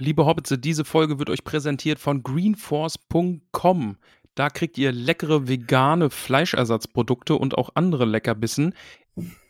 [0.00, 3.96] Liebe Hobbits, diese Folge wird euch präsentiert von greenforce.com.
[4.36, 8.74] Da kriegt ihr leckere vegane Fleischersatzprodukte und auch andere Leckerbissen.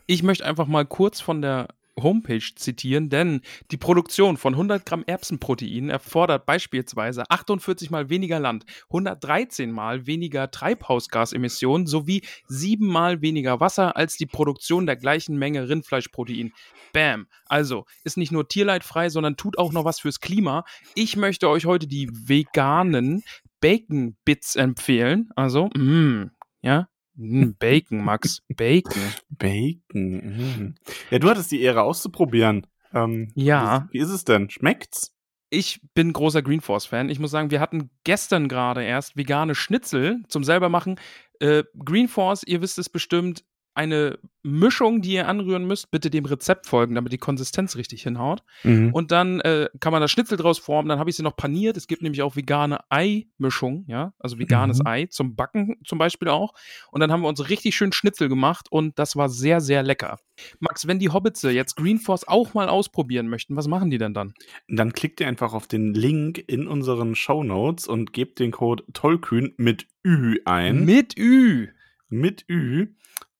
[0.06, 1.68] Ich möchte einfach mal kurz von der
[2.02, 8.64] Homepage zitieren, denn die Produktion von 100 Gramm Erbsenprotein erfordert beispielsweise 48 mal weniger Land,
[8.84, 15.68] 113 mal weniger Treibhausgasemissionen sowie 7 mal weniger Wasser als die Produktion der gleichen Menge
[15.68, 16.52] Rindfleischprotein.
[16.92, 17.26] Bam.
[17.46, 20.64] Also ist nicht nur tierleidfrei, sondern tut auch noch was fürs Klima.
[20.94, 23.22] Ich möchte euch heute die veganen
[23.60, 25.30] Bacon Bits empfehlen.
[25.36, 26.30] Also, mh,
[26.62, 28.42] ja, Mm, Bacon, Max.
[28.48, 29.02] Bacon.
[29.28, 30.72] Bacon.
[30.72, 30.74] Mm.
[31.10, 32.66] Ja, du hattest die Ehre auszuprobieren.
[32.94, 33.88] Ähm, Ja.
[33.90, 34.48] Wie, wie ist es denn?
[34.50, 35.12] Schmeckt's?
[35.50, 37.08] Ich bin großer Greenforce-Fan.
[37.08, 41.00] Ich muss sagen, wir hatten gestern gerade erst vegane Schnitzel zum selbermachen.
[41.40, 45.90] Äh, Greenforce, ihr wisst es bestimmt, eine Mischung, die ihr anrühren müsst.
[45.90, 48.42] Bitte dem Rezept folgen, damit die Konsistenz richtig hinhaut.
[48.64, 48.92] Mhm.
[48.92, 50.88] Und dann äh, kann man das Schnitzel draus formen.
[50.88, 51.76] Dann habe ich sie noch paniert.
[51.76, 54.86] Es gibt nämlich auch vegane Ei-Mischung, ja, also veganes Mhm.
[54.86, 56.54] Ei zum Backen zum Beispiel auch.
[56.90, 60.18] Und dann haben wir uns richtig schön Schnitzel gemacht und das war sehr, sehr lecker.
[60.60, 64.34] Max, wenn die Hobbits jetzt Greenforce auch mal ausprobieren möchten, was machen die denn dann?
[64.68, 68.84] Dann klickt ihr einfach auf den Link in unseren Show Notes und gebt den Code
[68.92, 70.84] Tollkühn mit Ü ein.
[70.84, 71.68] Mit Ü.
[72.08, 72.88] mit Ü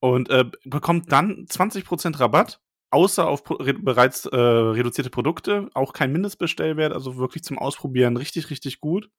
[0.01, 2.61] und äh, bekommt dann 20% Rabatt,
[2.91, 8.51] außer auf re bereits äh, reduzierte Produkte, auch kein Mindestbestellwert, also wirklich zum Ausprobieren richtig,
[8.51, 9.11] richtig gut.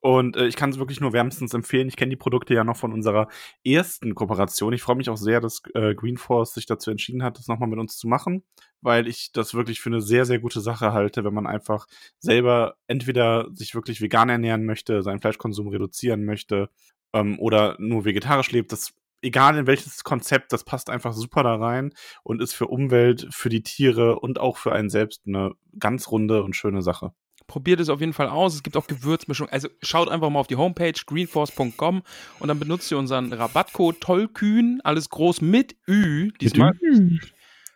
[0.00, 1.88] Und äh, ich kann es wirklich nur wärmstens empfehlen.
[1.88, 3.28] Ich kenne die Produkte ja noch von unserer
[3.64, 4.72] ersten Kooperation.
[4.72, 7.78] Ich freue mich auch sehr, dass äh, Greenforce sich dazu entschieden hat, das nochmal mit
[7.78, 8.44] uns zu machen,
[8.82, 11.86] weil ich das wirklich für eine sehr, sehr gute Sache halte, wenn man einfach
[12.18, 16.68] selber entweder sich wirklich vegan ernähren möchte, seinen Fleischkonsum reduzieren möchte
[17.12, 18.70] ähm, oder nur vegetarisch lebt.
[18.72, 23.28] Das egal in welches Konzept, das passt einfach super da rein und ist für Umwelt,
[23.30, 27.12] für die Tiere und auch für einen selbst eine ganz runde und schöne Sache.
[27.46, 28.54] Probiert es auf jeden Fall aus.
[28.54, 29.48] Es gibt auch Gewürzmischung.
[29.48, 32.02] Also schaut einfach mal auf die Homepage greenforce.com
[32.40, 36.72] und dann benutzt ihr unseren Rabattcode Tollkühn, alles groß mit Ü diesmal.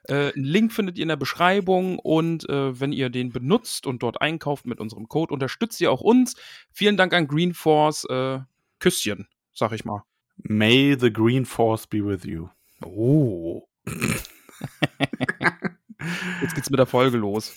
[0.09, 4.03] Äh, einen Link findet ihr in der Beschreibung und äh, wenn ihr den benutzt und
[4.03, 6.35] dort einkauft mit unserem Code, unterstützt ihr auch uns.
[6.73, 8.07] Vielen Dank an Greenforce.
[8.07, 8.41] Äh,
[8.81, 10.03] Küsschen, sag ich mal.
[10.45, 12.51] May the Green Force be with you.
[12.85, 13.69] Oh.
[16.41, 17.55] Jetzt geht's mit der Folge los.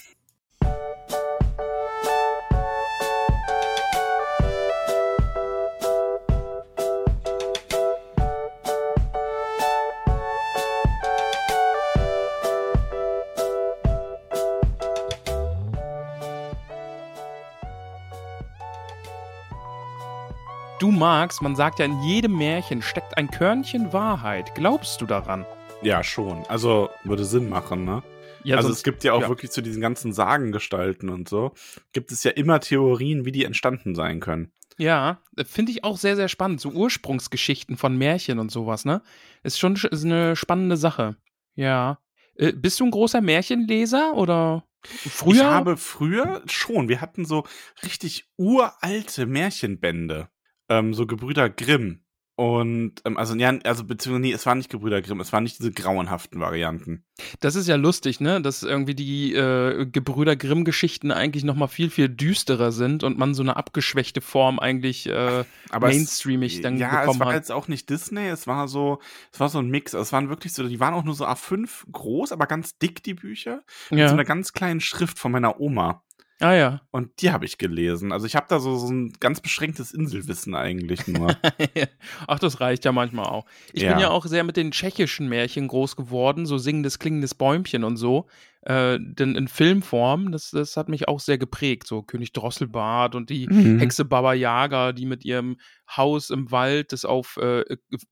[21.03, 24.56] Magst, man sagt ja, in jedem Märchen steckt ein Körnchen Wahrheit.
[24.56, 25.46] Glaubst du daran?
[25.81, 26.46] Ja, schon.
[26.47, 28.03] Also würde Sinn machen, ne?
[28.46, 29.28] Ja, also sonst- es gibt ja auch ja.
[29.28, 31.52] wirklich zu diesen ganzen Sagengestalten und so,
[31.91, 34.53] gibt es ja immer Theorien, wie die entstanden sein können.
[34.78, 36.62] Ja, finde ich auch sehr, sehr spannend.
[36.62, 39.02] So Ursprungsgeschichten von Märchen und sowas, ne?
[39.44, 41.18] Ist schon sch- ist eine spannende Sache.
[41.56, 42.00] Ja.
[42.38, 45.34] Äh, bist du ein großer Märchenleser oder früher?
[45.35, 47.44] Ich habe früher schon, wir hatten so
[47.84, 50.30] richtig uralte Märchenbände.
[50.79, 52.00] Ähm, so Gebrüder Grimm.
[52.35, 55.59] Und, ähm, also, ja, also, beziehungsweise, nee, es waren nicht Gebrüder Grimm, es waren nicht
[55.59, 57.06] diese grauenhaften Varianten.
[57.41, 58.41] das ist ja lustig, ne?
[58.41, 63.35] Dass irgendwie die äh, Gebrüder Grimm-Geschichten eigentlich noch mal viel, viel düsterer sind und man
[63.35, 67.35] so eine abgeschwächte Form eigentlich äh, Aber es- mainstreamig dann ja, bekommen es war hat.
[67.35, 68.97] jetzt auch nicht Disney, es war so,
[69.31, 69.94] es war so ein Mix.
[69.94, 73.03] Also, es waren wirklich so, die waren auch nur so A5 groß, aber ganz dick,
[73.03, 73.57] die Bücher.
[73.91, 74.11] Mit so Ja.
[74.11, 76.03] einer ganz kleinen Schrift von meiner Oma.
[76.43, 76.81] Ah ja.
[76.91, 78.11] Und die habe ich gelesen.
[78.11, 81.37] Also ich habe da so, so ein ganz beschränktes Inselwissen eigentlich nur.
[82.28, 83.45] Ach, das reicht ja manchmal auch.
[83.72, 83.99] Ich bin Ja.
[84.01, 88.28] ja auch sehr mit den tschechischen Märchen groß geworden, so singendes, klingendes Bäumchen und so.
[88.61, 91.87] Äh, denn in Filmform, das, das hat mich auch sehr geprägt.
[91.87, 93.79] So König Drosselbart und die Mhm.
[93.79, 95.55] Hexe Baba Yaga, die mit ihrem
[95.96, 97.63] Haus im Wald, das auf äh,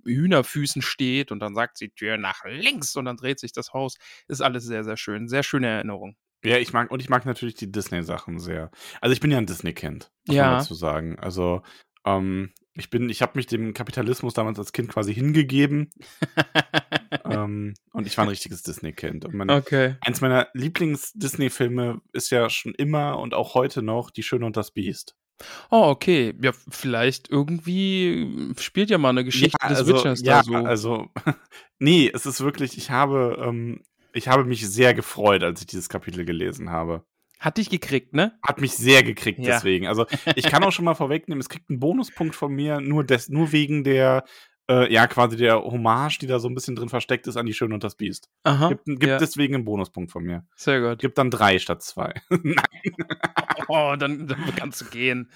[0.06, 3.98] Hühnerfüßen steht und dann sagt sie Tür nach links und dann dreht sich das Haus.
[4.30, 5.27] Ist alles sehr, sehr schön.
[5.27, 6.16] Sehr schöne Erinnerung.
[6.44, 8.72] Ja, ich mag, und ich mag natürlich die Disney-Sachen sehr.
[9.00, 10.48] Also ich bin ja ein Disney-Kind, muss Ja.
[10.48, 11.18] man dazu sagen.
[11.20, 11.62] Also,
[12.06, 15.90] ähm, ich bin, ich habe mich dem Kapitalismus damals als Kind quasi hingegeben.
[17.26, 19.26] ähm, und ich war ein richtiges Disney-Kind.
[19.50, 19.96] Okay.
[20.02, 24.72] eins meiner Lieblings-Disney-Filme ist ja schon immer und auch heute noch Die Schöne und das
[24.72, 25.16] Biest.
[25.70, 26.34] Oh, okay.
[26.42, 30.56] Ja, vielleicht irgendwie spielt ja mal eine Geschichte ja, des also, Witchers ja, da so.
[30.56, 31.08] also,
[31.80, 35.90] nee, es ist wirklich, ich habe, ähm, ich habe mich sehr gefreut, als ich dieses
[35.90, 37.04] Kapitel gelesen habe.
[37.40, 38.38] Hat dich gekriegt, ne?
[38.44, 39.56] Hat mich sehr gekriegt Ja.
[39.56, 39.88] deswegen.
[39.88, 40.06] Also
[40.36, 43.52] ich kann auch schon mal vorwegnehmen, es kriegt einen Bonuspunkt von mir, nur, des, nur
[43.52, 44.25] wegen der,
[44.72, 47.54] äh, ja, quasi der Hommage, die da so ein bisschen drin versteckt ist an die
[47.54, 48.30] Schöne und das Biest.
[48.44, 48.70] Aha.
[48.70, 50.46] Gibt, gibt ja, deswegen einen Bonuspunkt von mir.
[50.56, 51.00] sehr gut.
[51.00, 52.14] Gibt dann drei statt zwei.
[53.68, 55.30] Oh, dann, dann kannst du gehen.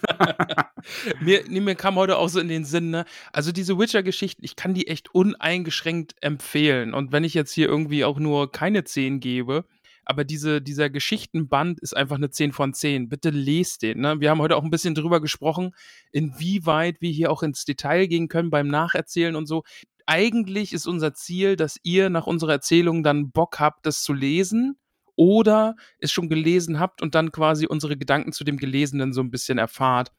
[1.20, 3.04] mir, nee, mir kam heute auch so in den Sinn, ne?
[3.32, 6.94] Also diese Witcher-Geschichten, ich kann die echt uneingeschränkt empfehlen.
[6.94, 9.64] Und wenn ich jetzt hier irgendwie auch nur keine 10 gebe,
[10.04, 13.08] aber diese, dieser Geschichtenband ist einfach eine 10 von 10.
[13.08, 14.00] Bitte lest den.
[14.00, 14.20] Ne?
[14.20, 15.74] Wir haben heute auch ein bisschen drüber gesprochen,
[16.10, 19.62] inwieweit wir hier auch ins Detail gehen können beim Nacherzählen und so.
[20.06, 24.76] Eigentlich ist unser Ziel, dass ihr nach unserer Erzählung dann Bock habt, das zu lesen
[25.14, 29.30] oder es schon gelesen habt und dann quasi unsere Gedanken zu dem Gelesenen so ein
[29.30, 30.10] bisschen erfahrt.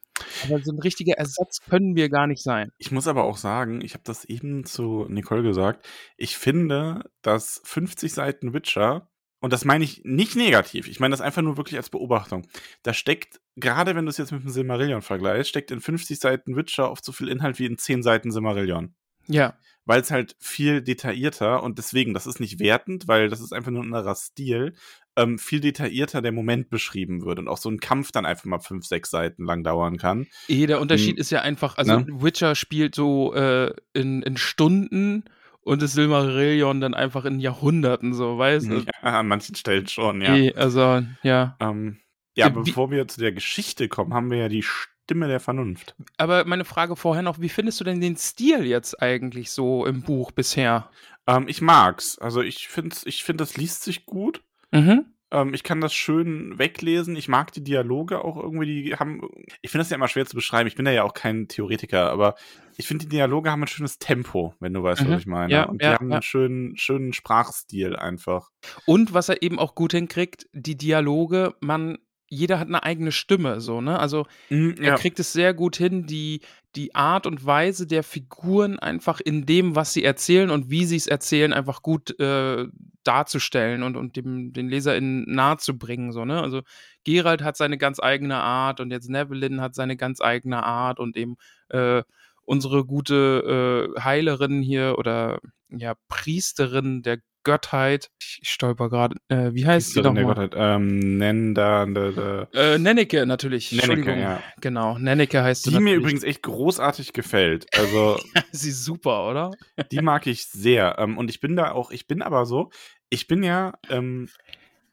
[0.44, 2.70] Aber so ein richtiger Ersatz können wir gar nicht sein.
[2.78, 7.60] Ich muss aber auch sagen, ich habe das eben zu Nicole gesagt, ich finde, dass
[7.64, 9.08] 50 Seiten Witcher,
[9.44, 12.46] und das meine ich nicht negativ, ich meine das einfach nur wirklich als Beobachtung,
[12.82, 16.56] da steckt, gerade wenn du es jetzt mit dem Silmarillion vergleichst, steckt in 50 Seiten
[16.56, 18.94] Witcher oft so viel Inhalt wie in 10 Seiten Silmarillion.
[19.26, 19.54] Ja,
[19.86, 23.70] Weil es halt viel detaillierter und deswegen, das ist nicht wertend, weil das ist einfach
[23.70, 24.74] nur ein anderer Stil,
[25.16, 28.58] ähm, viel detaillierter der Moment beschrieben wird und auch so ein Kampf dann einfach mal
[28.58, 30.26] 5, 6 Seiten lang dauern kann.
[30.48, 31.20] eh, der Unterschied Hm.
[31.20, 32.06] ist ja einfach, also Ne?
[32.10, 35.24] Witcher spielt so äh, in, in Stunden
[35.64, 38.74] und das Silmarillion dann einfach in Jahrhunderten, so, weißt du?
[39.02, 40.34] Ja, an manchen Stellen schon, ja.
[40.36, 41.56] Eh, also, ja.
[41.60, 41.98] Ähm,
[42.36, 45.94] ja, Wie- bevor wir zu der Geschichte kommen, haben wir ja die Stimme der Vernunft.
[46.16, 50.02] Aber meine Frage vorher noch, wie findest du denn den Stil jetzt eigentlich so im
[50.02, 50.90] Buch bisher?
[51.26, 52.18] Ähm, ich mag's.
[52.18, 54.42] Also ich finde, ich find, das liest sich gut.
[54.72, 55.06] Mhm.
[55.30, 57.16] Ähm, ich kann das schön weglesen.
[57.16, 58.84] Ich mag die Dialoge auch irgendwie.
[58.84, 59.22] Die haben.
[59.62, 60.66] Ich finde das ja immer schwer zu beschreiben.
[60.66, 62.34] Ich bin ja auch kein Theoretiker, aber
[62.76, 65.10] ich finde, die Dialoge haben ein schönes Tempo, wenn du weißt, Mhm.
[65.10, 65.52] was ich meine.
[65.52, 66.16] Ja, Und die ja, haben ja.
[66.16, 68.50] einen schönen, schönen Sprachstil einfach.
[68.86, 71.98] Und was er eben auch gut hinkriegt, die Dialoge, man,
[72.28, 73.98] jeder hat eine eigene Stimme, so, ne?
[73.98, 76.40] Also Mhm, er kriegt es sehr gut hin, die,
[76.74, 80.96] die Art und Weise der Figuren einfach in dem, was sie erzählen und wie sie
[80.96, 82.66] es erzählen, einfach gut äh,
[83.04, 86.10] darzustellen und, und dem, den LeserInnen nahe zu bringen.
[86.12, 86.40] So, ne?
[86.42, 86.62] Also
[87.04, 91.16] Gerald hat seine ganz eigene Art und jetzt Nevelyn hat seine ganz eigene Art und
[91.16, 91.36] eben
[91.68, 92.02] äh,
[92.44, 98.10] unsere gute äh, Heilerin hier oder ja, Priesterin der Göttheit.
[98.18, 99.16] Ich stolper gerade.
[99.28, 100.24] Äh, wie heißt sie nochmal?
[100.24, 102.48] Gottheit, ähm, nenn da, da, da.
[102.54, 103.70] Äh, Nenneke natürlich.
[103.70, 104.42] Nenneke, ja.
[104.60, 105.98] Genau, Nenneke heißt sie Die mir natürlich.
[105.98, 107.66] übrigens echt großartig gefällt.
[107.76, 108.18] Also
[108.52, 109.52] Sie ist super, oder?
[109.92, 110.96] Die mag ich sehr.
[110.98, 112.70] Ähm, und ich bin da auch, ich bin aber so,
[113.10, 114.28] ich bin ja ähm,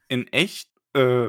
[0.08, 1.28] in echt, äh,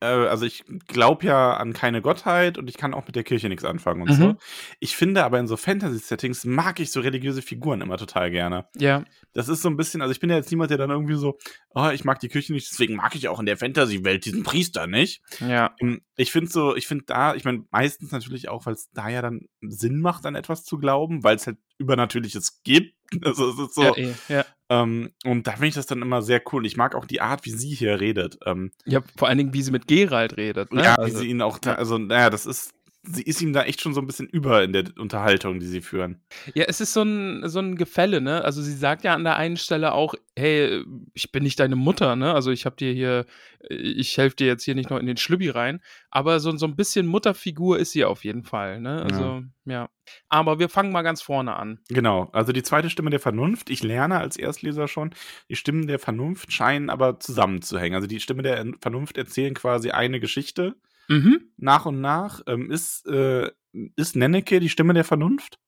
[0.00, 3.64] also ich glaube ja an keine Gottheit und ich kann auch mit der Kirche nichts
[3.64, 4.14] anfangen und Mhm.
[4.14, 4.36] so.
[4.80, 8.66] Ich finde aber in so Fantasy-Settings mag ich so religiöse Figuren immer total gerne.
[8.76, 9.04] Ja.
[9.32, 11.36] Das ist so ein bisschen, also ich bin ja jetzt niemand, der dann irgendwie so,
[11.74, 14.86] oh, ich mag die Kirche nicht, deswegen mag ich auch in der Fantasy-Welt diesen Priester
[14.86, 15.20] nicht.
[15.40, 15.74] Ja.
[15.80, 19.10] Ähm, Ich finde so, ich finde da, ich meine, meistens natürlich auch, weil es da
[19.10, 22.94] ja dann Sinn macht, an etwas zu glauben, weil es halt Übernatürliches gibt.
[23.24, 24.44] Also es ist so, Ja, eh, ja.
[24.68, 26.66] ähm, und da finde ich das dann immer sehr cool.
[26.66, 28.36] Ich mag auch die Art, wie sie hier redet.
[28.44, 30.72] Ähm, ja, vor allen Dingen, wie sie mit Gerald redet.
[30.72, 30.82] Ne?
[30.82, 32.72] ja, also, wie sie ihn auch, da, also, naja, das ist,
[33.06, 35.80] sie ist ihm da echt schon so ein bisschen über in der Unterhaltung, die sie
[35.80, 36.20] führen.
[36.54, 38.44] ja, es ist so ein, so ein Gefälle, ne?
[38.44, 40.84] Also sie sagt ja an der einen Stelle auch, hey,
[41.14, 42.34] ich bin nicht deine Mutter, ne?
[42.34, 43.26] Also ich habe dir hier,
[43.68, 45.80] ich helfe dir jetzt hier nicht noch in den Schlübbi rein.
[46.10, 49.02] Aber so, so ein bisschen Mutterfigur ist sie auf jeden Fall, ne?
[49.02, 49.88] Also, ja.
[50.28, 51.80] Aber wir fangen mal ganz vorne an.
[51.88, 53.70] Genau, also die zweite Stimme der Vernunft.
[53.70, 55.10] Ich lerne als Erstleser schon,
[55.48, 57.94] die Stimmen der Vernunft scheinen aber zusammenzuhängen.
[57.94, 60.76] Also die Stimme der Vernunft erzählen quasi eine Geschichte
[61.08, 61.50] Mhm.
[61.56, 62.40] nach und nach.
[62.46, 63.50] Ähm, ist, äh,
[63.96, 65.58] ist Nenneke die Stimme der Vernunft?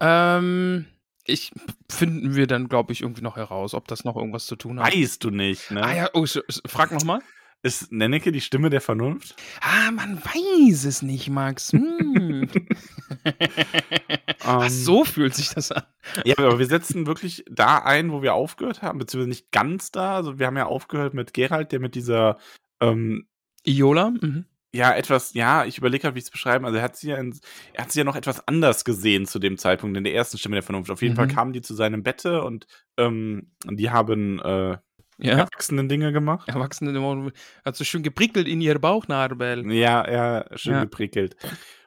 [0.00, 0.86] Ähm,
[1.24, 1.52] ich
[1.90, 4.94] finden wir dann, glaube ich, irgendwie noch heraus, ob das noch irgendwas zu tun hat.
[4.94, 5.82] Weißt du nicht, ne?
[5.82, 6.26] Ah ja, oh,
[6.66, 7.20] frag nochmal.
[7.64, 9.36] Ist Nenneke die Stimme der Vernunft?
[9.60, 11.72] Ah, man weiß es nicht, Max.
[11.72, 12.48] Hm.
[14.44, 15.84] Ach, Ähm, so fühlt sich das an.
[16.24, 20.16] Ja, aber wir setzen wirklich da ein, wo wir aufgehört haben, beziehungsweise nicht ganz da.
[20.16, 22.38] Also wir haben ja aufgehört mit Gerald, der mit dieser,
[22.80, 23.28] ähm,
[23.64, 24.10] Iola?
[24.10, 24.46] Mhm.
[24.74, 26.64] Ja, etwas, ja, ich überlege gerade, wie ich es beschreiben.
[26.64, 27.38] Also er hat sie ja, in,
[27.74, 30.56] er hat sie ja noch etwas anders gesehen zu dem Zeitpunkt in der ersten Stimme
[30.56, 30.90] der Vernunft.
[30.90, 31.16] Auf jeden Mhm.
[31.16, 34.78] Fall kamen die zu seinem Bette und ähm, die haben äh,
[35.18, 35.38] Ja.
[35.38, 36.48] erwachsenen Dinge gemacht.
[36.48, 37.32] Erwachsene
[37.64, 39.70] hat so schön geprickelt in ihr Bauchnabel.
[39.72, 40.80] Ja, ja, schön Ja.
[40.84, 41.36] geprickelt.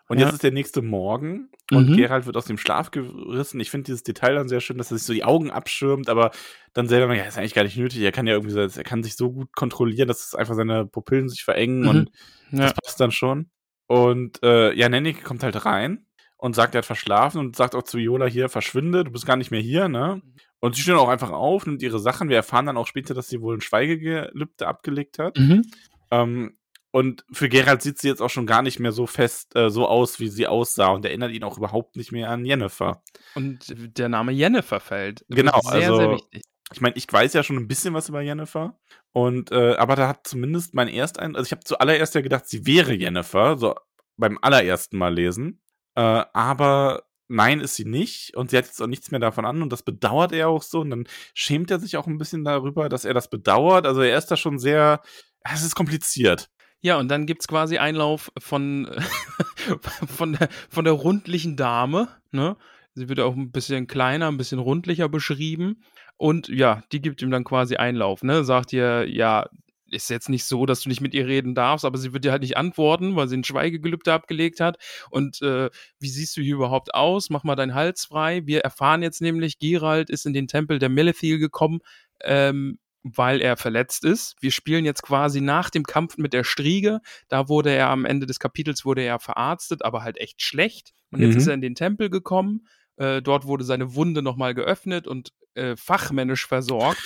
[0.07, 0.25] Und Ja.
[0.25, 1.95] jetzt ist der nächste Morgen und Mhm.
[1.97, 3.59] Gerald wird aus dem Schlaf gerissen.
[3.59, 6.31] Ich finde dieses Detail dann sehr schön, dass er sich so die Augen abschirmt, aber
[6.73, 8.01] dann selber, ja, ist eigentlich gar nicht nötig.
[8.01, 11.43] Er kann ja irgendwie, er kann sich so gut kontrollieren, dass einfach seine Pupillen sich
[11.43, 11.87] verengen Mhm.
[11.89, 12.09] und
[12.51, 12.59] Ja.
[12.65, 13.49] das passt dann schon.
[13.87, 16.05] Und äh, ja, Nennik kommt halt rein
[16.37, 19.37] und sagt, er hat verschlafen und sagt auch zu Viola hier, verschwinde, du bist gar
[19.37, 20.21] nicht mehr hier, ne?
[20.59, 22.29] Und sie stehen auch einfach auf, nimmt ihre Sachen.
[22.29, 25.37] Wir erfahren dann auch später, dass sie wohl ein Schweigegelübde abgelegt hat.
[25.37, 25.63] Mhm.
[26.11, 26.57] Ähm,
[26.95, 29.85] und für Gerald sieht sie jetzt auch schon gar nicht mehr so fest, äh, so
[29.85, 33.03] aus, wie sie aussah und erinnert ihn auch überhaupt nicht mehr an Jennifer.
[33.33, 35.25] Und der Name Jennifer fällt.
[35.27, 36.43] Genau, Sehr, also- sehr wichtig.
[36.71, 38.79] Ich meine, ich weiß ja schon ein bisschen was über Jennifer.
[39.11, 42.65] Und, äh, aber da hat zumindest mein Erstein, also ich habe zuallererst ja gedacht, sie
[42.65, 43.75] wäre Jennifer, so
[44.15, 45.61] beim allerersten Mal lesen.
[45.95, 48.37] Äh, aber nein, ist sie nicht.
[48.37, 49.61] Und sie hat jetzt auch nichts mehr davon an.
[49.61, 50.79] Und das bedauert er auch so.
[50.79, 53.85] Und dann schämt er sich auch ein bisschen darüber, dass er das bedauert.
[53.85, 55.01] Also er ist da schon sehr,
[55.43, 56.49] es ist kompliziert.
[56.85, 58.87] Ja, und dann gibt es quasi Einlauf von,
[60.07, 62.09] von, der, von der rundlichen Dame.
[62.31, 62.57] Ne?
[62.93, 65.81] Sie wird auch ein bisschen kleiner, ein bisschen rundlicher beschrieben.
[66.17, 68.21] Und ja, die gibt ihm dann quasi Einlauf.
[68.21, 68.43] Ne?
[68.43, 69.49] Sagt ihr, ja,
[69.89, 72.31] ist jetzt nicht so, dass du nicht mit ihr reden darfst, aber sie wird dir
[72.31, 74.77] halt nicht antworten, weil sie ein Schweigegelübde abgelegt hat.
[75.09, 77.31] Und äh, wie siehst du hier überhaupt aus?
[77.31, 78.45] Mach mal deinen Hals frei.
[78.45, 81.79] Wir erfahren jetzt nämlich, Gerald ist in den Tempel der Melethil gekommen,
[82.21, 82.77] ähm,
[83.15, 84.35] weil er verletzt ist.
[84.39, 86.99] Wir spielen jetzt quasi nach dem Kampf mit der Striege.
[87.29, 90.93] Da wurde er am Ende des Kapitels wurde er verarztet, aber halt echt schlecht.
[91.11, 91.37] Und jetzt Mhm.
[91.37, 92.67] ist er in den Tempel gekommen.
[92.97, 97.01] Äh, dort wurde seine Wunde nochmal geöffnet und äh, fachmännisch versorgt.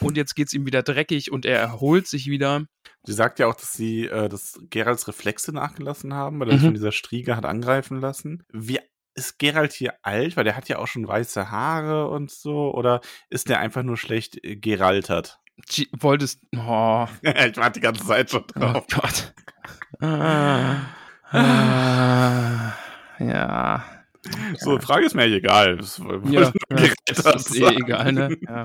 [0.00, 2.66] Und jetzt geht's ihm wieder dreckig und er erholt sich wieder.
[3.04, 6.62] Sie sagt ja auch, dass sie, äh, dass Geralds Reflexe nachgelassen haben, weil er sich
[6.62, 6.66] Mhm.
[6.68, 8.42] von dieser Striege hat angreifen lassen.
[8.52, 8.80] Wie
[9.14, 10.36] ist Gerald hier alt?
[10.36, 12.72] Weil der hat ja auch schon weiße Haare und so.
[12.74, 15.40] Oder ist der einfach nur schlecht äh, geraltert?
[15.68, 16.40] G wolltest.
[16.56, 18.86] Oh, ich warte die ganze Zeit schon oh drauf.
[18.92, 19.34] Gott.
[20.00, 20.76] Ah,
[21.30, 22.72] ah,
[23.18, 23.84] ja.
[24.58, 25.76] So, Frage ist mir eigentlich egal.
[25.76, 28.36] Das, Ja, ja, ja, das ist eh egal, ne?
[28.48, 28.64] Ja.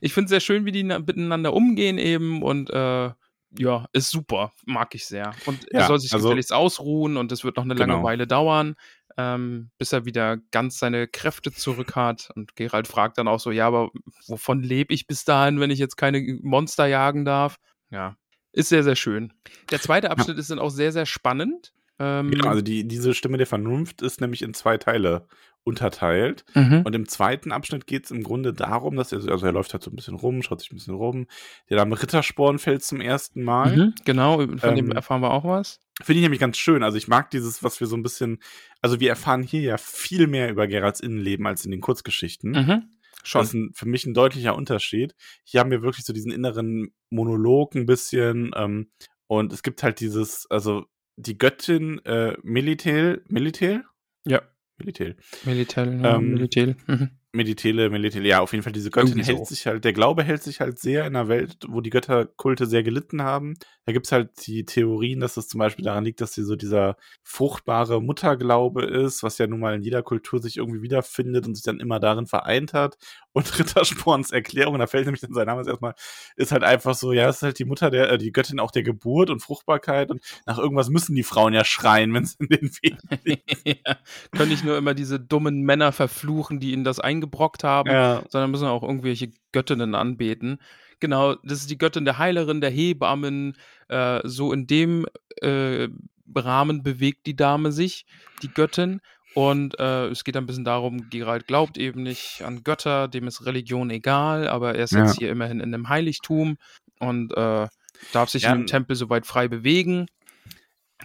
[0.00, 3.10] Ich finde es sehr schön, wie die na- miteinander umgehen eben und äh,
[3.58, 5.32] ja, ist super, mag ich sehr.
[5.46, 8.04] Und er Ja, soll sich also- gefälligst ausruhen und es wird noch eine lange Genau.
[8.04, 8.76] Weile dauern,
[9.16, 12.30] ähm, bis er wieder ganz seine Kräfte zurück hat.
[12.34, 13.90] Und Gerald fragt dann auch so, ja, aber
[14.26, 17.56] wovon lebe ich bis dahin, wenn ich jetzt keine Monster jagen darf?
[17.90, 18.16] Ja,
[18.52, 19.32] ist sehr, sehr schön.
[19.70, 21.72] Der zweite Abschnitt ist dann auch sehr, sehr spannend.
[21.98, 25.28] Ähm, Genau, also die, diese Stimme der Vernunft ist nämlich in zwei Teile
[25.66, 26.44] unterteilt.
[26.54, 26.82] mhm.
[26.84, 29.82] Und im zweiten Abschnitt geht es im Grunde darum, dass er, also er läuft halt
[29.82, 31.26] so ein bisschen rum, schaut sich ein bisschen rum.
[31.68, 33.76] Der Name Rittersporn fällt zum ersten Mal.
[33.76, 35.80] Mhm, genau, von dem Ähm, erfahren wir auch was.
[36.02, 36.84] Finde ich nämlich ganz schön.
[36.84, 38.38] Also ich mag dieses, was wir so ein bisschen,
[38.80, 42.52] also wir erfahren hier ja viel mehr über Geralds Innenleben als in den Kurzgeschichten.
[42.52, 42.82] Mhm.
[43.24, 43.40] Schon.
[43.40, 45.16] Das ist ein, für mich ein deutlicher Unterschied.
[45.42, 48.52] Hier haben wir wirklich so diesen inneren Monolog ein bisschen.
[48.54, 48.92] Ähm,
[49.26, 50.84] und es gibt halt dieses, also
[51.16, 53.82] die Göttin äh, Militel, Militel?
[54.24, 54.42] Ja.
[54.78, 55.16] Militel.
[55.44, 56.76] Militel, ja, Ähm, Militel.
[56.86, 57.10] Mhm.
[57.36, 59.44] Meditele, Melitele, ja, auf jeden Fall diese Göttin hält so.
[59.44, 62.82] sich halt, der Glaube hält sich halt sehr in einer Welt, wo die Götterkulte sehr
[62.82, 63.54] gelitten haben.
[63.84, 66.96] Da gibt's halt die Theorien, dass es zum Beispiel daran liegt, dass sie so dieser
[67.22, 71.64] fruchtbare Mutterglaube ist, was ja nun mal in jeder Kultur sich irgendwie wiederfindet und sich
[71.64, 72.96] dann immer darin vereint hat.
[73.36, 75.92] Und Rittersporns Erklärung, da fällt nämlich dann sein Name erstmal,
[76.36, 78.70] ist halt einfach so, ja, es ist halt die Mutter der, äh, die Göttin auch
[78.70, 82.46] der Geburt und Fruchtbarkeit und nach irgendwas müssen die Frauen ja schreien, wenn es in
[82.46, 83.60] den Wehen liegt.
[83.66, 83.98] ja.
[84.32, 88.22] Können nicht nur immer diese dummen Männer verfluchen, die ihnen das eingebrockt haben, ja.
[88.30, 90.58] sondern müssen auch irgendwelche Göttinnen anbeten.
[90.98, 93.58] Genau, das ist die Göttin der Heilerin, der Hebammen.
[93.88, 95.04] Äh, so in dem
[95.42, 95.88] äh,
[96.34, 98.06] Rahmen bewegt die Dame sich,
[98.40, 99.02] die Göttin.
[99.36, 103.44] Und äh, es geht ein bisschen darum, Gerald glaubt eben nicht an Götter, dem ist
[103.44, 105.04] Religion egal, aber er ist Ja.
[105.04, 106.56] jetzt hier immerhin in einem Heiligtum
[107.00, 107.68] und äh,
[108.12, 110.06] darf sich Ja, in dem Tempel soweit frei bewegen.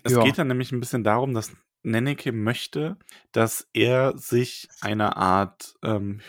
[0.03, 0.23] Es Ja.
[0.23, 1.51] geht dann nämlich ein bisschen darum, dass
[1.83, 2.95] Nenneke möchte,
[3.33, 6.21] dass er sich einer Art ähm,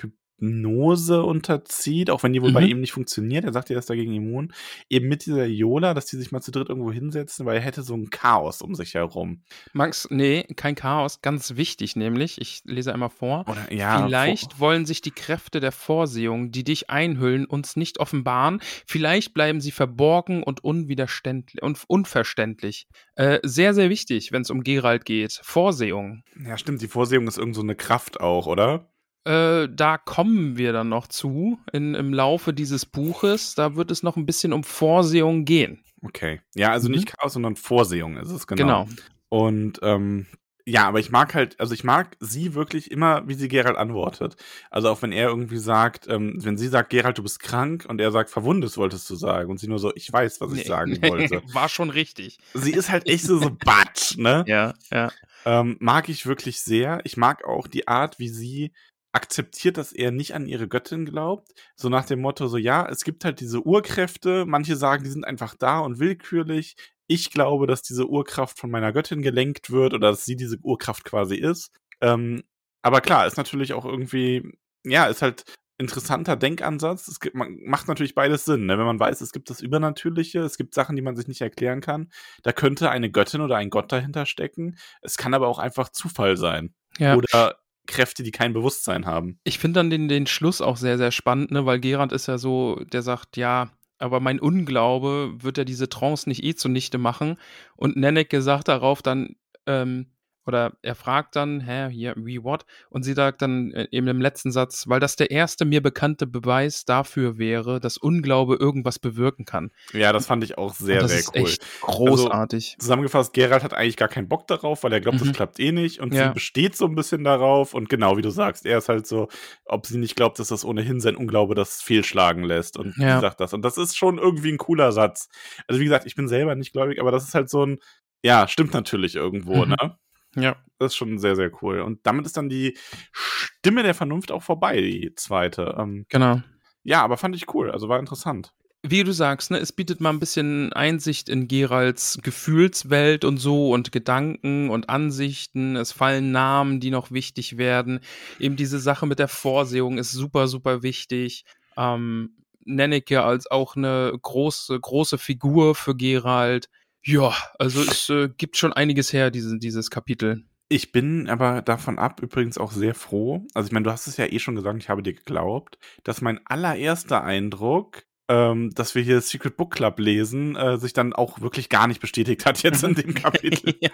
[0.43, 2.69] Hypnose unterzieht, auch wenn die wohl bei Mhm.
[2.69, 3.45] ihm nicht funktioniert.
[3.45, 4.53] Er sagt ja, er ist dagegen immun.
[4.91, 7.83] Eben mit dieser Yola, dass die sich mal zu dritt irgendwo hinsetzen, weil er hätte
[7.83, 9.43] so ein Chaos um sich herum.
[9.73, 12.41] Max, nee, kein Chaos, ganz wichtig nämlich.
[12.41, 13.45] Ich lese einmal vor.
[13.49, 18.61] Oder ja, Vielleicht wollen sich die Kräfte der Vorsehung, die dich einhüllen, uns nicht offenbaren.
[18.87, 22.87] Vielleicht bleiben sie verborgen und unwiderständlich und unverständlich.
[23.15, 25.41] Äh, sehr, sehr wichtig, wenn es um Gerald geht.
[25.43, 26.23] Vorsehung.
[26.35, 28.89] vor, ja, stimmt, die Vorsehung ist irgend so eine Kraft auch, oder?
[29.25, 33.55] Äh, da kommen wir dann noch zu in, im Laufe dieses Buches.
[33.55, 35.85] Da wird es noch ein bisschen um Vorsehung gehen.
[36.05, 36.41] Okay.
[36.55, 36.97] Ja, also Mhm.
[36.97, 38.85] nicht Chaos, sondern Vorsehung ist es, genau.
[38.85, 38.89] Genau.
[39.29, 40.27] Und ähm,
[40.65, 44.37] Ja, aber ich mag halt, also ich mag sie wirklich immer, wie sie Gerald antwortet.
[44.71, 48.01] Also auch wenn er irgendwie sagt, ähm, wenn sie sagt, Gerald, du bist krank und
[48.01, 50.93] er sagt, verwundet wolltest du sagen und sie nur so, ich weiß, was ich sagen
[51.03, 51.43] wollte.
[51.53, 52.39] War schon richtig.
[52.55, 54.45] Sie ist halt echt so, so batsch, ne?
[54.47, 55.11] Ja, ja.
[55.45, 57.01] Ähm, mag ich wirklich sehr.
[57.03, 58.73] Ich mag auch die Art, wie sie
[59.13, 61.53] akzeptiert, dass er nicht an ihre Göttin glaubt.
[61.77, 64.47] So nach dem Motto, so ja, es gibt halt diese Urkräfte.
[64.47, 66.77] Manche sagen, die sind einfach da und willkürlich
[67.13, 71.05] ich glaube, dass diese Urkraft von meiner Göttin gelenkt wird oder dass sie diese Urkraft
[71.05, 71.71] quasi ist.
[72.01, 72.43] Ähm,
[72.81, 74.51] aber klar, ist natürlich auch irgendwie,
[74.85, 75.45] ja, ist halt
[75.79, 77.09] interessanter Denkansatz.
[77.09, 78.79] Es gibt, man, macht natürlich beides Sinn, ne?
[78.79, 81.81] wenn man weiß, es gibt das Übernatürliche, es gibt Sachen, die man sich nicht erklären
[81.81, 82.11] kann.
[82.43, 84.79] Da könnte eine Göttin oder ein Gott dahinter stecken.
[85.03, 86.75] Es kann aber auch einfach Zufall sein.
[86.99, 87.17] Ja.
[87.17, 89.39] Oder Kräfte, die kein Bewusstsein haben.
[89.45, 91.67] Ich finde dann den, den Schluss auch sehr, sehr spannend, ne?
[91.67, 96.29] weil Gerand ist ja so, der sagt, ja, aber mein Unglaube wird ja diese Trance
[96.29, 97.37] nicht eh zunichte machen.
[97.77, 99.37] Und Nennecke sagt darauf dann,
[99.67, 100.12] ähm,
[100.47, 102.65] oder er fragt dann, hä, hier, wie what?
[102.91, 106.27] Und sie sagt dann äh, eben im letzten Satz, weil das der erste mir bekannte
[106.27, 109.71] Beweis dafür wäre, dass Unglaube irgendwas bewirken kann.
[109.93, 111.49] Ja, das fand ich auch sehr, sehr cool.
[111.49, 112.75] Echt großartig.
[112.75, 115.27] Also, zusammengefasst, Gerald hat eigentlich gar keinen Bock darauf, weil er glaubt, mhm.
[115.27, 116.01] das klappt eh nicht.
[116.01, 116.29] Und ja.
[116.29, 117.75] sie besteht so ein bisschen darauf.
[117.75, 119.29] Und genau wie du sagst, er ist halt so,
[119.65, 122.77] ob sie nicht glaubt, dass das ohnehin sein Unglaube das fehlschlagen lässt.
[122.79, 123.17] Und ja.
[123.17, 123.53] sie sagt das.
[123.53, 125.29] Und das ist schon irgendwie ein cooler Satz.
[125.69, 127.79] Also, wie gesagt, ich bin selber nicht gläubig, aber das ist halt so ein,
[128.23, 129.71] ja, stimmt natürlich irgendwo, mhm.
[129.71, 129.99] ne?
[130.35, 130.57] Ja.
[130.79, 131.81] Das ist schon sehr, sehr cool.
[131.81, 132.77] Und damit ist dann die
[133.13, 135.77] Stimme der Vernunft auch vorbei, die zweite.
[135.79, 136.43] Ähm, genau.
[136.83, 137.71] Ja, aber fand ich cool.
[137.71, 138.53] Also war interessant.
[138.85, 143.71] Wie du sagst, ne, es bietet mal ein bisschen Einsicht in Geralds Gefühlswelt und so
[143.71, 145.77] und Gedanken und Ansichten.
[145.77, 148.01] Es fallen Namen, die noch wichtig werden.
[148.41, 151.45] Eben diese Sache mit der Vorsehung ist super, super wichtig.
[151.77, 152.35] Ähm,
[152.65, 156.69] Nenneke als auch eine große, große Figur für Gerald.
[157.05, 160.45] Ja, also es äh, gibt schon einiges her, diese, dieses Kapitel.
[160.69, 163.47] Ich bin aber davon ab übrigens auch sehr froh.
[163.55, 166.23] Also ich meine, du hast es ja eh schon gesagt, ich habe dir geglaubt, dass
[166.23, 171.41] mein allererster Eindruck, ähm, dass wir hier Secret Book Club lesen, äh, sich dann auch
[171.41, 173.75] wirklich gar nicht bestätigt hat jetzt in dem Kapitel.
[173.81, 173.91] ja.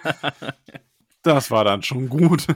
[1.21, 2.47] Das war dann schon gut.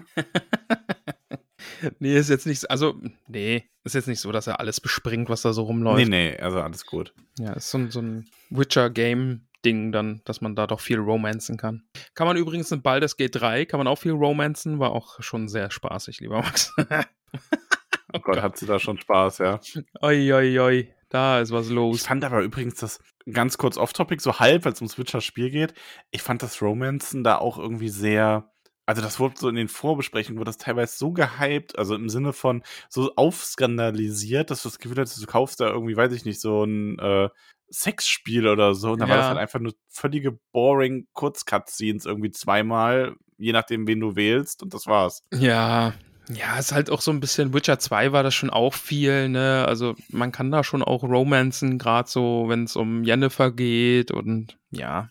[2.00, 2.96] nee, ist jetzt nicht, also,
[3.28, 5.98] nee, ist jetzt nicht so, dass er alles bespringt, was da so rumläuft.
[5.98, 7.14] Nee, nee, also alles gut.
[7.40, 11.84] Ja, ist so, so ein Witcher-Game, Ding dann, dass man da doch viel romanzen kann.
[12.14, 15.48] Kann man übrigens in Baldur's Gate 3, kann man auch viel romanzen, war auch schon
[15.48, 16.74] sehr spaßig, lieber Max.
[18.14, 19.60] oh Gott, hat sie da schon Spaß, ja.
[20.02, 22.02] Oi, oi, oi, da ist was los.
[22.02, 23.00] Ich fand aber übrigens das
[23.32, 25.74] ganz kurz off-topic, so halb, weil es ums Witcher-Spiel geht.
[26.12, 28.52] Ich fand das Romanzen da auch irgendwie sehr,
[28.86, 32.34] also das wurde so in den Vorbesprechungen, wurde das teilweise so gehypt, also im Sinne
[32.34, 36.42] von so aufskandalisiert, dass du das Gefühl hattest, du kaufst da irgendwie, weiß ich nicht,
[36.42, 37.30] so ein äh,
[37.74, 38.92] Sexspiel oder so.
[38.92, 39.10] Und da ja.
[39.10, 44.64] war das halt einfach nur völlige boring Kurzcutscenes irgendwie zweimal, je nachdem, wen du wählst.
[44.64, 45.24] Und das war's.
[45.34, 45.94] Ja,
[46.30, 49.66] ja, ist halt auch so ein bisschen, Witcher 2 war das schon auch viel, ne?
[49.68, 54.58] Also man kann da schon auch romanzen, gerade so, wenn es um Jennifer geht und
[54.72, 55.10] ja.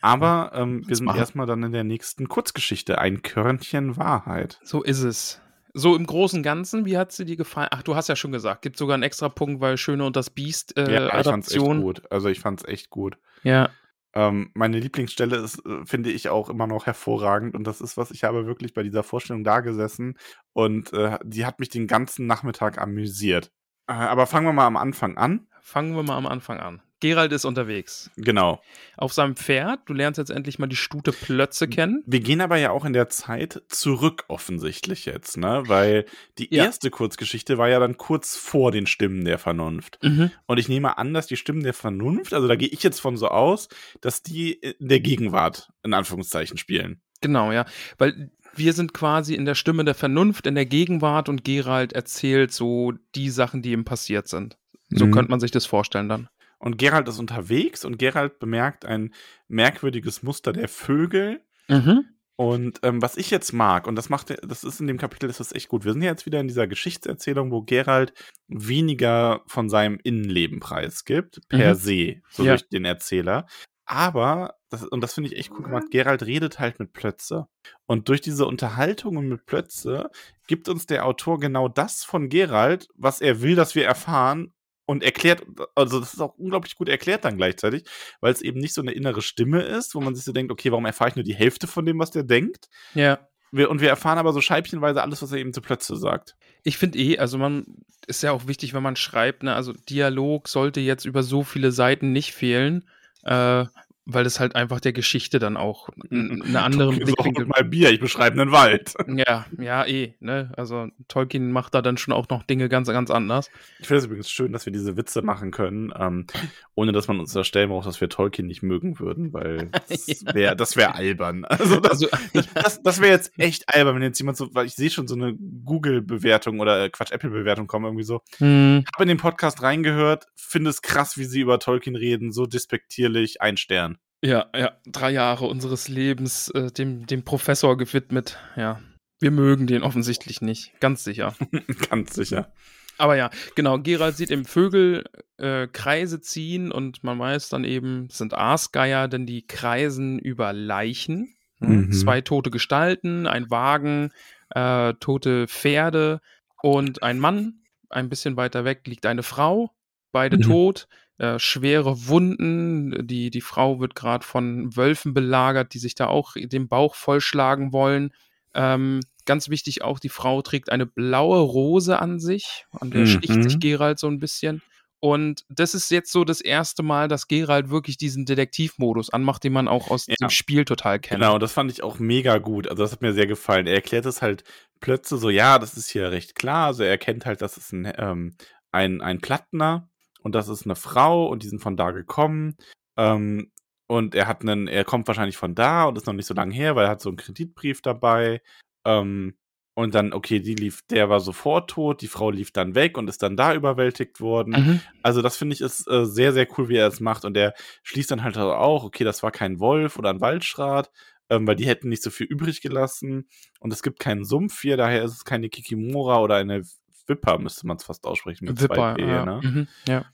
[0.00, 4.58] Aber ähm, wir sind erstmal dann in der nächsten Kurzgeschichte, ein Körnchen Wahrheit.
[4.62, 5.40] So ist es.
[5.78, 7.68] So im Großen und Ganzen, wie hat sie dir gefallen?
[7.70, 10.30] Ach, du hast ja schon gesagt, gibt sogar einen extra Punkt, weil Schöne und das
[10.30, 12.02] Biest äh, ja, ich fand's echt gut.
[12.10, 13.18] Also ich fand's echt gut.
[13.42, 13.68] Ja.
[14.14, 18.10] Ähm, meine Lieblingsstelle ist, äh, finde ich, auch immer noch hervorragend und das ist was,
[18.10, 20.16] ich habe wirklich bei dieser Vorstellung da gesessen
[20.54, 23.52] und äh, die hat mich den ganzen Nachmittag amüsiert.
[23.86, 25.46] Äh, aber fangen wir mal am Anfang an.
[25.68, 26.80] Fangen wir mal am Anfang an.
[27.00, 28.08] Gerald ist unterwegs.
[28.16, 28.62] Genau.
[28.96, 29.80] Auf seinem Pferd.
[29.86, 32.04] Du lernst jetzt endlich mal die Stute Plötze kennen.
[32.06, 35.64] Wir gehen aber ja auch in der Zeit zurück, offensichtlich jetzt, ne?
[35.66, 36.06] Weil
[36.38, 36.66] die ja.
[36.66, 39.98] erste Kurzgeschichte war ja dann kurz vor den Stimmen der Vernunft.
[40.02, 40.30] Mhm.
[40.46, 43.16] Und ich nehme an, dass die Stimmen der Vernunft, also da gehe ich jetzt von
[43.16, 43.68] so aus,
[44.00, 47.02] dass die in der Gegenwart in Anführungszeichen spielen.
[47.22, 47.66] Genau, ja.
[47.98, 52.52] Weil wir sind quasi in der Stimme der Vernunft, in der Gegenwart und Gerald erzählt
[52.52, 54.58] so die Sachen, die ihm passiert sind.
[54.90, 55.12] So mhm.
[55.12, 56.28] könnte man sich das vorstellen dann.
[56.58, 59.12] Und Gerald ist unterwegs und Gerald bemerkt ein
[59.48, 61.42] merkwürdiges Muster der Vögel.
[61.68, 62.06] Mhm.
[62.36, 65.40] Und ähm, was ich jetzt mag, und das macht, das ist in dem Kapitel, ist
[65.40, 65.84] das echt gut.
[65.84, 68.12] Wir sind ja jetzt wieder in dieser Geschichtserzählung, wo Gerald
[68.46, 71.78] weniger von seinem Innenleben preisgibt, per mhm.
[71.78, 72.52] se, so ja.
[72.52, 73.46] durch den Erzähler.
[73.86, 77.46] Aber, das, und das finde ich echt cool gemacht, Gerald redet halt mit Plötze.
[77.86, 80.10] Und durch diese Unterhaltungen mit Plötze
[80.46, 84.52] gibt uns der Autor genau das von Gerald, was er will, dass wir erfahren,
[84.86, 85.42] und erklärt,
[85.74, 87.84] also das ist auch unglaublich gut erklärt dann gleichzeitig,
[88.20, 90.70] weil es eben nicht so eine innere Stimme ist, wo man sich so denkt, okay,
[90.70, 92.68] warum erfahre ich nur die Hälfte von dem, was der denkt?
[92.94, 93.18] Ja.
[93.52, 96.36] Wir, und wir erfahren aber so scheibchenweise alles, was er eben zu Plötze sagt.
[96.62, 97.64] Ich finde eh, also man
[98.06, 101.72] ist ja auch wichtig, wenn man schreibt, ne, also Dialog sollte jetzt über so viele
[101.72, 102.88] Seiten nicht fehlen,
[103.24, 103.64] äh,
[104.08, 107.46] weil es halt einfach der Geschichte dann auch eine andere Blickwinkel.
[107.46, 108.94] mal Bier, ich beschreibe einen Wald.
[109.16, 110.52] Ja, ja, eh, ne?
[110.56, 113.50] Also Tolkien macht da dann schon auch noch Dinge ganz, ganz anders.
[113.80, 116.26] Ich finde es übrigens schön, dass wir diese Witze machen können, ähm,
[116.74, 120.54] ohne dass man uns unterstellen muss, dass wir Tolkien nicht mögen würden, weil das wäre
[120.54, 121.46] das wär albern.
[121.46, 122.08] Also das, also,
[122.54, 125.14] das, das wäre jetzt echt albern, wenn jetzt jemand so, weil ich sehe schon so
[125.14, 128.20] eine Google-Bewertung oder äh, Quatsch, Apple-Bewertung kommen irgendwie so.
[128.38, 128.84] Hm.
[128.92, 133.40] Hab in den Podcast reingehört, finde es krass, wie sie über Tolkien reden, so despektierlich,
[133.40, 133.95] ein Stern.
[134.26, 138.38] Ja, ja, drei Jahre unseres Lebens äh, dem, dem Professor gewidmet.
[138.56, 138.80] Ja,
[139.20, 141.34] wir mögen den offensichtlich nicht, ganz sicher.
[141.90, 142.52] ganz sicher.
[142.98, 145.04] Aber ja, genau, Gerald sieht im Vögel
[145.36, 150.52] äh, Kreise ziehen und man weiß dann eben, es sind Aasgeier, denn die kreisen über
[150.52, 151.34] Leichen.
[151.60, 151.92] Mhm.
[151.92, 154.10] Zwei tote Gestalten, ein Wagen,
[154.50, 156.20] äh, tote Pferde
[156.62, 157.60] und ein Mann.
[157.90, 159.70] Ein bisschen weiter weg liegt eine Frau,
[160.10, 160.42] beide mhm.
[160.42, 160.88] tot.
[161.18, 163.06] Äh, schwere Wunden.
[163.06, 167.72] Die, die Frau wird gerade von Wölfen belagert, die sich da auch den Bauch vollschlagen
[167.72, 168.12] wollen.
[168.54, 173.06] Ähm, ganz wichtig auch, die Frau trägt eine blaue Rose an sich, an der mhm.
[173.06, 174.62] sticht sich Gerald so ein bisschen.
[175.00, 179.52] Und das ist jetzt so das erste Mal, dass Gerald wirklich diesen Detektivmodus anmacht, den
[179.52, 180.14] man auch aus ja.
[180.20, 181.20] dem Spiel total kennt.
[181.20, 182.66] Genau, das fand ich auch mega gut.
[182.66, 183.66] Also das hat mir sehr gefallen.
[183.66, 184.42] Er erklärt es halt
[184.80, 186.66] plötzlich so, ja, das ist hier recht klar.
[186.66, 188.36] Also er erkennt halt, dass es ein, ähm,
[188.72, 189.88] ein, ein Plattner
[190.26, 192.56] und das ist eine Frau und die sind von da gekommen.
[192.96, 193.52] Ähm,
[193.86, 196.52] und er hat einen, er kommt wahrscheinlich von da und ist noch nicht so lange
[196.52, 198.42] her, weil er hat so einen Kreditbrief dabei.
[198.84, 199.36] Ähm,
[199.74, 203.08] und dann, okay, die lief, der war sofort tot, die Frau lief dann weg und
[203.08, 204.54] ist dann da überwältigt worden.
[204.54, 204.80] Mhm.
[205.04, 207.24] Also, das finde ich ist äh, sehr, sehr cool, wie er es macht.
[207.24, 210.90] Und er schließt dann halt auch, okay, das war kein Wolf oder ein Waldschrat,
[211.30, 213.28] ähm, weil die hätten nicht so viel übrig gelassen.
[213.60, 216.64] Und es gibt keinen Sumpf hier, daher ist es keine Kikimora oder eine
[217.06, 219.24] Wipper, müsste man es fast aussprechen mit Wipper, zwei P, ja.
[219.24, 219.40] Ne?
[219.42, 220.04] Mhm, ja.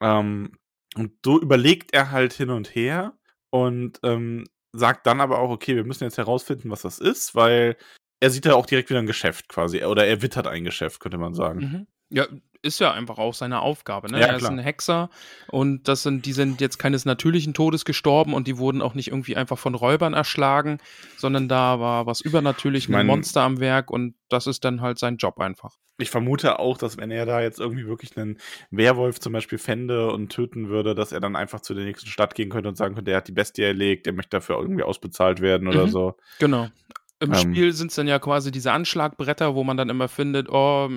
[0.00, 0.56] Ähm,
[0.96, 3.16] und so überlegt er halt hin und her
[3.50, 7.76] und ähm, sagt dann aber auch, okay, wir müssen jetzt herausfinden, was das ist, weil
[8.20, 9.84] er sieht ja auch direkt wieder ein Geschäft quasi.
[9.84, 11.60] Oder er wittert ein Geschäft, könnte man sagen.
[11.60, 11.86] Mhm.
[12.10, 12.26] Ja,
[12.62, 14.10] ist ja einfach auch seine Aufgabe.
[14.10, 14.20] Ne?
[14.20, 15.08] Ja, er ist ein Hexer
[15.48, 19.08] und das sind, die sind jetzt keines natürlichen Todes gestorben und die wurden auch nicht
[19.08, 20.78] irgendwie einfach von Räubern erschlagen,
[21.16, 25.16] sondern da war was übernatürlich, ein Monster am Werk und das ist dann halt sein
[25.16, 25.76] Job einfach.
[25.98, 28.38] Ich vermute auch, dass wenn er da jetzt irgendwie wirklich einen
[28.70, 32.34] Werwolf zum Beispiel fände und töten würde, dass er dann einfach zu der nächsten Stadt
[32.34, 35.40] gehen könnte und sagen könnte, er hat die Bestie erlegt, er möchte dafür irgendwie ausbezahlt
[35.40, 35.90] werden oder mhm.
[35.90, 36.16] so.
[36.38, 36.68] Genau.
[37.22, 40.48] Im ähm, Spiel sind es dann ja quasi diese Anschlagbretter, wo man dann immer findet,
[40.48, 40.88] oh,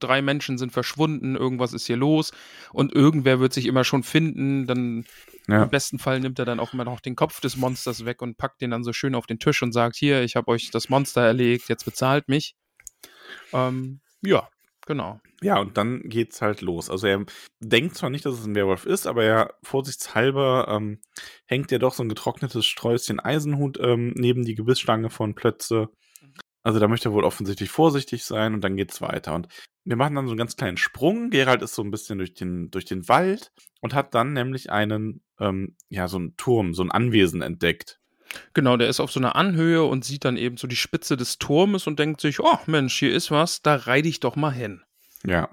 [0.00, 2.32] drei Menschen sind verschwunden, irgendwas ist hier los
[2.72, 4.66] und irgendwer wird sich immer schon finden.
[4.66, 5.04] Dann
[5.48, 5.64] ja.
[5.64, 8.38] im besten Fall nimmt er dann auch immer noch den Kopf des Monsters weg und
[8.38, 10.88] packt den dann so schön auf den Tisch und sagt, hier, ich habe euch das
[10.88, 12.56] Monster erlegt, jetzt bezahlt mich.
[13.52, 14.48] Ähm, ja,
[14.86, 15.20] genau.
[15.42, 16.88] Ja, und dann geht's halt los.
[16.88, 17.24] Also er
[17.60, 21.00] denkt zwar nicht, dass es ein Werwolf ist, aber er vorsichtshalber ähm,
[21.44, 25.88] hängt ja doch so ein getrocknetes Sträußchen Eisenhut ähm, neben die Gebissstange von Plötze.
[26.62, 29.34] Also da möchte er wohl offensichtlich vorsichtig sein und dann geht's weiter.
[29.34, 29.48] Und
[29.84, 31.30] wir machen dann so einen ganz kleinen Sprung.
[31.30, 35.22] Gerald ist so ein bisschen durch den, durch den Wald und hat dann nämlich einen,
[35.38, 38.00] ähm, ja, so einen Turm, so ein Anwesen entdeckt.
[38.54, 41.38] Genau, der ist auf so einer Anhöhe und sieht dann eben so die Spitze des
[41.38, 44.82] Turmes und denkt sich, oh Mensch, hier ist was, da reite ich doch mal hin.
[45.24, 45.48] Ja.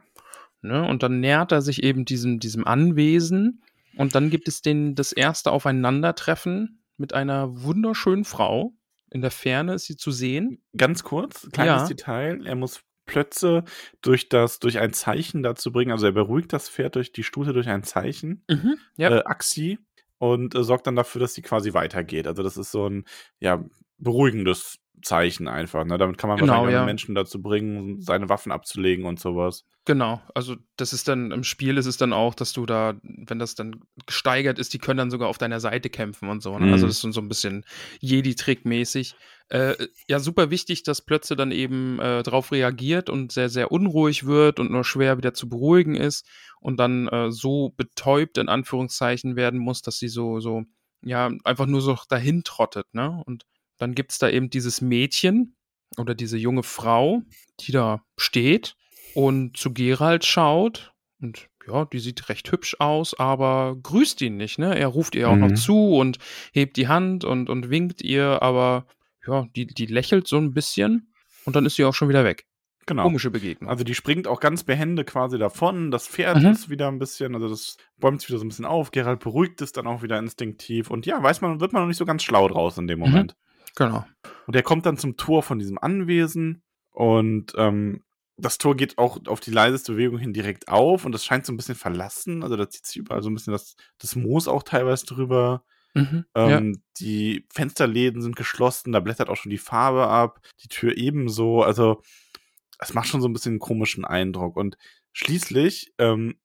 [0.62, 0.88] Ne?
[0.88, 3.62] Und dann nähert er sich eben diesem, diesem Anwesen
[3.96, 8.74] und dann gibt es den, das erste Aufeinandertreffen mit einer wunderschönen Frau.
[9.12, 10.64] In der Ferne ist sie zu sehen.
[10.76, 11.88] Ganz kurz, kleines ja.
[11.88, 12.46] Detail.
[12.46, 13.64] Er muss Plötze
[14.02, 15.92] durch das, durch ein Zeichen dazu bringen.
[15.92, 18.44] Also er beruhigt das Pferd durch die Stute durch ein Zeichen.
[18.50, 19.10] Mhm, ja.
[19.10, 19.80] äh, Axi.
[20.24, 22.28] Und äh, sorgt dann dafür, dass sie quasi weitergeht.
[22.28, 23.04] Also das ist so ein,
[23.42, 23.62] ja,
[23.98, 25.84] beruhigendes Zeichen einfach.
[25.84, 25.98] Ne?
[25.98, 26.86] Damit kann man genau, wahrscheinlich ja.
[26.86, 29.66] Menschen dazu bringen, seine Waffen abzulegen und sowas.
[29.86, 33.38] Genau, also das ist dann im Spiel ist es dann auch, dass du da, wenn
[33.38, 36.52] das dann gesteigert ist, die können dann sogar auf deiner Seite kämpfen und so.
[36.52, 36.56] Ne?
[36.56, 36.74] Also mhm.
[36.74, 37.66] Also das ist so ein bisschen
[38.00, 39.16] Jedi-Trick-mäßig.
[39.50, 39.76] Äh,
[40.08, 44.62] ja, super wichtig, dass Plötze dann eben äh, darauf reagiert und sehr, sehr unruhig wird
[44.62, 46.26] und nur schwer wieder zu beruhigen ist
[46.62, 50.64] und dann äh, so betäubt in Anführungszeichen werden muss, dass sie so, so,
[51.04, 53.22] ja, einfach nur so dahin trottet, ne?
[53.26, 53.44] Und
[53.80, 55.58] dann gibt es da eben dieses Mädchen
[55.98, 57.22] oder diese junge Frau,
[57.60, 58.78] die da steht
[59.14, 64.60] und zu Gerald schaut und ja, die sieht recht hübsch aus, aber grüßt ihn nicht,
[64.60, 64.78] ne?
[64.78, 65.42] Er ruft ihr auch mhm.
[65.42, 66.18] noch zu und
[66.52, 68.86] hebt die Hand und, und winkt ihr, aber
[69.26, 71.14] ja, die, die lächelt so ein bisschen
[71.46, 72.46] und dann ist sie auch schon wieder weg.
[72.86, 73.04] Genau.
[73.04, 73.70] Komische Begegnung.
[73.70, 75.90] Also die springt auch ganz behende quasi davon.
[75.90, 76.50] Das Pferd mhm.
[76.50, 78.92] ist wieder ein bisschen, also das bäumt sich wieder so ein bisschen auf.
[78.92, 80.90] Gerald beruhigt es dann auch wieder instinktiv.
[80.90, 83.06] Und ja, weiß man, wird man noch nicht so ganz schlau draus in dem mhm.
[83.06, 83.36] Moment.
[83.36, 83.74] Mhm.
[83.76, 84.06] Genau.
[84.48, 88.04] Und er kommt dann zum Tor von diesem Anwesen und ähm,
[88.44, 91.54] das Tor geht auch auf die leiseste Bewegung hin direkt auf und das scheint so
[91.54, 92.44] ein bisschen verlassen.
[92.44, 95.64] Also da zieht sich überall so ein bisschen das, das Moos auch teilweise drüber.
[95.94, 96.26] Mhm.
[96.36, 101.64] Ähm, Die Fensterläden sind geschlossen, da blättert auch schon die Farbe ab, die Tür ebenso.
[101.64, 102.02] Also,
[102.80, 104.58] es macht schon so ein bisschen einen komischen Eindruck.
[104.58, 104.78] Und
[105.12, 106.36] schließlich, ähm,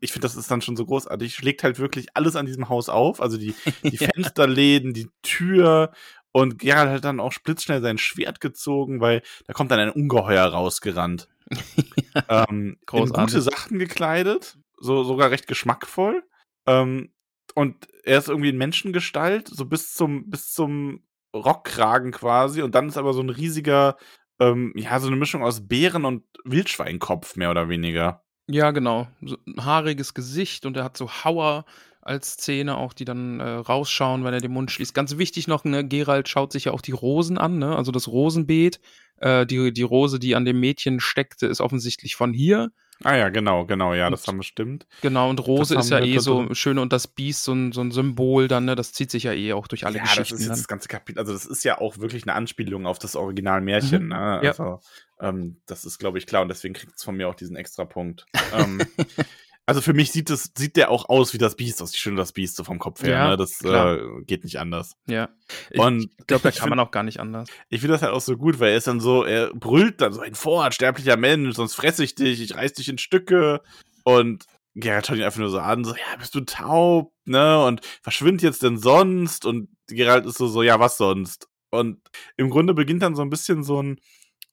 [0.00, 2.88] ich finde, das ist dann schon so großartig, schlägt halt wirklich alles an diesem Haus
[2.88, 3.20] auf.
[3.20, 4.08] Also die, die Ja.
[4.14, 5.92] Fensterläden, die Tür.
[6.32, 10.44] Und Gerald hat dann auch blitzschnell sein Schwert gezogen, weil da kommt dann ein Ungeheuer
[10.44, 11.28] rausgerannt.
[12.28, 16.22] ähm, in gute Sachen gekleidet, so sogar recht geschmackvoll.
[16.66, 17.12] Ähm,
[17.54, 21.02] und er ist irgendwie in Menschengestalt, so bis zum, bis zum
[21.34, 22.62] Rockkragen quasi.
[22.62, 23.96] Und dann ist aber so ein riesiger,
[24.38, 28.22] ähm, ja, so eine Mischung aus Bären und Wildschweinkopf, mehr oder weniger.
[28.48, 29.08] Ja, genau.
[29.20, 31.64] So ein haariges Gesicht und er hat so Hauer
[32.02, 34.94] als Zähne auch, die dann äh, rausschauen, wenn er den Mund schließt.
[34.94, 37.76] Ganz wichtig noch, ne, Gerald schaut sich ja auch die Rosen an, ne?
[37.76, 38.80] Also das Rosenbeet.
[39.18, 42.70] Äh, die, die Rose, die an dem Mädchen steckte, ist offensichtlich von hier.
[43.04, 44.86] Ah ja, genau, genau, ja, das Und- haben wir stimmt.
[45.02, 47.90] Genau, und Rose ist ja eh so schön und das Biest, so ein, so ein
[47.92, 48.74] Symbol dann, ne?
[48.76, 50.34] Das zieht sich ja eh auch durch alle ja, das Geschichten.
[50.36, 50.56] ist jetzt dann.
[50.58, 51.18] das ganze Kapitel.
[51.18, 54.04] Also, das ist ja auch wirklich eine Anspielung auf das Originalmärchen.
[54.04, 54.40] Mhm, Ne?
[54.42, 54.50] ja.
[54.50, 54.80] Also,
[55.20, 56.42] ähm, das ist, glaube ich, klar.
[56.42, 58.24] Und deswegen kriegt es von mir auch diesen extra Punkt.
[58.54, 58.80] ähm,
[59.70, 62.16] also, für mich sieht, das, sieht der auch aus wie das Biest, aus die Schöne
[62.16, 63.10] das Biest, so vom Kopf her.
[63.10, 63.36] Ja, ne?
[63.36, 64.96] Das äh, geht nicht anders.
[65.06, 65.28] Ja.
[65.70, 67.48] Ich, Und ich glaube, da kann find- man auch gar nicht anders.
[67.68, 70.12] Ich finde das halt auch so gut, weil er ist dann so, er brüllt dann
[70.12, 73.60] so ein Vorrat, sterblicher Mensch, sonst fresse ich dich, ich reiß dich in Stücke.
[74.04, 77.64] Und Gerald schaut ihn einfach nur so an, so, ja, bist du taub, ne?
[77.64, 79.44] Und verschwind jetzt denn sonst?
[79.44, 81.48] Und Gerald ist so, so, ja, was sonst?
[81.70, 82.00] Und
[82.36, 84.00] im Grunde beginnt dann so ein bisschen so ein,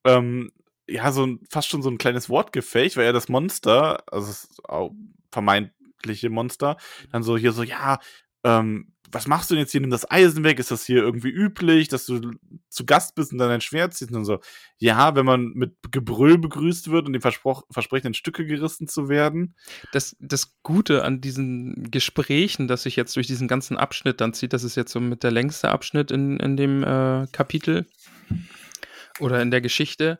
[0.05, 0.51] ähm,
[0.87, 4.49] ja, so ein, fast schon so ein kleines Wortgefecht, weil er das Monster, also das
[5.31, 6.77] vermeintliche Monster,
[7.11, 7.99] dann so hier so, ja,
[8.43, 9.81] ähm, was machst du denn jetzt hier?
[9.81, 10.59] Nimm das Eisen weg.
[10.59, 12.33] Ist das hier irgendwie üblich, dass du
[12.69, 14.11] zu Gast bist und dann dein Schwert ziehst?
[14.11, 14.39] Und so,
[14.79, 19.07] ja, wenn man mit Gebrüll begrüßt wird und dem Verspro verspricht, in Stücke gerissen zu
[19.07, 19.55] werden.
[19.93, 24.53] Das, das Gute an diesen Gesprächen, das sich jetzt durch diesen ganzen Abschnitt dann zieht,
[24.53, 27.85] das ist jetzt so mit der längste Abschnitt in, in dem äh, Kapitel
[29.19, 30.19] oder in der Geschichte,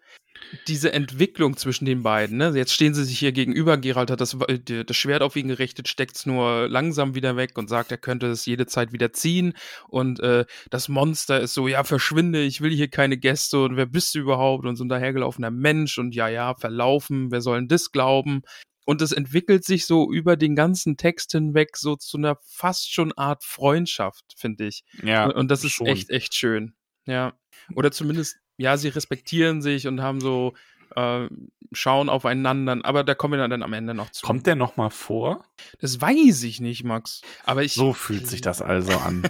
[0.68, 2.38] diese Entwicklung zwischen den beiden.
[2.38, 2.52] Ne?
[2.56, 3.78] Jetzt stehen sie sich hier gegenüber.
[3.78, 7.58] Gerald hat das, äh, das Schwert auf ihn gerichtet, steckt es nur langsam wieder weg
[7.58, 9.54] und sagt, er könnte es jede Zeit wieder ziehen.
[9.88, 13.86] Und äh, das Monster ist so, ja, verschwinde, ich will hier keine Gäste und wer
[13.86, 14.66] bist du überhaupt?
[14.66, 18.42] Und so ein dahergelaufener Mensch und ja, ja, verlaufen, wer soll denn das glauben?
[18.86, 23.12] Und es entwickelt sich so über den ganzen Text hinweg so zu einer fast schon
[23.12, 24.86] Art Freundschaft, finde ich.
[25.04, 25.88] Ja, und, und das ist schon.
[25.88, 26.74] echt, echt schön.
[27.06, 27.38] Ja.
[27.76, 30.54] Oder zumindest, ja, sie respektieren sich und haben so,
[30.96, 31.28] äh,
[31.72, 32.80] schauen aufeinander.
[32.84, 34.26] Aber da kommen wir dann am Ende noch zu.
[34.26, 35.44] Kommt der noch mal vor?
[35.80, 37.22] Das weiß ich nicht, Max.
[37.44, 37.74] Aber ich.
[37.74, 39.24] So fühlt sich das also an.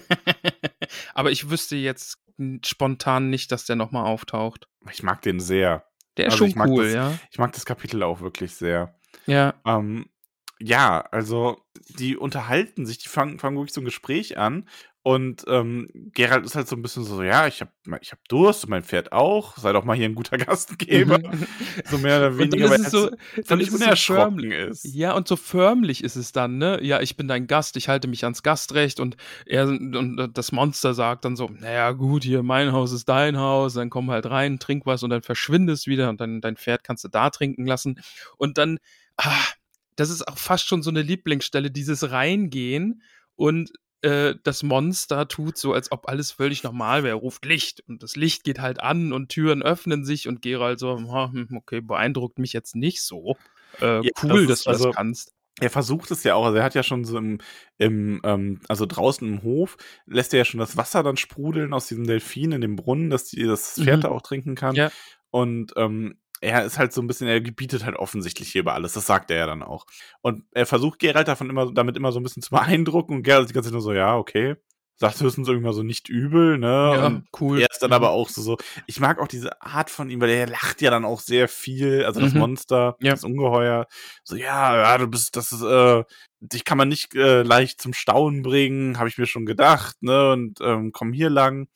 [1.13, 2.19] Aber ich wüsste jetzt
[2.65, 4.67] spontan nicht, dass der nochmal auftaucht.
[4.91, 5.85] Ich mag den sehr.
[6.17, 7.19] Der ist Also schon cool, das- ja.
[7.31, 8.95] Ich mag das Kapitel auch wirklich sehr.
[9.25, 9.55] Ja.
[9.65, 10.09] Ähm,
[10.59, 14.67] ja, also die unterhalten sich, die fangen, fangen wirklich so ein Gespräch an.
[15.08, 18.65] Und ähm, Gerald ist halt so ein bisschen so, ja, ich hab, ich hab Durst
[18.65, 19.56] und mein Pferd auch.
[19.56, 21.22] Sei doch mal hier ein guter Gastgeber.
[21.89, 22.39] so mehr oder Mhm.
[22.41, 23.10] Und dann weniger, ist es so,
[23.48, 24.52] dann ist es so förmlich.
[24.52, 24.84] ist.
[24.84, 26.84] Ja, und so förmlich ist es dann, ne?
[26.84, 29.15] Ja, ich bin dein Gast, ich halte mich ans Gastrecht und
[29.46, 33.76] er und das Monster sagt dann so, naja, gut, hier, mein Haus ist dein Haus,
[33.76, 37.06] dann komm halt rein, trink was und dann verschwindest wieder und dann dein Pferd kannst
[37.06, 38.02] du da trinken lassen.
[38.38, 38.78] Und dann,
[39.15, 39.32] ah,
[39.96, 43.02] das ist auch fast schon so eine Lieblingsstelle, dieses Reingehen
[43.36, 47.15] und äh, das Monster tut so, als ob alles völlig normal wäre.
[47.15, 50.79] Er ruft Licht und das Licht geht halt an und Türen öffnen sich und Gerald
[50.79, 53.36] so, "Ah, hm, okay, beeindruckt mich jetzt nicht so.
[53.81, 55.33] Äh, Ja, cool, das dass du also- das kannst.
[55.60, 57.39] Er versucht es ja auch, also er hat ja schon so im,
[57.79, 61.88] im ähm, also draußen im Hof, lässt er ja schon das Wasser dann sprudeln aus
[61.88, 64.01] diesem Delfin in dem Brunnen, dass die, das Pferd Mhm.
[64.01, 64.75] da auch trinken kann.
[64.75, 64.91] Ja.
[65.31, 68.93] Und ähm, er ist halt so ein bisschen, er gebietet halt offensichtlich hier über alles,
[68.93, 69.86] das sagt er ja dann auch.
[70.21, 73.43] Und er versucht Geralt davon immer, damit immer so ein bisschen zu beeindrucken und Geralt
[73.43, 74.56] ist die ganze Zeit nur so, ja, okay.
[75.00, 76.91] Sagt höchstens irgendwie mal so nicht übel, ne?
[76.95, 77.60] Ja, Und cool.
[77.62, 77.95] er ist dann Mhm.
[77.95, 80.89] aber auch so, so, ich mag auch diese Art von ihm, weil er lacht ja
[80.89, 82.39] dann auch sehr viel, also das Mhm.
[82.39, 83.12] Monster, Ja.
[83.12, 83.86] das Ungeheuer,
[84.23, 86.04] so, ja, ja, du bist, das ist, äh,
[86.39, 90.32] dich kann man nicht äh, leicht zum Staunen bringen, habe ich mir schon gedacht, ne,
[90.32, 91.67] und ähm, komm hier lang.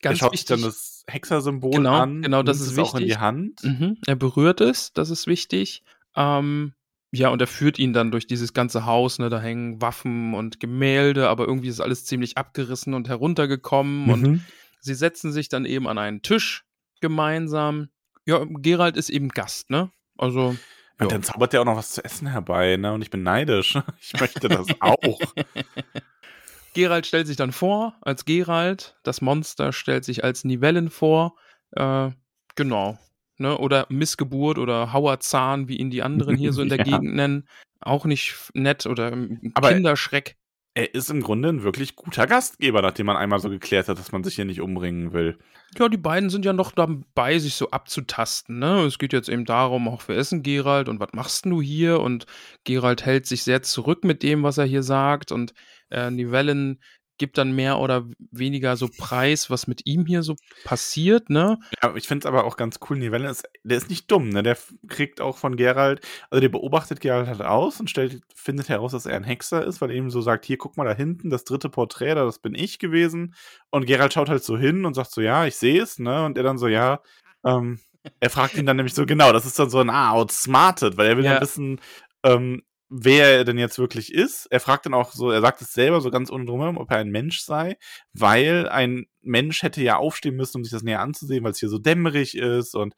[0.00, 0.48] Ganz er schaut sich wichtig.
[0.48, 3.20] dann das Hexersymbol Genau, an, genau, das ist es auch in die wichtig.
[3.20, 3.62] Hand.
[3.64, 3.98] Mhm.
[4.06, 5.82] Er berührt es, das ist wichtig.
[6.16, 6.72] Ähm,
[7.12, 10.58] ja, und er führt ihn dann durch dieses ganze Haus, ne, da hängen Waffen und
[10.60, 14.40] Gemälde, aber irgendwie ist alles ziemlich abgerissen und heruntergekommen und Mhm.
[14.80, 16.64] sie setzen sich dann eben an einen Tisch
[17.00, 17.88] gemeinsam.
[18.26, 19.90] Ja, Gerald ist eben Gast, ne?
[20.18, 20.56] Also,
[20.98, 23.78] Und dann zaubert er auch noch was zu essen herbei, ne, und ich bin neidisch.
[24.00, 25.20] Ich möchte das auch.
[26.76, 31.34] Gerald stellt sich dann vor als Gerald, das Monster stellt sich als Nivellen vor.
[31.72, 32.10] Äh,
[32.54, 32.98] genau.
[33.38, 33.58] Ne?
[33.58, 36.84] Oder Missgeburt oder Hauerzahn, wie ihn die anderen hier so in der Ja.
[36.84, 37.48] Gegend nennen.
[37.80, 39.12] Auch nicht nett oder
[39.54, 40.36] Aber- Kinderschreck.
[40.74, 44.12] er ist im Grunde ein wirklich guter Gastgeber, nachdem man einmal so geklärt hat, dass
[44.12, 45.38] man sich hier nicht umbringen will.
[45.78, 48.58] Ja, die beiden sind ja noch dabei, sich so abzutasten.
[48.58, 48.82] Ne?
[48.84, 52.00] Es geht jetzt eben darum, auch wir essen Gerald und was machst du hier?
[52.00, 52.26] Und
[52.64, 55.32] Gerald hält sich sehr zurück mit dem, was er hier sagt.
[55.32, 55.52] Und
[55.90, 56.80] äh, Nivellen
[57.18, 61.58] gibt dann mehr oder weniger so Preis, was mit ihm hier so passiert, ne?
[61.82, 64.42] Ja, ich finde es aber auch ganz cool, Nivelle ist, der ist nicht dumm, ne?
[64.42, 64.56] Der
[64.88, 69.06] kriegt auch von Gerald, also der beobachtet Gerald halt aus und stellt, findet heraus, dass
[69.06, 71.44] er ein Hexer ist, weil er ihm so sagt, hier, guck mal da hinten, das
[71.44, 73.34] dritte Porträt, da, das bin ich gewesen.
[73.70, 76.24] Und Gerald schaut halt so hin und sagt so, ja, ich sehe es, ne?
[76.24, 77.00] Und er dann so, ja,
[77.44, 77.80] ähm,
[78.20, 81.08] er fragt ihn dann nämlich so, genau, das ist dann so ein, ah, outsmarted, weil
[81.08, 81.80] er will ja, wissen,
[82.22, 84.46] ähm, wer er denn jetzt wirklich ist.
[84.46, 86.98] Er fragt dann auch so, er sagt es selber so ganz ohne drumherum, ob er
[86.98, 87.76] ein Mensch sei,
[88.12, 91.68] weil ein Mensch hätte ja aufstehen müssen, um sich das näher anzusehen, weil es hier
[91.68, 92.94] so dämmerig ist und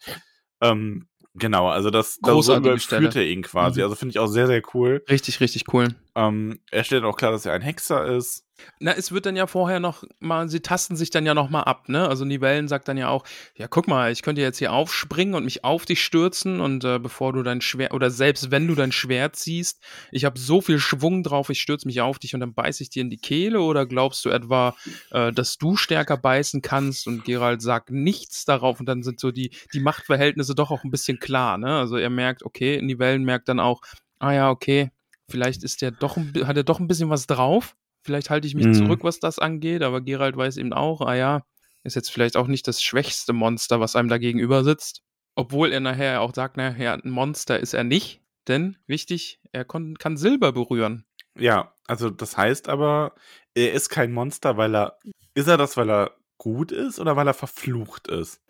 [0.60, 3.80] ähm, genau, also das, das so führt er ihn quasi.
[3.80, 3.84] Mhm.
[3.84, 5.04] Also finde ich auch sehr, sehr cool.
[5.08, 5.88] Richtig, richtig cool.
[6.14, 8.44] Ähm, er stellt auch klar, dass er ein Hexer ist.
[8.80, 11.62] Na, es wird dann ja vorher noch mal, sie tasten sich dann ja noch mal
[11.62, 12.08] ab, ne?
[12.08, 13.24] Also Nivellen sagt dann ja auch,
[13.56, 16.98] ja, guck mal, ich könnte jetzt hier aufspringen und mich auf dich stürzen und äh,
[16.98, 20.78] bevor du dein Schwert, oder selbst wenn du dein Schwert ziehst, ich habe so viel
[20.78, 23.60] Schwung drauf, ich stürze mich auf dich und dann beiße ich dir in die Kehle
[23.60, 24.76] oder glaubst du etwa,
[25.10, 29.32] äh, dass du stärker beißen kannst und Gerald sagt nichts darauf und dann sind so
[29.32, 31.78] die, die Machtverhältnisse doch auch ein bisschen klar, ne?
[31.78, 33.82] Also er merkt, okay, Nivellen merkt dann auch,
[34.18, 34.90] ah ja, okay,
[35.28, 38.66] vielleicht ist der doch, hat er doch ein bisschen was drauf Vielleicht halte ich mich
[38.66, 38.74] mhm.
[38.74, 41.42] zurück, was das angeht, aber Gerald weiß eben auch, ah ja,
[41.84, 45.02] ist jetzt vielleicht auch nicht das schwächste Monster, was einem da gegenüber sitzt.
[45.34, 50.16] Obwohl er nachher auch sagt, naja, ein Monster ist er nicht, denn wichtig, er kann
[50.16, 51.04] Silber berühren.
[51.38, 53.14] Ja, also das heißt aber,
[53.54, 54.98] er ist kein Monster, weil er.
[55.34, 58.40] Ist er das, weil er gut ist oder weil er verflucht ist?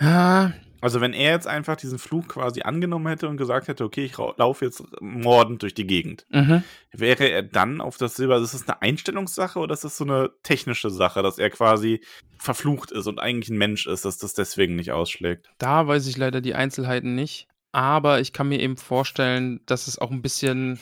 [0.00, 0.54] Ja,
[0.86, 4.16] also wenn er jetzt einfach diesen Fluch quasi angenommen hätte und gesagt hätte, okay, ich
[4.16, 6.62] laufe jetzt mordend durch die Gegend, mhm.
[6.92, 10.04] wäre er dann auf das Silber, also ist das eine Einstellungssache oder ist das so
[10.04, 12.02] eine technische Sache, dass er quasi
[12.38, 15.50] verflucht ist und eigentlich ein Mensch ist, dass das deswegen nicht ausschlägt?
[15.58, 19.98] Da weiß ich leider die Einzelheiten nicht, aber ich kann mir eben vorstellen, dass es
[19.98, 20.78] auch ein bisschen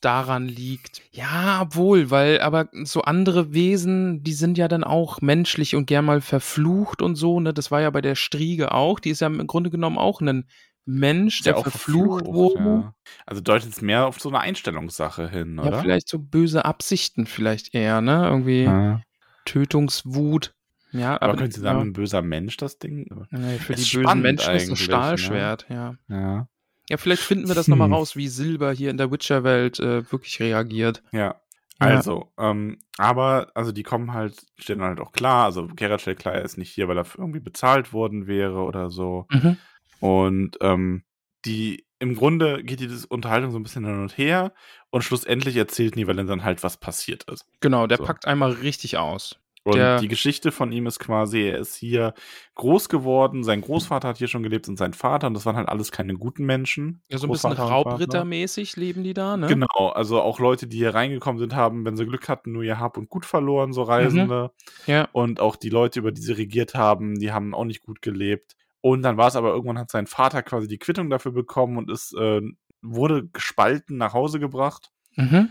[0.00, 1.02] daran liegt.
[1.10, 6.04] Ja, obwohl, weil aber so andere Wesen, die sind ja dann auch menschlich und gern
[6.04, 7.52] mal verflucht und so, ne?
[7.52, 9.00] Das war ja bei der Striege auch.
[9.00, 10.46] Die ist ja im Grunde genommen auch ein
[10.84, 12.64] Mensch, der, der auch verflucht, wurde.
[12.64, 12.94] Ja.
[13.26, 15.72] Also deutet es mehr auf so eine Einstellungssache hin, oder?
[15.72, 18.24] Ja, vielleicht so böse Absichten vielleicht eher, ne?
[18.24, 19.02] Irgendwie ja.
[19.44, 20.54] Tötungswut.
[20.92, 21.84] Ja, aber, aber können Sie sagen, ja.
[21.84, 23.06] ein böser Mensch das Ding?
[23.30, 24.76] Nee, für die bösen Menschen ist ein?
[24.76, 25.76] Stahlschwert, ne?
[26.08, 26.16] ja.
[26.16, 26.48] Ja.
[26.88, 27.72] Ja, vielleicht finden wir das hm.
[27.72, 31.02] nochmal raus, wie Silber hier in der Witcher-Welt äh, wirklich reagiert.
[31.12, 31.40] Ja.
[31.78, 32.50] Also, ja.
[32.50, 36.42] ähm, aber, also die kommen halt, stellen halt auch klar, also Geralt stellt klar, er
[36.42, 39.26] ist nicht hier, weil er irgendwie bezahlt worden wäre oder so.
[39.30, 39.56] Mhm.
[40.00, 41.04] Und ähm,
[41.44, 44.52] die, im Grunde geht die Unterhaltung so ein bisschen hin und her
[44.90, 47.46] und schlussendlich erzählt Nivellen dann halt, was passiert ist.
[47.60, 48.04] Genau, der so.
[48.04, 49.38] packt einmal richtig aus.
[49.72, 52.14] Und der, die Geschichte von ihm ist quasi, er ist hier
[52.54, 55.68] groß geworden, sein Großvater hat hier schon gelebt und sein Vater, und das waren halt
[55.68, 57.02] alles keine guten Menschen.
[57.08, 59.46] Ja, so ein bisschen Raubrittermäßig leben die da, ne?
[59.46, 62.78] Genau, also auch Leute, die hier reingekommen sind, haben, wenn sie Glück hatten, nur ihr
[62.78, 64.50] Hab und Gut verloren, so Reisende.
[64.86, 64.92] Mhm.
[64.92, 65.08] Ja.
[65.12, 68.56] Und auch die Leute, über die sie regiert haben, die haben auch nicht gut gelebt.
[68.80, 71.90] Und dann war es aber irgendwann hat sein Vater quasi die Quittung dafür bekommen und
[71.90, 72.40] ist, äh,
[72.80, 74.90] wurde gespalten nach Hause gebracht.
[75.16, 75.48] Mhm.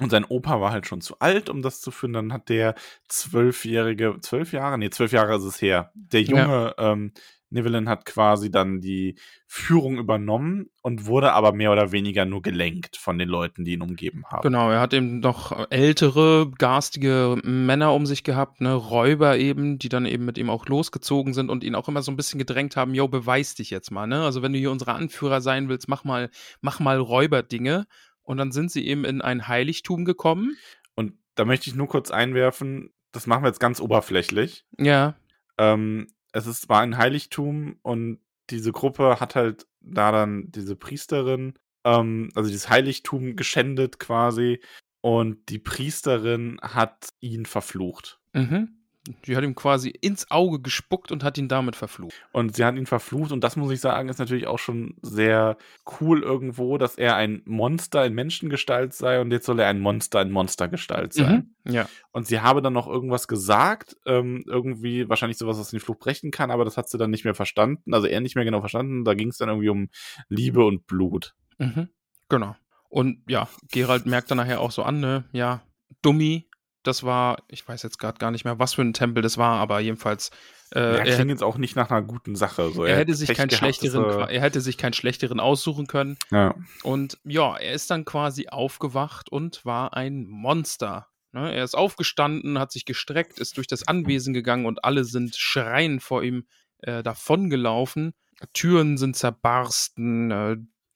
[0.00, 2.12] Und sein Opa war halt schon zu alt, um das zu führen.
[2.12, 2.74] Dann hat der
[3.08, 5.92] zwölfjährige, zwölf Jahre, nee, zwölf Jahre ist es her.
[5.94, 6.92] Der junge ja.
[6.92, 7.12] ähm,
[7.50, 12.96] Nivellen hat quasi dann die Führung übernommen und wurde aber mehr oder weniger nur gelenkt
[12.96, 14.42] von den Leuten, die ihn umgeben haben.
[14.42, 19.88] Genau, er hat eben noch ältere, garstige Männer um sich gehabt, ne, Räuber eben, die
[19.88, 22.76] dann eben mit ihm auch losgezogen sind und ihn auch immer so ein bisschen gedrängt
[22.76, 24.22] haben, yo, beweis dich jetzt mal, ne?
[24.22, 27.86] Also wenn du hier unser Anführer sein willst, mach mal, mach mal Räuberdinge.
[28.30, 30.56] Und dann sind sie eben in ein Heiligtum gekommen.
[30.94, 34.64] Und da möchte ich nur kurz einwerfen, das machen wir jetzt ganz oberflächlich.
[34.78, 35.16] Ja.
[35.58, 41.54] Ähm, es ist, war ein Heiligtum und diese Gruppe hat halt da dann diese Priesterin,
[41.82, 44.60] ähm, also dieses Heiligtum geschändet quasi.
[45.00, 48.20] Und die Priesterin hat ihn verflucht.
[48.32, 48.79] Mhm.
[49.24, 52.14] Die hat ihm quasi ins Auge gespuckt und hat ihn damit verflucht.
[52.32, 55.56] Und sie hat ihn verflucht und das muss ich sagen, ist natürlich auch schon sehr
[56.00, 60.20] cool irgendwo, dass er ein Monster in Menschengestalt sei und jetzt soll er ein Monster
[60.22, 61.50] in Monstergestalt sein.
[61.64, 61.88] Mhm, ja.
[62.12, 66.30] Und sie habe dann noch irgendwas gesagt, ähm, irgendwie wahrscheinlich sowas, was den Fluch brechen
[66.30, 69.04] kann, aber das hat sie dann nicht mehr verstanden, also er nicht mehr genau verstanden.
[69.04, 69.88] Da ging es dann irgendwie um
[70.28, 71.34] Liebe und Blut.
[71.58, 71.88] Mhm,
[72.28, 72.56] genau.
[72.88, 75.62] Und ja, Gerald merkt dann nachher auch so an, ne, ja,
[76.02, 76.49] Dummi,
[76.82, 79.58] das war, ich weiß jetzt gerade gar nicht mehr, was für ein Tempel das war,
[79.60, 80.30] aber jedenfalls
[80.74, 82.70] Äh, ja, er, klingt jetzt auch nicht nach einer guten Sache.
[82.70, 86.16] So, er, hätte sich keinen schlechteren, qua- er hätte sich keinen schlechteren aussuchen können.
[86.30, 86.54] Ja.
[86.82, 91.08] Und ja, er ist dann quasi aufgewacht und war ein Monster.
[91.32, 91.52] Ne?
[91.52, 96.02] Er ist aufgestanden, hat sich gestreckt, ist durch das Anwesen gegangen und alle sind schreiend
[96.02, 96.46] vor ihm
[96.78, 98.14] äh, davongelaufen.
[98.54, 100.30] Türen sind zerbarsten,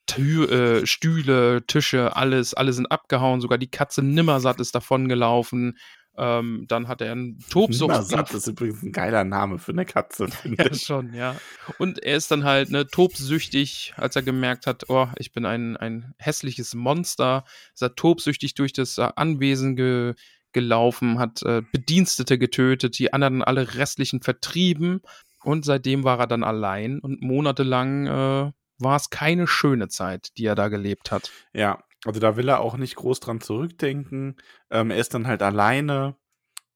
[0.07, 3.41] Tür, äh, Stühle, Tische, alles, alle sind abgehauen.
[3.41, 5.79] Sogar die Katze Nimmersatt ist davongelaufen.
[6.17, 7.91] Ähm, dann hat er einen Tobsucht.
[7.91, 10.83] Nimmersatt ist übrigens ein geiler Name für eine Katze, finde Ja, ich.
[10.83, 11.35] schon, ja.
[11.79, 15.77] Und er ist dann halt ne, tobsüchtig, als er gemerkt hat, oh, ich bin ein,
[15.77, 17.45] ein hässliches Monster.
[17.73, 20.15] Ist er tobsüchtig durch das äh, Anwesen ge
[20.53, 25.01] gelaufen, hat äh, Bedienstete getötet, die anderen alle restlichen vertrieben.
[25.43, 30.47] Und seitdem war er dann allein und monatelang äh, war es keine schöne Zeit, die
[30.47, 31.31] er da gelebt hat.
[31.53, 34.37] Ja, also da will er auch nicht groß dran zurückdenken.
[34.71, 36.17] Ähm, er ist dann halt alleine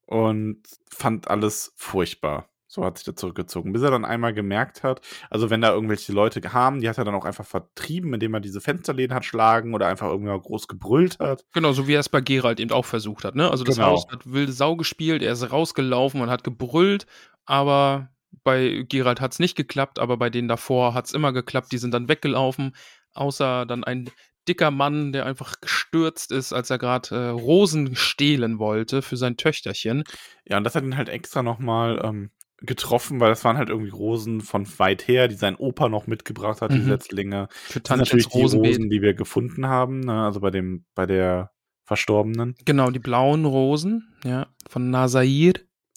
[0.06, 2.48] und fand alles furchtbar.
[2.70, 6.12] So hat sich er zurückgezogen, bis er dann einmal gemerkt hat, also wenn da irgendwelche
[6.12, 9.72] Leute kamen, die hat er dann auch einfach vertrieben, indem er diese Fensterläden hat schlagen
[9.72, 11.46] oder einfach irgendwann groß gebrüllt hat.
[11.54, 13.34] Genau, so wie er es bei Gerald eben auch versucht hat.
[13.34, 13.50] Ne?
[13.50, 13.88] Also das Genau.
[13.88, 17.06] Haus hat wilde Sau gespielt, er ist rausgelaufen und hat gebrüllt,
[17.46, 18.10] aber
[18.44, 21.78] bei Gerald hat es nicht geklappt, aber bei denen davor hat es immer geklappt, die
[21.78, 22.74] sind dann weggelaufen,
[23.14, 24.10] außer dann ein
[24.48, 29.36] dicker Mann, der einfach gestürzt ist, als er gerade äh, Rosen stehlen wollte für sein
[29.36, 30.04] Töchterchen.
[30.46, 33.90] Ja, und das hat ihn halt extra nochmal ähm, getroffen, weil das waren halt irgendwie
[33.90, 36.88] Rosen von weit her, die sein Opa noch mitgebracht hat, die Mhm.
[36.88, 37.48] Setzlinge.
[37.50, 38.38] Für Das sind natürlich die.
[38.40, 40.24] Rosen, die wir gefunden haben, ne?
[40.24, 41.50] also bei dem, bei der
[41.84, 42.54] Verstorbenen.
[42.64, 45.54] Genau, die blauen Rosen, ja, von Nasair.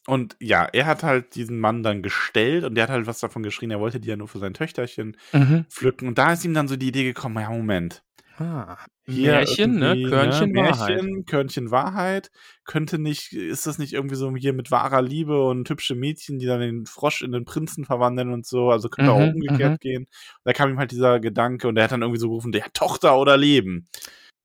[0.08, 3.44] Und ja, er hat halt diesen Mann dann gestellt und der hat halt was davon
[3.44, 5.66] geschrien, er wollte die ja nur für sein Töchterchen Mhm.
[5.70, 6.08] pflücken.
[6.08, 8.04] Und da ist ihm dann so die Idee gekommen, ja, Moment.
[8.38, 9.90] Ah, Hier Märchen, ne?
[9.90, 11.04] irgendwie, Körnchen Wahrheit.
[11.04, 12.32] Märchen, Körnchen Wahrheit.
[12.66, 16.48] Könnte nicht, ist das nicht irgendwie so hier mit wahrer Liebe und hübsche Mädchen, die
[16.48, 18.72] dann den Frosch in den Prinzen verwandeln und so?
[18.72, 19.78] Also könnte auch Mhm, umgekehrt mhm.
[19.80, 20.04] gehen.
[20.04, 20.10] Und
[20.46, 23.18] da kam ihm halt dieser Gedanke und er hat dann irgendwie so gerufen, der Tochter
[23.20, 23.88] oder Leben.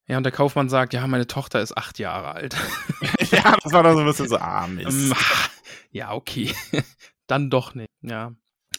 [0.09, 2.57] Ja, und der Kaufmann sagt, ja, meine Tochter ist acht Jahre alt.
[3.30, 5.11] ja, das war dann so ein bisschen so, ah, Mist.
[5.11, 5.14] Ähm,
[5.90, 6.54] ja, okay.
[7.26, 8.32] dann doch nicht, ja.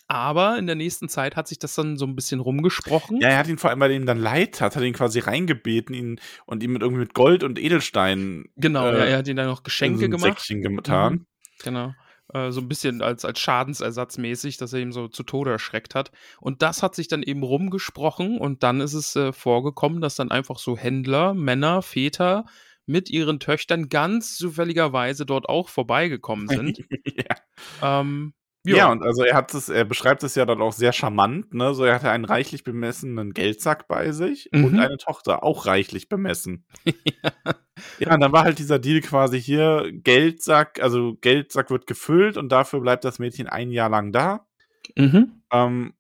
[0.10, 3.20] Aber in der nächsten Zeit hat sich das dann so ein bisschen rumgesprochen.
[3.20, 5.20] Ja, er hat ihn vor allem, weil er ihm dann leid hat, hat ihn quasi
[5.20, 9.28] reingebeten ihn, und ihm mit irgendwie mit Gold und Edelsteinen genau, äh, ja, er hat
[9.28, 10.40] ihm dann noch in so Geschenke ein gemacht.
[10.40, 11.14] Säckchen getan.
[11.14, 11.26] Mhm.
[11.62, 11.94] Genau.
[12.34, 16.12] Äh, so ein bisschen als, als Schadensersatzmäßig, dass er ihm so zu Tode erschreckt hat.
[16.40, 20.32] Und das hat sich dann eben rumgesprochen und dann ist es äh, vorgekommen, dass dann
[20.32, 22.46] einfach so Händler, Männer, Väter
[22.86, 26.80] mit ihren Töchtern ganz zufälligerweise dort auch vorbeigekommen sind.
[27.06, 28.00] ja.
[28.02, 28.34] ähm,
[28.76, 28.92] Ja.
[28.92, 31.74] und also er hat es, er beschreibt es ja dann auch sehr charmant, ne?
[31.74, 34.80] So, er hatte einen reichlich bemessenen Geldsack bei sich und Mhm.
[34.80, 36.66] eine Tochter, auch reichlich bemessen.
[38.00, 42.50] Ja, und dann war halt dieser Deal quasi hier, Geldsack, also Geldsack wird gefüllt und
[42.52, 44.48] dafür bleibt das Mädchen ein Jahr lang da.
[44.96, 45.44] Mhm.
[45.52, 45.94] Ähm,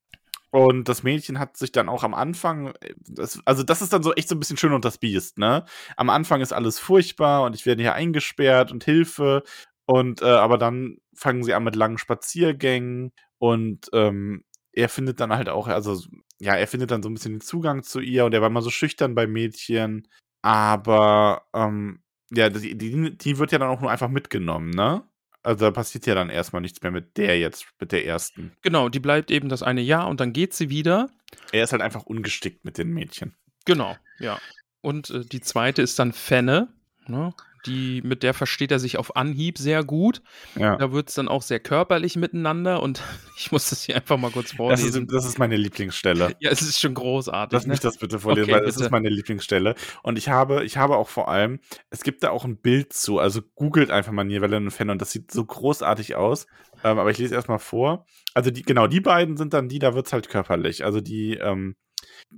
[0.51, 2.74] und das Mädchen hat sich dann auch am Anfang,
[3.07, 5.65] das, also das ist dann so echt so ein bisschen schön und das Biest, ne?
[5.97, 9.43] Am Anfang ist alles furchtbar und ich werde hier eingesperrt und Hilfe.
[9.88, 15.32] Und äh, aber dann fangen sie an mit langen Spaziergängen und ähm, er findet dann
[15.32, 16.00] halt auch, also
[16.40, 18.62] ja, er findet dann so ein bisschen den Zugang zu ihr und er war immer
[18.62, 20.08] so schüchtern bei Mädchen.
[20.44, 25.04] Aber ähm, ja, die, die, die wird ja dann auch nur einfach mitgenommen, ne?
[25.42, 28.52] Also da passiert ja dann erstmal nichts mehr mit der jetzt, mit der ersten.
[28.62, 31.10] Genau, die bleibt eben das eine Jahr und dann geht sie wieder.
[31.54, 33.34] Er ist halt einfach ungestickt mit den Mädchen.
[33.64, 34.40] Genau, ja.
[34.82, 36.68] Und äh, die zweite ist dann Fenne.
[37.08, 37.34] Ne?
[37.66, 40.22] Die, mit der versteht er sich auf Anhieb sehr gut.
[40.55, 40.76] Ja.
[40.78, 43.01] Da wird es dann auch sehr körperlich miteinander und
[43.38, 45.03] ich muss das hier einfach mal kurz Das vorlesen.
[45.03, 46.36] ist, das ist meine Lieblingsstelle.
[46.39, 47.53] ja, es ist schon großartig.
[47.53, 47.72] Lass ne?
[47.72, 48.86] mich das bitte vorlesen, Okay, weil das bitte.
[48.86, 49.76] ist meine Lieblingsstelle.
[50.03, 53.20] Und ich habe, ich habe auch vor allem, es gibt da auch ein Bild zu,
[53.20, 56.47] also googelt einfach mal Nivelle und Fan und das sieht so großartig aus.
[56.84, 58.05] Ähm, aber ich lese erstmal vor.
[58.34, 60.86] Also die, genau, die beiden sind dann die, da wird's halt körperlich.
[60.86, 61.76] Also die, ähm,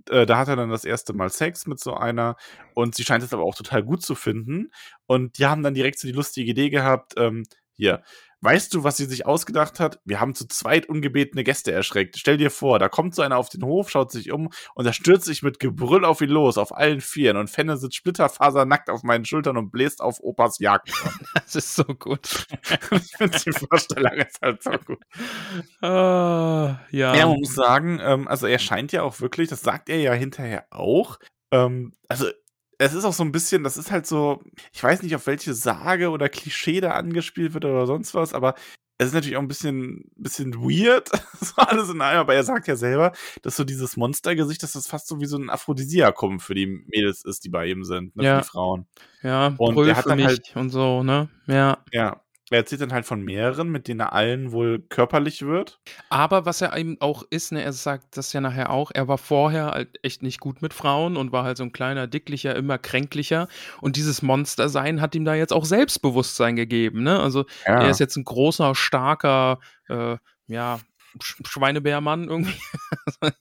[0.09, 2.35] äh, da hat er dann das erste Mal Sex mit so einer
[2.75, 4.71] und sie scheint es aber auch total gut zu finden.
[5.07, 7.43] Und die haben dann direkt so die lustige Idee gehabt, ähm,
[7.75, 8.03] hier,
[8.41, 9.99] weißt du, was sie sich ausgedacht hat?
[10.05, 12.17] Wir haben zu zweit ungebetene Gäste erschreckt.
[12.17, 14.93] Stell dir vor, da kommt so einer auf den Hof, schaut sich um und er
[14.93, 19.03] stürzt sich mit Gebrüll auf ihn los, auf allen Vieren und Fenne sitzt splitterfasernackt auf
[19.03, 20.89] meinen Schultern und bläst auf Opas Jagd.
[21.33, 22.45] Das ist so gut.
[22.91, 24.99] ich finde die Vorstellung ist halt so gut.
[25.81, 27.15] Ah, ja.
[27.15, 30.13] Ja, man muss sagen, ähm, also er scheint ja auch wirklich, das sagt er ja
[30.13, 31.19] hinterher auch,
[31.51, 32.27] ähm, also
[32.79, 34.41] es ist auch so ein bisschen, das ist halt so,
[34.73, 38.55] ich weiß nicht, auf welche Sage oder Klischee da angespielt wird oder sonst was, aber
[38.97, 41.09] es ist natürlich auch ein bisschen, bisschen weird,
[41.41, 43.11] so alles in allem, aber er sagt ja selber,
[43.43, 47.23] dass so dieses Monstergesicht, dass das fast so wie so ein Aphrodisiakum für die Mädels
[47.23, 48.35] ist, die bei ihm sind, ne, Ja.
[48.37, 48.87] für die Frauen.
[49.23, 51.29] ja, Und Brüll der hat dann halt- und so, ne?
[51.47, 51.77] Ja.
[51.93, 52.21] Ja.
[52.51, 55.79] Er erzählt dann halt von mehreren, mit denen er allen wohl körperlich wird.
[56.09, 59.17] Aber was er eben auch ist, ne, er sagt das ja nachher auch, er war
[59.17, 62.77] vorher halt echt nicht gut mit Frauen und war halt so ein kleiner, dicklicher, immer
[62.77, 63.47] kränklicher.
[63.81, 67.19] Und dieses Monstersein hat ihm da jetzt auch Selbstbewusstsein gegeben, ne?
[67.19, 67.81] Also Ja.
[67.83, 70.79] er ist jetzt ein großer, starker, äh, ja,
[71.21, 72.59] Sch Schweinebärmann irgendwie.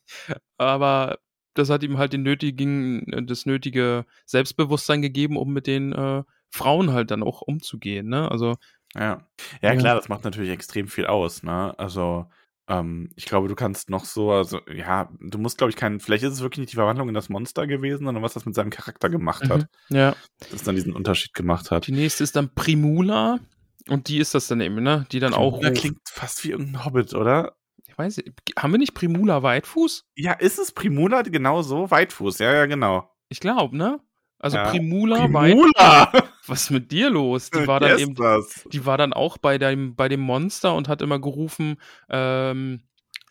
[0.58, 1.18] Aber
[1.54, 6.92] das hat ihm halt den nötigen, das nötige Selbstbewusstsein gegeben, um mit den äh, Frauen
[6.92, 8.30] halt dann auch umzugehen, ne?
[8.30, 8.56] Also
[8.94, 9.26] Ja.
[9.62, 11.74] Ja, klar, das macht natürlich extrem viel aus, ne?
[11.78, 12.26] Also,
[12.68, 16.24] ähm, ich glaube, du kannst noch so, also, ja, du musst, glaube ich, keinen, vielleicht
[16.24, 18.70] ist es wirklich nicht die Verwandlung in das Monster gewesen, sondern was das mit seinem
[18.70, 20.16] Charakter gemacht hat, mhm, ja.
[20.50, 21.86] das dann diesen Unterschied gemacht hat.
[21.86, 23.40] Die nächste ist dann Primula.
[23.88, 25.06] Und die ist das dann eben, ne?
[25.12, 25.52] Die dann auch.
[25.52, 27.56] Primula klingt fast wie irgendein Hobbit, oder?
[27.86, 30.04] Ich weiß nicht, haben wir nicht Primula Weitfuß?
[30.14, 31.90] Ja, ist es Primula genau so?
[31.90, 33.10] Weitfuß, ja, ja, genau.
[33.30, 34.00] Ich glaube, ne?
[34.38, 34.68] Also Ja.
[34.68, 35.26] Primula.
[35.26, 36.12] Primula!
[36.48, 37.50] Was ist mit dir los?
[37.50, 38.64] Die war Wer dann eben, das?
[38.72, 41.76] die war dann auch bei dem, bei dem Monster und hat immer gerufen,
[42.08, 42.82] ähm,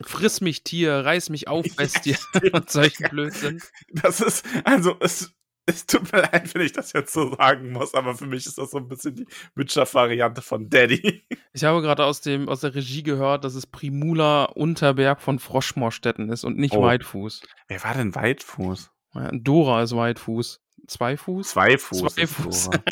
[0.01, 2.53] friss mich Tier, reiß mich auf, Ja, Bestie stimmt.
[2.53, 3.61] und solchen Blödsinn.
[3.91, 5.33] Das ist, also, es,
[5.65, 8.57] es tut mir leid, wenn ich das jetzt so sagen muss, aber für mich ist
[8.57, 11.23] das so ein bisschen die Witcher-Variante von Daddy.
[11.53, 16.29] Ich habe gerade aus dem, aus der Regie gehört, dass es Primula Unterberg von Froschmorstetten
[16.29, 16.83] ist und nicht Oh.
[16.83, 17.41] Weitfuß.
[17.67, 18.91] Wer war denn Weitfuß?
[19.15, 20.61] Ja, Dora ist Weitfuß.
[20.87, 21.49] Zweifuß?
[21.49, 22.13] Zweifuß.
[22.13, 22.55] Zweifuß.
[22.55, 22.83] ist Dora.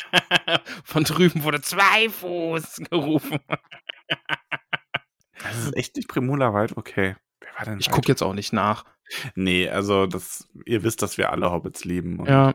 [0.84, 3.40] Von drüben wurde Zweifuß gerufen.
[5.42, 7.16] Das ist echt nicht Primula Weit, okay.
[7.40, 8.84] Wer war denn Ich gucke jetzt auch nicht nach.
[9.34, 12.24] Nee, also das, ihr wisst, dass wir alle Hobbits lieben.
[12.26, 12.54] Ja.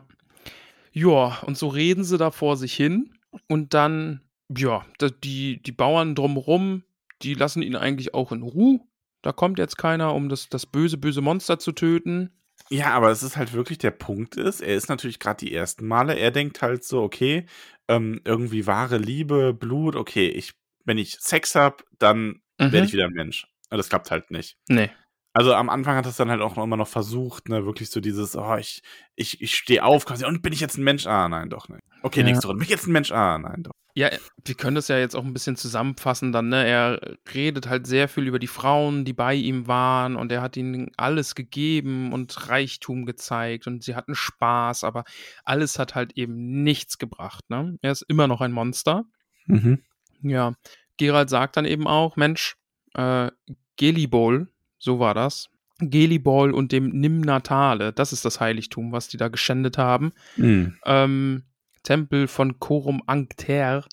[0.93, 3.17] Ja, und so reden sie da vor sich hin
[3.47, 4.21] und dann,
[4.55, 4.85] ja,
[5.23, 6.83] die, die Bauern drumherum,
[7.21, 8.81] die lassen ihn eigentlich auch in Ruhe.
[9.21, 12.31] Da kommt jetzt keiner, um das, das böse, böse Monster zu töten.
[12.71, 15.85] Ja, aber es ist halt wirklich der Punkt ist, er ist natürlich gerade die ersten
[15.85, 17.45] Male, er denkt halt so, okay,
[17.89, 20.53] ähm, irgendwie wahre Liebe, Blut, okay, ich,
[20.85, 23.47] wenn ich Sex hab, dann werde ich wieder ein Mensch.
[23.69, 24.57] Aber das klappt halt nicht.
[24.69, 24.89] Nee.
[25.33, 28.35] Also am Anfang hat es dann halt auch immer noch versucht, ne, wirklich so dieses,
[28.35, 28.81] oh, ich,
[29.15, 31.07] ich, ich stehe auf quasi, und bin ich jetzt ein Mensch?
[31.07, 31.81] Ah, nein, doch nicht.
[32.01, 32.25] Okay, Ja.
[32.25, 33.11] nächste Runde, bin ich jetzt ein Mensch?
[33.11, 33.71] Ah, nein, doch.
[33.93, 34.09] Ja,
[34.45, 36.65] wir können das ja jetzt auch ein bisschen zusammenfassen dann, ne?
[36.65, 40.55] Er redet halt sehr viel über die Frauen, die bei ihm waren und er hat
[40.55, 45.03] ihnen alles gegeben und Reichtum gezeigt und sie hatten Spaß, aber
[45.43, 47.77] alles hat halt eben nichts gebracht, ne?
[47.81, 49.03] Er ist immer noch ein Monster.
[49.45, 49.81] Mhm.
[50.21, 50.53] Ja,
[50.97, 52.55] Gerald sagt dann eben auch, Mensch,
[52.93, 53.29] äh,
[53.75, 54.47] Gelibol,
[54.81, 55.49] so war das.
[55.79, 60.11] Gelibol und dem Nimnatale, das ist das Heiligtum, was die da geschändet haben.
[60.37, 60.75] Mhm.
[60.85, 61.43] Ähm,
[61.83, 63.85] Tempel von Corum Angter,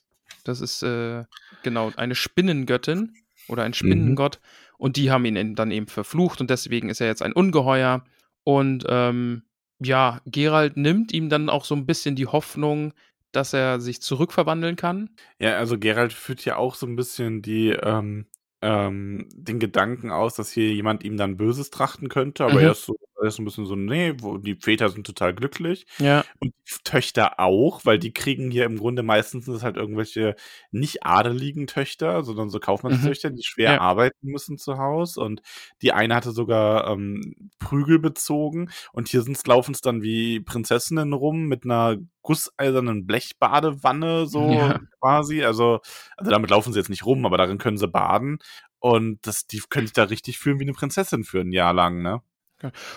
[0.44, 1.24] das ist äh,
[1.62, 3.14] genau eine Spinnengöttin
[3.48, 4.40] oder ein Spinnengott.
[4.76, 8.04] Und die haben ihn dann eben verflucht und deswegen ist er jetzt ein Ungeheuer.
[8.44, 9.42] Und ähm,
[9.78, 12.92] ja, Gerald nimmt ihm dann auch so ein bisschen die Hoffnung,
[13.32, 15.10] dass er sich zurückverwandeln kann.
[15.38, 18.26] Ja, also Gerald führt ja auch so ein bisschen die, ähm,
[18.62, 22.62] ähm, den Gedanken aus, dass hier jemand ihm dann Böses trachten könnte, aber Mhm.
[22.62, 25.86] er ist so, er ist ein bisschen so, nee, wo, die Väter sind total glücklich.
[25.98, 26.24] Ja.
[26.40, 30.34] Und die Töchter auch, weil die kriegen hier im Grunde meistens sind es halt irgendwelche
[30.70, 33.74] nicht adeligen Töchter, sondern so Kaufmannstöchter, die schwer Mhm.
[33.76, 33.80] Ja.
[33.80, 35.20] arbeiten müssen zu Hause.
[35.20, 35.42] Und
[35.82, 38.70] die eine hatte sogar ähm, Prügel bezogen.
[38.92, 44.80] Und hier sind's, laufen es dann wie Prinzessinnen rum mit einer gusseisernen Blechbadewanne, so Ja.
[45.00, 45.42] quasi.
[45.44, 45.80] Also,
[46.16, 48.38] also damit laufen sie jetzt nicht rum, aber darin können sie baden.
[48.80, 52.02] Und das, die können sich da richtig fühlen wie eine Prinzessin für ein Jahr lang,
[52.02, 52.22] ne?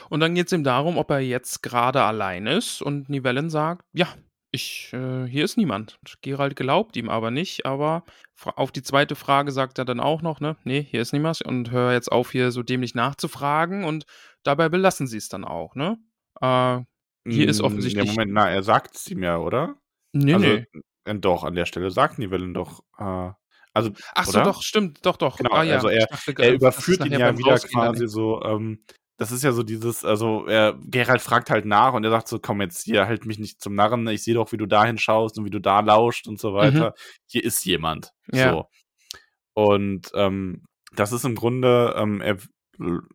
[0.09, 2.82] Und dann geht es ihm darum, ob er jetzt gerade allein ist.
[2.82, 4.07] Und Nivellen sagt, ja,
[4.53, 5.97] ich, äh, hier ist niemand.
[6.22, 8.03] Gerald glaubt ihm aber nicht, aber
[8.43, 11.41] auf die zweite Frage sagt er dann auch noch, ne, nee, hier ist niemand.
[11.41, 13.84] Und hör jetzt auf, hier so dämlich nachzufragen.
[13.86, 14.05] Und
[14.43, 15.97] dabei belassen sie es dann auch, ne?
[16.41, 16.80] Äh,
[17.30, 19.76] Hier ist Mm, offensichtlich- Ja, Moment, na, er sagt es ihm ja, oder?
[20.12, 20.66] nee, also, nee.
[21.05, 22.82] äh, doch, an der Stelle sagt Nivellen doch.
[22.97, 23.30] Äh,
[23.74, 24.43] also, Ach so, oder?
[24.43, 25.38] doch, stimmt, doch, doch.
[25.38, 25.76] Genau, ah, ja.
[25.76, 28.41] also er- dachte, er überführt ihn ja wieder quasi so.
[28.43, 28.84] Ähm,
[29.22, 32.39] das ist ja so dieses, also er, Gerald fragt halt nach und er sagt so,
[32.39, 35.38] komm jetzt hier, halt mich nicht zum Narren, ich sehe doch, wie du dahin schaust
[35.38, 36.95] und wie du da lauscht und so weiter.
[37.28, 38.13] Hier ist jemand.
[38.32, 38.39] Mhm.
[38.39, 38.51] Ja.
[38.51, 38.65] So.
[39.53, 40.63] Und ähm,
[40.95, 42.38] das ist im Grunde, ähm, er,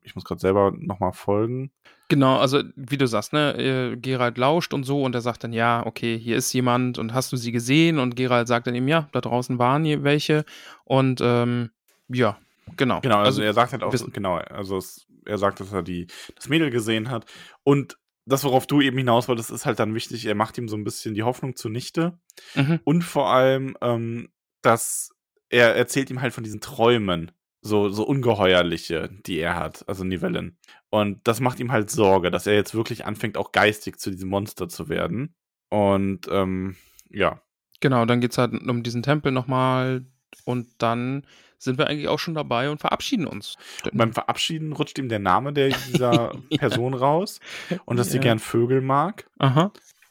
[0.04, 1.72] ich muss gerade selber nochmal folgen.
[2.08, 5.52] Genau, also wie du sagst, ne, äh, Gerald lauscht und so und er sagt dann,
[5.52, 7.98] ja, okay, hier ist jemand und hast du sie gesehen?
[7.98, 10.44] Und Gerald sagt dann eben, ja, da draußen waren hier welche
[10.84, 11.70] und ähm,
[12.06, 12.38] ja,
[12.76, 13.00] genau.
[13.00, 16.06] Genau, also, er sagt halt auch, wissen- genau, also es, er sagt, dass er die,
[16.34, 17.26] das Mädel gesehen hat.
[17.62, 20.76] Und das, worauf du eben hinaus wolltest, ist halt dann wichtig, er macht ihm so
[20.76, 22.18] ein bisschen die Hoffnung zunichte.
[22.54, 22.80] Mhm.
[22.84, 24.28] Und vor allem, ähm,
[24.62, 25.10] dass
[25.48, 27.30] er erzählt ihm halt von diesen Träumen,
[27.62, 30.58] so, so ungeheuerliche, die er hat, also Nivellen.
[30.90, 34.28] Und das macht ihm halt Sorge, dass er jetzt wirklich anfängt, auch geistig zu diesem
[34.28, 35.34] Monster zu werden.
[35.68, 36.76] Und ähm,
[37.10, 37.40] ja,
[37.80, 40.06] Genau, dann geht es halt um diesen Tempel nochmal.
[40.44, 41.26] Und dann
[41.58, 43.56] sind wir eigentlich auch schon dabei und verabschieden uns.
[43.84, 47.40] Und beim Verabschieden rutscht ihm der Name der, dieser Person raus
[47.84, 48.22] und dass sie Ja.
[48.24, 49.28] gern Vögel mag.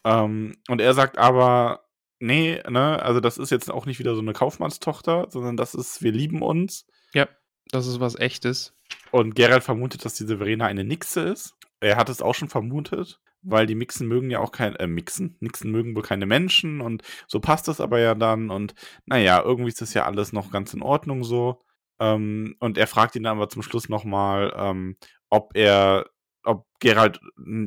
[0.04, 1.86] Ähm, und er sagt aber,
[2.20, 6.02] nee, ne, also das ist jetzt auch nicht wieder so eine Kaufmannstochter, sondern das ist,
[6.04, 6.86] wir lieben uns.
[7.14, 7.28] Ja,
[7.72, 8.74] das ist was Echtes.
[9.12, 11.56] Und Gerald vermutet, dass diese Verena eine Nixe ist.
[11.80, 15.38] Er hat es auch schon vermutet, weil die Mixen mögen ja auch kein, äh, Mixen,
[15.40, 18.74] Nixen mögen wohl keine Menschen und so passt das aber ja dann und
[19.06, 21.62] naja, irgendwie ist das ja alles noch ganz in Ordnung so.
[22.00, 24.98] Ähm, und er fragt ihn dann aber zum Schluss nochmal, ähm,
[25.30, 26.06] ob er,
[26.44, 27.20] ob Gerald,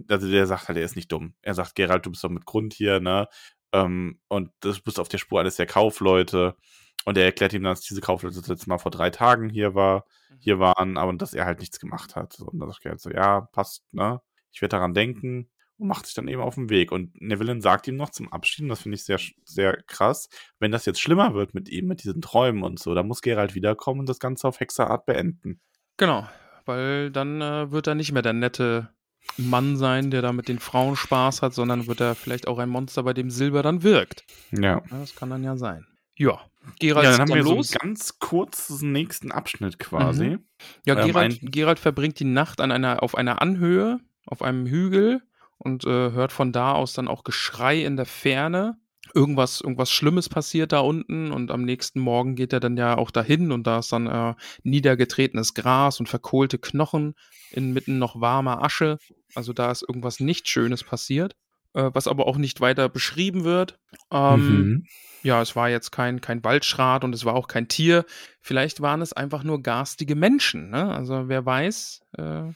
[0.08, 1.34] also der sagt halt, er ist nicht dumm.
[1.42, 3.28] Er sagt, Gerald, du bist doch mit Grund hier, ne?
[3.72, 6.56] Ähm, und du bist auf der Spur eines der Kaufleute.
[7.04, 9.74] Und er erklärt ihm dann, dass diese Kaufleute das letzte Mal vor drei Tagen hier
[9.74, 10.04] war,
[10.40, 12.38] hier waren, aber dass er halt nichts gemacht hat.
[12.40, 14.20] Und dann sagt Gerald so, ja, passt, ne?
[14.52, 16.92] Ich werde daran denken und macht sich dann eben auf den Weg.
[16.92, 20.72] Und Neville sagt ihm noch zum Abschied, und das finde ich sehr, sehr krass, wenn
[20.72, 24.00] das jetzt schlimmer wird mit ihm, mit diesen Träumen und so, dann muss Gerald wiederkommen
[24.00, 25.60] und das Ganze auf Hexerart beenden.
[25.96, 26.28] Genau,
[26.64, 28.90] weil dann äh, wird er nicht mehr der nette
[29.36, 32.68] Mann sein, der da mit den Frauen Spaß hat, sondern wird er vielleicht auch ein
[32.68, 34.24] Monster, bei dem Silber dann wirkt.
[34.52, 34.82] Ja.
[34.90, 35.86] Ja, das kann dann ja sein.
[36.16, 36.40] Ja,
[36.80, 37.72] Gerald Ja, dann haben wir so los.
[37.72, 40.38] einen ganz kurzen nächsten Abschnitt quasi.
[40.84, 45.22] Ja, ähm, Gerald verbringt die Nacht an einer, auf einer Anhöhe, auf einem Hügel
[45.58, 48.76] und äh, hört von da aus dann auch Geschrei in der Ferne.
[49.14, 53.10] Irgendwas, irgendwas Schlimmes passiert da unten und am nächsten Morgen geht er dann ja auch
[53.10, 54.34] dahin und da ist dann äh,
[54.64, 57.14] niedergetretenes Gras und verkohlte Knochen,
[57.50, 58.98] inmitten noch warmer Asche.
[59.34, 61.34] Also da ist irgendwas nicht Schönes passiert,
[61.72, 63.78] äh, was aber auch nicht weiter beschrieben wird.
[64.12, 64.84] Ähm, Mhm.
[65.22, 68.04] ja, es war jetzt kein, kein Waldschrat und es war auch kein Tier.
[68.42, 70.68] Vielleicht waren es einfach nur garstige Menschen.
[70.68, 70.92] Ne?
[70.94, 72.54] Also wer weiß, äh, wer,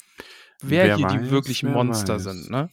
[0.61, 2.23] Wer hier weiß, die wirklichen Monster weiß.
[2.25, 2.51] sind.
[2.51, 2.69] Ne?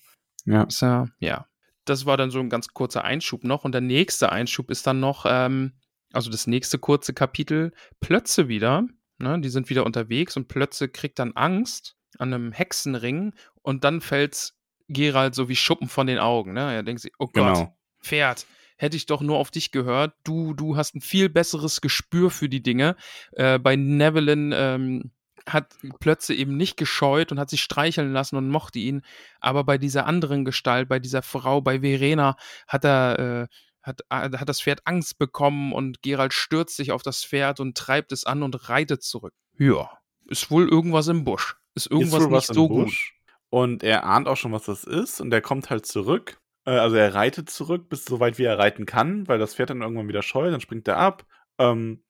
[0.45, 0.67] Ja.
[0.69, 1.45] Ja, ja.
[1.85, 3.63] Das war dann so ein ganz kurzer Einschub noch.
[3.63, 5.73] Und der nächste Einschub ist dann noch, ähm,
[6.13, 8.83] also das nächste kurze Kapitel, Plötze wieder.
[9.17, 9.39] Ne?
[9.41, 14.55] Die sind wieder unterwegs und Plötze kriegt dann Angst an einem Hexenring und dann fällt's
[14.87, 16.53] Gerald so wie Schuppen von den Augen.
[16.53, 16.73] Ne?
[16.73, 17.77] Er denkt sich, oh Gott, Genau.
[18.01, 18.45] Pferd,
[18.77, 20.13] hätte ich doch nur auf dich gehört.
[20.23, 22.95] Du, du hast ein viel besseres Gespür für die Dinge.
[23.33, 25.11] Äh, bei Nevelin ähm,
[25.49, 29.01] hat Plötze eben nicht gescheut und hat sich streicheln lassen und mochte ihn.
[29.39, 32.35] Aber bei dieser anderen Gestalt, bei dieser Frau, bei Verena,
[32.67, 33.47] hat er, äh,
[33.81, 37.77] hat, äh, hat das Pferd Angst bekommen und Gerald stürzt sich auf das Pferd und
[37.77, 39.33] treibt es an und reitet zurück.
[39.57, 39.89] Ja,
[40.27, 41.55] ist wohl irgendwas im Busch.
[41.75, 42.85] Ist irgendwas Ist nicht im so gut.
[42.85, 43.15] Busch.
[43.49, 45.21] Und er ahnt auch schon, was das ist.
[45.21, 46.39] Und er kommt halt zurück.
[46.65, 49.71] Äh, Also er reitet zurück, bis so weit wie er reiten kann, weil das Pferd
[49.71, 50.53] dann irgendwann wieder scheut.
[50.53, 51.25] Dann springt er ab.
[51.57, 52.03] Ähm,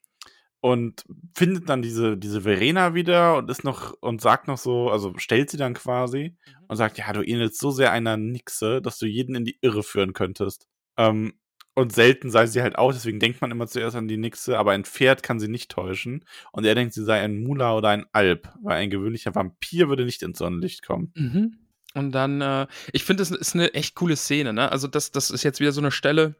[0.62, 1.06] und
[1.36, 5.50] findet dann diese, diese Verena wieder und ist noch und sagt noch so, also stellt
[5.50, 6.36] sie dann quasi
[6.68, 9.84] und sagt, ja, du ähnelst so sehr einer Nixe, dass du jeden in die Irre
[9.84, 10.68] führen könntest.
[10.98, 11.34] Ähm,
[11.76, 14.72] und selten sei sie halt auch, deswegen denkt man immer zuerst an die Nixe, aber
[14.72, 16.26] ein Pferd kann sie nicht täuschen.
[16.52, 20.04] Und er denkt, sie sei ein Mula oder ein Alp, weil ein gewöhnlicher Vampir würde
[20.04, 21.14] nicht ins Sonnenlicht kommen.
[21.16, 21.58] Mhm.
[21.94, 24.72] Und dann, äh, ich finde, das ist eine echt coole Szene, ne?
[24.72, 26.36] Also, das, das ist jetzt wieder so eine Stelle.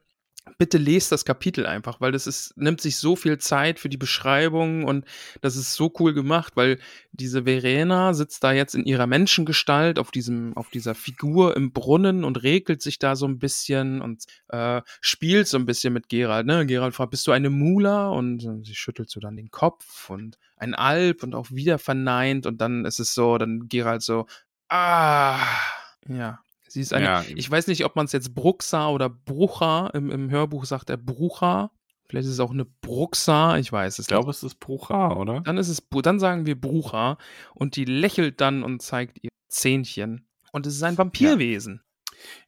[0.58, 3.96] Bitte lest das Kapitel einfach, weil das ist, nimmt sich so viel Zeit für die
[3.96, 5.04] Beschreibung und
[5.40, 6.78] das ist so cool gemacht, weil
[7.12, 12.24] diese Verena sitzt da jetzt in ihrer Menschengestalt auf diesem, auf dieser Figur im Brunnen
[12.24, 16.46] und regelt sich da so ein bisschen und äh, spielt so ein bisschen mit Gerald,
[16.46, 16.66] ne?
[16.66, 18.08] Gerald fragt, bist du eine Mula?
[18.08, 22.60] Und sie schüttelt so dann den Kopf und ein Alp und auch wieder verneint und
[22.60, 24.26] dann ist es so, dann Gerald so,
[24.72, 25.44] Ah,
[26.06, 26.38] ja.
[26.70, 27.04] Sie ist eine.
[27.04, 27.24] Ja.
[27.34, 29.88] Ich weiß nicht, ob man es jetzt Bruxa oder Brucha.
[29.88, 31.72] Im, Im Hörbuch sagt er Brucha.
[32.06, 33.58] Vielleicht ist es auch eine Bruxa.
[33.58, 35.40] Ich weiß es Ich glaube, es ist Brucha, oder?
[35.40, 37.18] Dann ist es, dann sagen wir Brucha
[37.54, 40.28] und die lächelt dann und zeigt ihr Zähnchen.
[40.52, 41.82] Und es ist ein Vampirwesen.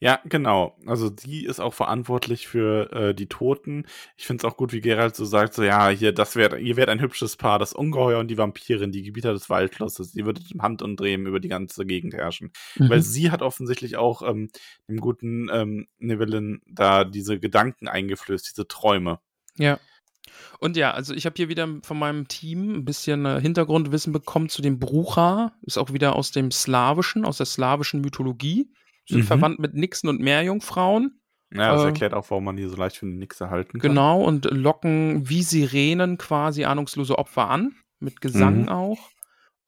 [0.01, 0.77] Ja, genau.
[0.87, 3.87] Also die ist auch verantwortlich für äh, die Toten.
[4.17, 6.77] Ich finde es auch gut, wie Gerald so sagt, so ja, hier, das wäre, ihr
[6.77, 10.15] wärt ein hübsches Paar, das Ungeheuer und die Vampirin, die Gebieter des Waldschlosses.
[10.15, 12.53] Ihr würdet im Handumdrehen über die ganze Gegend herrschen.
[12.77, 13.03] Weil Mhm.
[13.03, 14.51] sie hat offensichtlich auch ähm,
[14.89, 19.21] dem guten ähm, Nevillin da diese Gedanken eingeflößt, diese Träume.
[19.59, 19.79] Ja.
[20.61, 24.49] Und ja, also ich habe hier wieder von meinem Team ein bisschen äh, Hintergrundwissen bekommen
[24.49, 25.53] zu dem Brucha.
[25.63, 28.71] Ist auch wieder aus dem Slawischen, aus der slawischen Mythologie.
[29.09, 29.25] Sind Mhm.
[29.25, 31.21] verwandt mit Nixen und Meerjungfrauen.
[31.55, 33.91] Ja, das Äh, erklärt auch, warum man die so leicht für eine Nixe halten kann.
[33.91, 37.75] Genau, und locken wie Sirenen quasi ahnungslose Opfer an.
[38.01, 38.69] Mit Gesang Mhm.
[38.69, 39.11] auch.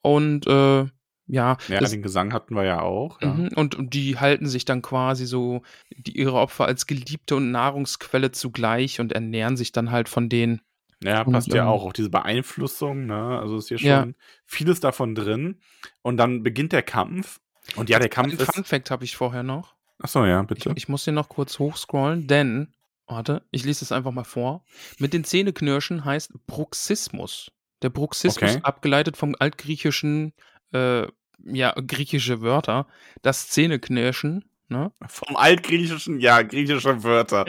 [0.02, 0.86] Und äh,
[1.26, 3.20] ja, Ja, das, den Gesang hatten wir ja auch.
[3.22, 3.32] Ja.
[3.34, 7.50] Mhm, und, und die halten sich dann quasi so die, ihre Opfer als Geliebte und
[7.50, 10.60] Nahrungsquelle zugleich und ernähren sich dann halt von denen.
[11.02, 11.84] Ja, Und, passt ja ähm, auch.
[11.84, 13.38] Auch diese Beeinflussung, ne?
[13.38, 14.06] Also ist hier schon Ja.
[14.46, 15.60] vieles davon drin.
[16.02, 17.40] Und dann beginnt der Kampf.
[17.76, 18.52] Und ja, der Kampf ist.
[18.52, 19.74] Fun Fact habe ich vorher noch.
[19.98, 20.72] Achso, ja, Ich, bitte.
[20.74, 22.72] ich muss hier noch kurz hochscrollen, denn
[23.06, 24.64] Warte, ich lese es einfach mal vor.
[24.98, 27.50] Mit den Zähneknirschen heißt Bruxismus.
[27.82, 28.60] Der Bruxismus, Okay.
[28.62, 30.32] abgeleitet vom altgriechischen,
[30.72, 31.06] äh,
[31.44, 32.86] ja, griechische Wörter,
[33.20, 34.92] das Zähneknirschen, ne?
[35.08, 37.44] Vom Altgriechischen, ja, griechische Wörter.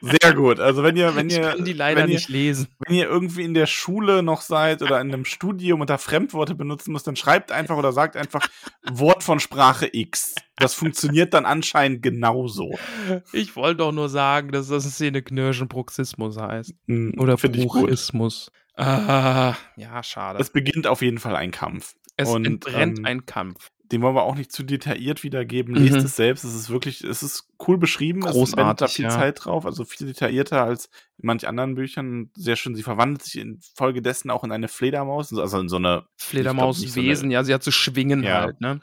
[0.00, 0.60] Sehr gut.
[0.60, 2.68] Also wenn ihr, wenn ich ihr, kann die leider wenn ihr, nicht lesen.
[2.86, 6.54] wenn ihr irgendwie in der Schule noch seid oder in einem Studium und da Fremdworte
[6.54, 8.46] benutzen müsst, dann schreibt einfach oder sagt einfach
[8.90, 10.34] Wort von Sprache X.
[10.56, 12.78] Das funktioniert dann anscheinend genauso.
[13.32, 16.74] Ich wollte doch nur sagen, dass das Zähneknirschen Bruxismus heißt.
[16.86, 17.36] Hm, Oder.
[17.36, 18.50] Bruchismus.
[18.76, 20.38] Ah, ja, schade.
[20.40, 21.94] Es beginnt auf jeden Fall ein Kampf.
[22.16, 23.70] Es und, entbrennt ähm, ein Kampf.
[23.90, 25.74] Den wollen wir auch nicht zu detailliert wiedergeben.
[25.74, 26.04] Lest Mhm.
[26.04, 26.44] es selbst.
[26.44, 28.22] Es ist wirklich, es ist cool beschrieben.
[28.24, 29.10] es Großartig, wendet da viel ja.
[29.10, 29.64] Zeit drauf.
[29.64, 30.86] Also viel detaillierter als
[31.16, 32.30] in manch anderen Büchern.
[32.34, 32.74] Sehr schön.
[32.74, 35.32] Sie verwandelt sich infolgedessen auch in eine Fledermaus.
[35.32, 38.42] Also in so eine, Fledermauswesen, ja, sie hat so Schwingen Ja.
[38.42, 38.80] halt, ne?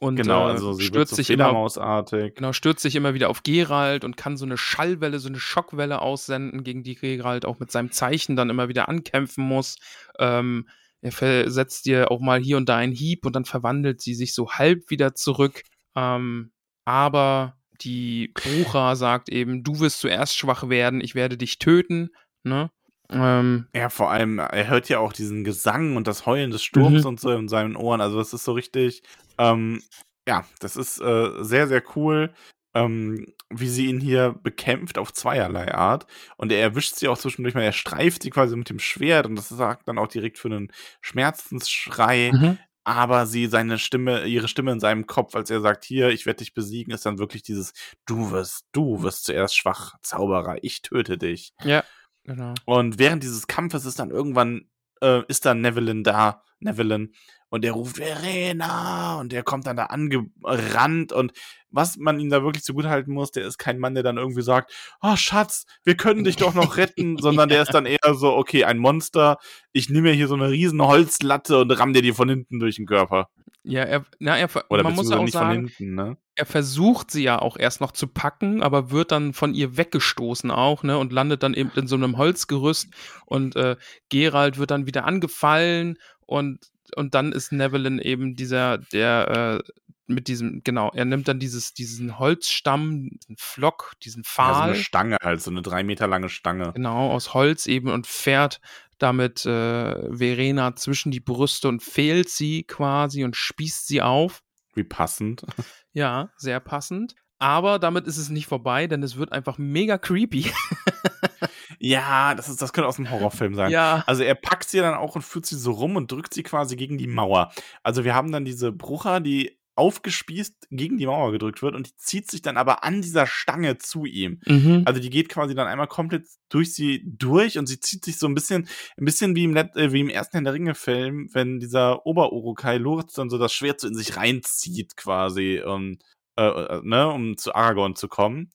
[0.00, 2.36] Und genau, äh, also sie stürzt so sich immer Fledermausartig.
[2.36, 6.00] Genau, stürzt sich immer wieder auf Geralt und kann so eine Schallwelle, so eine Schockwelle
[6.00, 9.76] aussenden, gegen die Geralt auch mit seinem Zeichen dann immer wieder ankämpfen muss.
[10.20, 10.68] Ähm,
[11.00, 14.34] er versetzt dir auch mal hier und da einen Hieb und dann verwandelt sie sich
[14.34, 15.62] so halb wieder zurück.
[15.96, 16.52] Ähm,
[16.84, 22.10] aber die Brucha sagt eben, du wirst zuerst schwach werden, ich werde dich töten.
[22.42, 22.70] Ne?
[23.10, 27.02] Ähm, Ja, vor allem, er hört ja auch diesen Gesang und das Heulen des Sturms
[27.04, 27.08] Mhm.
[27.08, 28.00] und so in seinen Ohren.
[28.00, 29.02] Also, das ist so richtig,
[29.38, 29.82] ähm,
[30.28, 32.32] ja, das ist äh, sehr, sehr cool,
[32.74, 36.06] ähm, wie sie ihn hier bekämpft auf zweierlei Art.
[36.36, 39.36] Und er erwischt sie auch zwischendurch mal, er streift sie quasi mit dem Schwert und
[39.36, 42.30] das sagt dann auch direkt für einen Schmerzensschrei.
[42.32, 42.58] mhm.
[42.84, 46.38] Aber sie, seine Stimme, ihre Stimme in seinem Kopf, als er sagt, hier, ich werde
[46.38, 47.74] dich besiegen, ist dann wirklich dieses,
[48.06, 51.52] du wirst, du wirst zuerst schwach, Zauberer, ich töte dich.
[51.62, 51.84] Ja,
[52.24, 52.54] genau.
[52.64, 54.70] Und während dieses Kampfes ist dann irgendwann,
[55.02, 57.12] äh, ist dann Nevelin da, Nevelin,
[57.50, 59.18] und der ruft Verena!
[59.20, 61.12] Und der kommt dann da angerannt.
[61.12, 61.32] Und
[61.70, 64.72] was man ihm da wirklich zugutehalten muss, der ist kein Mann, der dann irgendwie sagt,
[65.00, 68.64] oh Schatz, wir können dich doch noch retten, sondern der ist dann eher so, okay,
[68.64, 69.38] ein Monster,
[69.72, 72.76] ich nehme mir hier so eine riesen Holzlatte und ramm dir die von hinten durch
[72.76, 73.28] den Körper.
[73.64, 76.16] Ja, er, na, er, Oder man muss ja auch nicht sagen, von hinten, ne?
[76.36, 80.50] er versucht sie ja auch erst noch zu packen, aber wird dann von ihr weggestoßen
[80.50, 82.88] auch, ne, und landet dann eben in so einem Holzgerüst.
[83.26, 83.76] Und äh,
[84.08, 86.60] Gerald wird dann wieder angefallen und
[86.96, 89.72] und dann ist Nevelin eben dieser, der äh,
[90.06, 94.70] mit diesem, genau, er nimmt dann dieses, diesen Holzstamm, diesen Flock, diesen Ja, so Pfahl,
[94.70, 96.72] eine Stange halt, so eine drei Meter lange Stange.
[96.74, 98.60] genau, aus Holz eben und fährt
[98.96, 104.42] damit äh, Verena zwischen die Brüste und fehlt sie quasi und spießt sie auf.
[104.74, 105.44] Wie passend.
[105.92, 107.14] Ja, sehr passend.
[107.38, 110.50] Aber damit ist es nicht vorbei, denn es wird einfach mega creepy.
[111.78, 113.70] Ja, das ist, das könnte aus einem Horrorfilm sein.
[113.70, 114.02] ja.
[114.06, 116.76] Also er packt sie dann auch und führt sie so rum und drückt sie quasi
[116.76, 117.52] gegen die Mauer.
[117.82, 121.96] Also wir haben dann diese Brucher, die aufgespießt gegen die Mauer gedrückt wird und die
[121.96, 124.40] zieht sich dann aber an dieser Stange zu ihm.
[124.44, 124.82] Mhm.
[124.84, 128.26] Also die geht quasi dann einmal komplett durch sie durch und sie zieht sich so
[128.26, 131.60] ein bisschen, ein bisschen wie im, Let äh, wie im ersten Herr der Ringe-Film, wenn
[131.60, 135.98] dieser Ober-Urukai Lurz dann so das Schwert so in sich reinzieht quasi, um,
[136.36, 138.50] äh, äh, ne, um zu Aragorn zu kommen.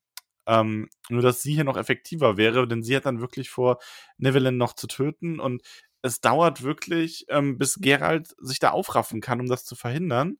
[0.48, 3.80] Ähm, nur, dass sie hier noch effektiver wäre, denn sie hat dann wirklich vor,
[4.18, 5.62] Nevelin noch zu töten und
[6.02, 10.38] es dauert wirklich, ähm, bis Geralt sich da aufraffen kann, um das zu verhindern.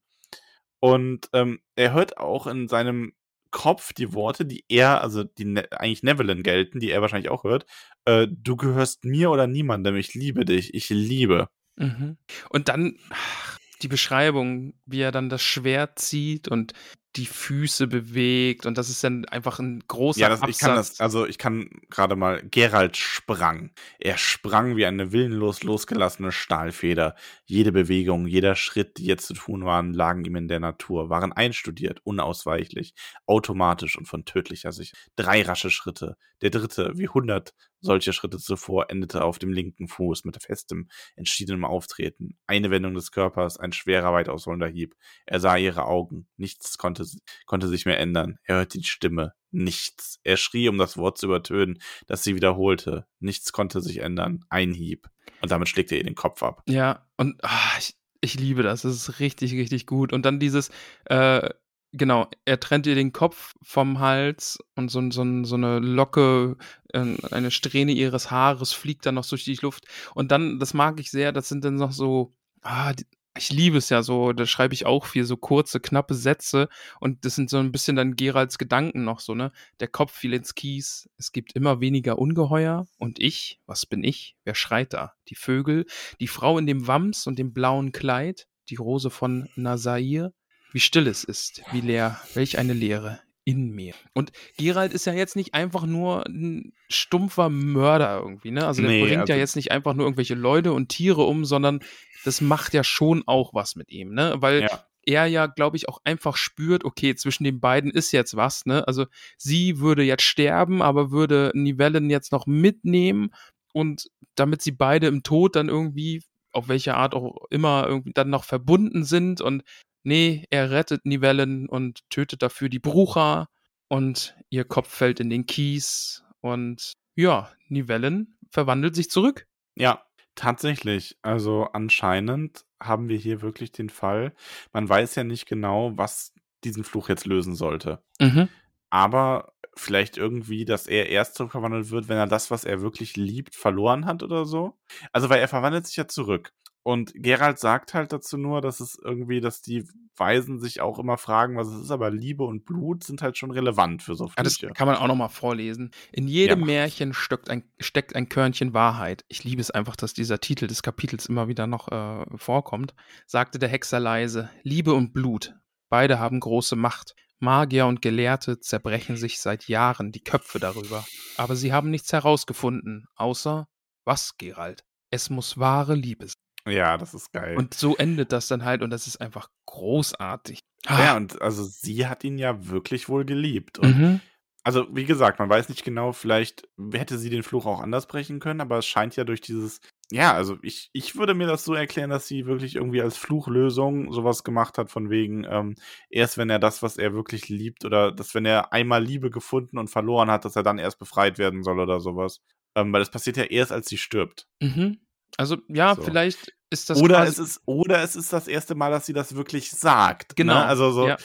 [0.80, 3.14] Und ähm, er hört auch in seinem
[3.52, 7.46] Kopf die Worte, die er, also die ne eigentlich Nevelin gelten, die er wahrscheinlich auch
[7.46, 7.66] hört.
[8.04, 11.48] Äh, du gehörst mir oder niemandem, ich liebe dich, ich liebe.
[11.78, 12.18] Mhm.
[12.50, 16.74] Und dann ach, die Beschreibung, wie er dann das Schwert zieht und
[17.16, 21.00] die Füße bewegt und das ist dann einfach ein großer Ja, das, ich kann das,
[21.00, 23.72] also ich kann gerade mal, Geralt sprang.
[24.00, 27.16] Er sprang wie eine willenlos losgelassene Stahlfeder.
[27.46, 31.34] Jede Bewegung, jeder Schritt, die jetzt zu tun waren, lagen ihm in der Natur, waren
[31.34, 32.96] einstudiert, unausweichlich,
[33.28, 34.96] automatisch und von tödlicher Sicht.
[35.16, 36.18] Drei rasche Schritte.
[36.42, 37.54] Der dritte, wie hundert
[37.84, 42.38] solche Schritte zuvor, endete auf dem linken Fuß mit festem, entschiedenem Auftreten.
[42.48, 44.96] Eine Wendung des Körpers, ein schwerer, weit ausholender Hieb.
[45.26, 46.28] Er sah ihre Augen.
[46.38, 47.06] Nichts konnte,
[47.46, 48.40] konnte sich mehr ändern.
[48.44, 49.34] Er hörte die Stimme.
[49.52, 50.20] Nichts.
[50.24, 53.06] Er schrie, um das Wort zu übertönen, das sie wiederholte.
[53.20, 54.46] Nichts konnte sich ändern.
[54.50, 55.10] Ein Hieb.
[55.42, 56.64] Und damit schlägt er ihr den Kopf ab.
[56.68, 58.84] Ja, und ah, ich, ich liebe das.
[58.84, 60.14] Das ist richtig, richtig gut.
[60.14, 60.72] Und dann dieses,
[61.06, 61.50] äh,
[61.94, 66.58] genau, er trennt ihr den Kopf vom Hals und so, so, so eine Locke,
[66.92, 69.86] äh, eine Strähne ihres Haares fliegt dann noch durch die Luft.
[70.14, 72.34] Und dann, das mag ich sehr, das sind dann noch so,
[72.64, 72.94] ah,
[73.36, 76.70] ich liebe es ja so, da schreibe ich auch viel so kurze, knappe Sätze
[77.00, 79.52] und das sind so ein bisschen dann Geralds Gedanken noch so, ne?
[79.80, 84.36] Der Kopf fiel ins Kies, es gibt immer weniger Ungeheuer und ich, was bin ich?
[84.44, 85.14] Wer schreit da?
[85.30, 85.86] Die Vögel,
[86.20, 90.32] die Frau in dem Wams und dem blauen Kleid, die Rose von Nasair,
[90.74, 93.20] wie still es ist, wie leer, welch eine Leere.
[93.46, 93.94] in mir.
[94.14, 98.66] Und Gerald ist ja jetzt nicht einfach nur ein stumpfer Mörder irgendwie, ne?
[98.66, 101.44] Also der Nee, bringt ja also- jetzt nicht einfach nur irgendwelche Leute und Tiere um,
[101.44, 101.82] sondern
[102.24, 104.36] das macht ja schon auch was mit ihm, ne?
[104.38, 104.86] Weil Ja.
[105.06, 108.88] er ja, glaube ich, auch einfach spürt, okay, zwischen den beiden ist jetzt was, ne?
[108.88, 109.08] Also
[109.38, 113.34] sie würde jetzt sterben, aber würde Nivellen jetzt noch mitnehmen
[113.74, 118.30] und damit sie beide im Tod dann irgendwie, auf welche Art auch immer, irgendwie dann
[118.30, 119.64] noch verbunden sind und
[120.04, 123.50] nee, er rettet Nivellen und tötet dafür die Brucher
[123.88, 129.48] und ihr Kopf fällt in den Kies und ja, Nivellen verwandelt sich zurück.
[129.76, 130.04] Ja,
[130.36, 131.18] tatsächlich.
[131.22, 134.34] Also anscheinend haben wir hier wirklich den Fall.
[134.72, 136.34] Man weiß ja nicht genau, was
[136.64, 138.04] diesen Fluch jetzt lösen sollte.
[138.20, 138.50] Mhm.
[138.90, 143.56] Aber vielleicht irgendwie, dass er erst zurückverwandelt wird, wenn er das, was er wirklich liebt,
[143.56, 144.78] verloren hat oder so.
[145.12, 146.54] Also, weil er verwandelt sich ja zurück.
[146.84, 151.18] Und Gerald sagt halt dazu nur, dass es irgendwie, dass die Weisen sich auch immer
[151.18, 154.44] fragen, was es ist, aber Liebe und Blut sind halt schon relevant für so Ja,
[154.44, 154.74] das Flüche.
[154.74, 155.92] kann man auch noch mal vorlesen.
[156.12, 156.68] In jedem mach.
[156.68, 159.24] Märchen steckt ein, steckt ein Körnchen Wahrheit.
[159.30, 162.94] Ich liebe es einfach, dass dieser Titel des Kapitels immer wieder noch äh, vorkommt.
[163.26, 165.56] Sagte der Hexer leise: Liebe und Blut.
[165.90, 167.16] Beide haben große Macht.
[167.40, 171.06] Magier und Gelehrte zerbrechen sich seit Jahren die Köpfe darüber.
[171.38, 173.68] Aber sie haben nichts herausgefunden, außer
[174.06, 174.84] was, Gerald?
[175.10, 176.43] Es muss wahre Liebe sein.
[176.68, 177.58] Ja, das ist geil.
[177.58, 180.60] Und so endet das dann halt und das ist einfach großartig.
[180.88, 183.80] ja, und also sie hat ihn ja wirklich wohl geliebt.
[183.80, 184.22] Und Mhm.
[184.66, 188.40] Also, wie gesagt, man weiß nicht genau, vielleicht hätte sie den Fluch auch anders brechen
[188.40, 189.82] können, aber es scheint ja durch dieses.
[190.10, 194.14] Ja, also ich, ich würde mir das so erklären, dass sie wirklich irgendwie als Fluchlösung
[194.14, 195.76] sowas gemacht hat, von wegen, ähm,
[196.10, 199.78] erst wenn er das, was er wirklich liebt, oder dass wenn er einmal Liebe gefunden
[199.78, 202.40] und verloren hat, dass er dann erst befreit werden soll oder sowas.
[202.78, 204.48] Ähm, weil das passiert ja erst, als sie stirbt.
[204.62, 205.00] Mhm.
[205.38, 206.02] Also ja, So.
[206.04, 209.36] vielleicht ist das oder, es ist, oder es ist das erste Mal, dass sie das
[209.36, 210.36] wirklich sagt.
[210.36, 210.66] Genau, Ne?
[210.66, 211.08] Also so.
[211.08, 211.18] ja.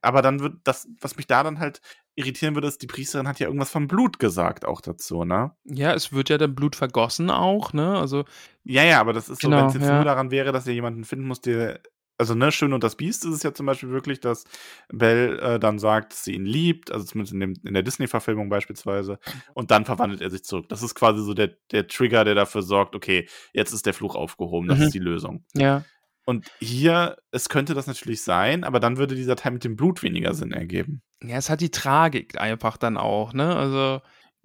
[0.00, 1.80] Aber dann wird das, was mich da dann halt
[2.14, 5.52] irritieren würde, ist, die Priesterin hat ja irgendwas vom Blut gesagt auch dazu, ne?
[5.64, 7.98] Ja, es wird ja dann Blut vergossen auch, ne?
[7.98, 8.24] Also,
[8.64, 9.96] Ja, ja, aber das ist so, Genau, wenn es jetzt ja.
[9.96, 11.80] nur daran wäre, dass ihr jemanden finden muss, der.
[12.18, 14.44] Also, ne, Schön und das Biest ist es ja zum Beispiel wirklich, dass
[14.88, 18.48] Belle äh, dann sagt, dass sie ihn liebt, also zumindest in, dem, in der Disney-Verfilmung
[18.48, 19.18] beispielsweise,
[19.54, 20.68] und dann verwandelt er sich zurück.
[20.68, 24.14] Das ist quasi so der, der Trigger, der dafür sorgt, okay, jetzt ist der Fluch
[24.14, 24.84] aufgehoben, das Mhm.
[24.84, 25.44] ist die Lösung.
[25.54, 25.84] ja.
[26.28, 30.02] Und hier, es könnte das natürlich sein, aber dann würde dieser Teil mit dem Blut
[30.02, 31.00] weniger Sinn ergeben.
[31.22, 33.54] Ja, es hat die Tragik einfach dann auch, ne?
[33.54, 34.00] Also,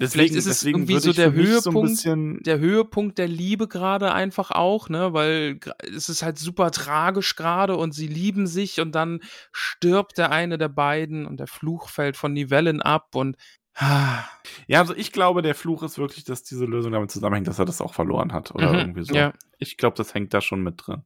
[0.10, 4.14] Vielleicht ist es deswegen irgendwie so der so Höhepunkt bisschen, der Höhepunkt der Liebe gerade
[4.14, 5.14] einfach auch, ne?
[5.14, 5.60] Weil
[5.96, 9.20] es ist halt super tragisch gerade und sie lieben sich und dann
[9.52, 13.38] stirbt der eine der beiden und der Fluch fällt von Nivellen ab und
[13.76, 14.24] ah,
[14.68, 17.66] Ja, also ich glaube, der Fluch ist wirklich, dass diese Lösung damit zusammenhängt, dass er
[17.66, 19.16] das auch verloren hat oder Mhm, irgendwie so.
[19.16, 19.34] ja.
[19.60, 21.04] Ich glaube, das hängt da schon mit drin.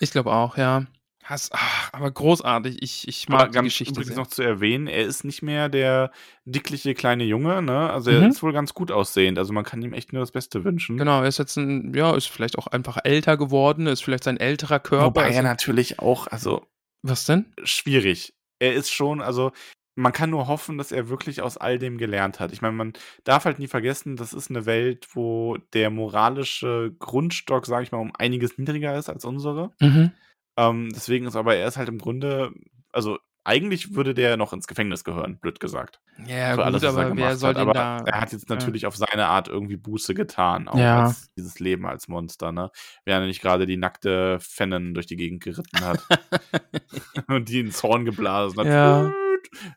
[0.00, 0.84] ich glaube auch, ja.
[1.28, 2.82] Has, ach, aber großartig.
[2.82, 4.16] Ich, ich mag die Geschichte übrigens sehr.
[4.16, 6.10] noch zu erwähnen, er ist nicht mehr der
[6.46, 7.90] dickliche kleine Junge, ne?
[7.90, 8.30] Also er Mhm.
[8.30, 9.38] ist wohl ganz gut aussehend.
[9.38, 10.96] Also man kann ihm echt nur das Beste wünschen.
[10.96, 14.38] Genau, er ist jetzt ein, ja, ist vielleicht auch einfach älter geworden, ist vielleicht sein
[14.38, 15.04] älterer Körper.
[15.04, 16.66] Wobei also, er natürlich auch, also
[17.02, 17.52] was denn?
[17.62, 18.32] schwierig.
[18.58, 19.52] Er ist schon, also
[19.96, 22.52] man kann nur hoffen, dass er wirklich aus all dem gelernt hat.
[22.52, 27.66] Ich meine, man darf halt nie vergessen, das ist eine Welt, wo der moralische Grundstock,
[27.66, 29.72] sage ich mal, um einiges niedriger ist als unsere.
[29.78, 30.12] Mhm.
[30.58, 32.52] Ähm, deswegen ist aber er ist halt im Grunde,
[32.92, 36.00] also eigentlich würde der noch ins Gefängnis gehören, blöd gesagt.
[36.26, 37.56] Ja, für gut, alles, er aber wer soll hat.
[37.56, 37.98] den Aber da.
[38.04, 38.54] er hat jetzt ja.
[38.56, 41.04] natürlich auf seine Art irgendwie Buße getan, auch Ja.
[41.04, 42.70] als dieses Leben als Monster, ne?
[43.06, 46.06] Während er nicht gerade die nackte Fennen durch die Gegend geritten hat
[47.28, 48.66] und die ins Horn geblasen hat.
[48.66, 49.12] Ja.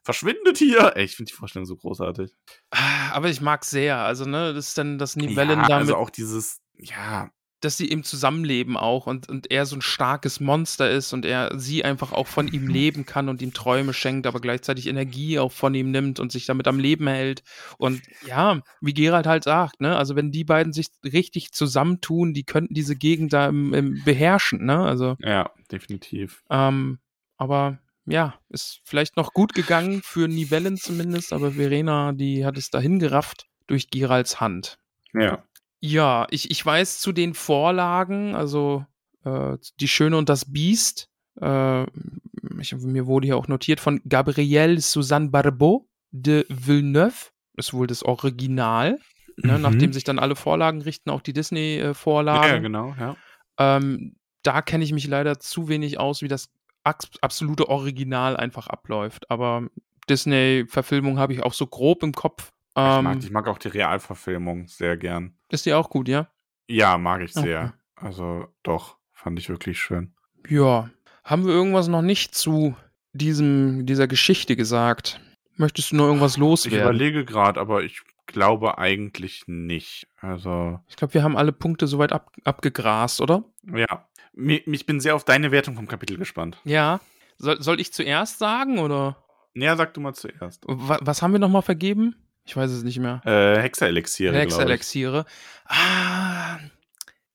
[0.04, 0.94] Verschwindet hier!
[0.98, 2.34] Ey, ich finde die Vorstellung so großartig.
[2.72, 4.00] Ah, Aber ich mag sehr.
[4.00, 7.30] Also, ne, das ist dann das Nivellen ja, damit, also auch dieses, ja,
[7.62, 11.58] dass sie eben zusammenleben auch und, und er so ein starkes Monster ist und er
[11.58, 15.52] sie einfach auch von ihm leben kann und ihm Träume schenkt, aber gleichzeitig Energie auch
[15.52, 17.44] von ihm nimmt und sich damit am Leben hält.
[17.78, 22.44] Und ja, wie Gerald halt sagt, ne, also wenn die beiden sich richtig zusammentun, die
[22.44, 24.80] könnten diese Gegend da im, im beherrschen, ne?
[24.80, 26.44] Also, ja, definitiv.
[26.50, 27.00] ähm,
[27.38, 32.70] aber ja, ist vielleicht noch gut gegangen für Nivellen zumindest, aber Verena, die hat es
[32.70, 34.78] dahin gerafft durch Geralds Hand.
[35.14, 35.44] Ja.
[35.82, 38.86] Ja, ich, ich weiß zu den Vorlagen, also
[39.26, 41.10] äh, Die Schöne und das Biest,
[41.42, 41.84] äh,
[42.60, 48.04] ich, mir wurde hier auch notiert von Gabrielle Suzanne Barbeau de Villeneuve, ist wohl das
[48.04, 49.00] Original,
[49.38, 49.62] ne, Mhm.
[49.62, 52.48] nachdem sich dann alle Vorlagen richten, auch die Disney-Vorlagen.
[52.54, 53.16] ja, genau, ja.
[53.58, 56.50] ähm, da kenne ich mich leider zu wenig aus, wie das
[56.84, 59.30] absolute Original einfach abläuft.
[59.30, 59.68] Aber
[60.10, 62.52] Disney-Verfilmung habe ich auch so grob im Kopf.
[62.76, 65.36] Ich, Ähm, mag, ich mag auch die Realverfilmung sehr gern.
[65.54, 66.28] Ist die auch gut, ja?
[66.68, 67.46] Ja, mag ich Okay.
[67.48, 67.74] sehr.
[67.96, 70.14] Also doch, fand ich wirklich schön.
[70.48, 70.90] Ja.
[71.24, 72.76] Haben wir irgendwas noch nicht zu
[73.14, 75.20] diesem, dieser Geschichte gesagt?
[75.58, 76.80] Möchtest du noch irgendwas Ich loswerden?
[76.82, 80.08] überlege gerade, aber ich glaube eigentlich nicht.
[80.20, 83.44] Also, Ich glaube, wir haben alle Punkte soweit ab, abgegrast, oder?
[83.74, 84.08] ja.
[84.34, 86.58] Ich bin sehr auf deine Wertung vom Kapitel gespannt.
[86.64, 87.02] Ja.
[87.38, 89.18] Soll, soll ich zuerst sagen oder
[89.54, 90.64] Ja, sag du mal zuerst.
[90.66, 92.16] wa- was haben wir nochmal vergeben?
[92.44, 93.22] Ich weiß es nicht mehr.
[93.26, 94.38] Äh, Hexerelixiere.
[94.38, 95.26] Hexerelixiere.
[95.66, 96.58] Ah,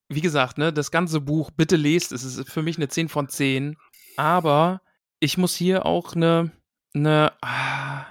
[0.09, 3.29] wie gesagt, ne, das ganze Buch, bitte lest, es ist für mich eine 10 von
[3.29, 3.77] 10.
[4.17, 4.83] Aber
[5.21, 6.51] ich muss hier auch eine,
[6.95, 8.07] eine ah,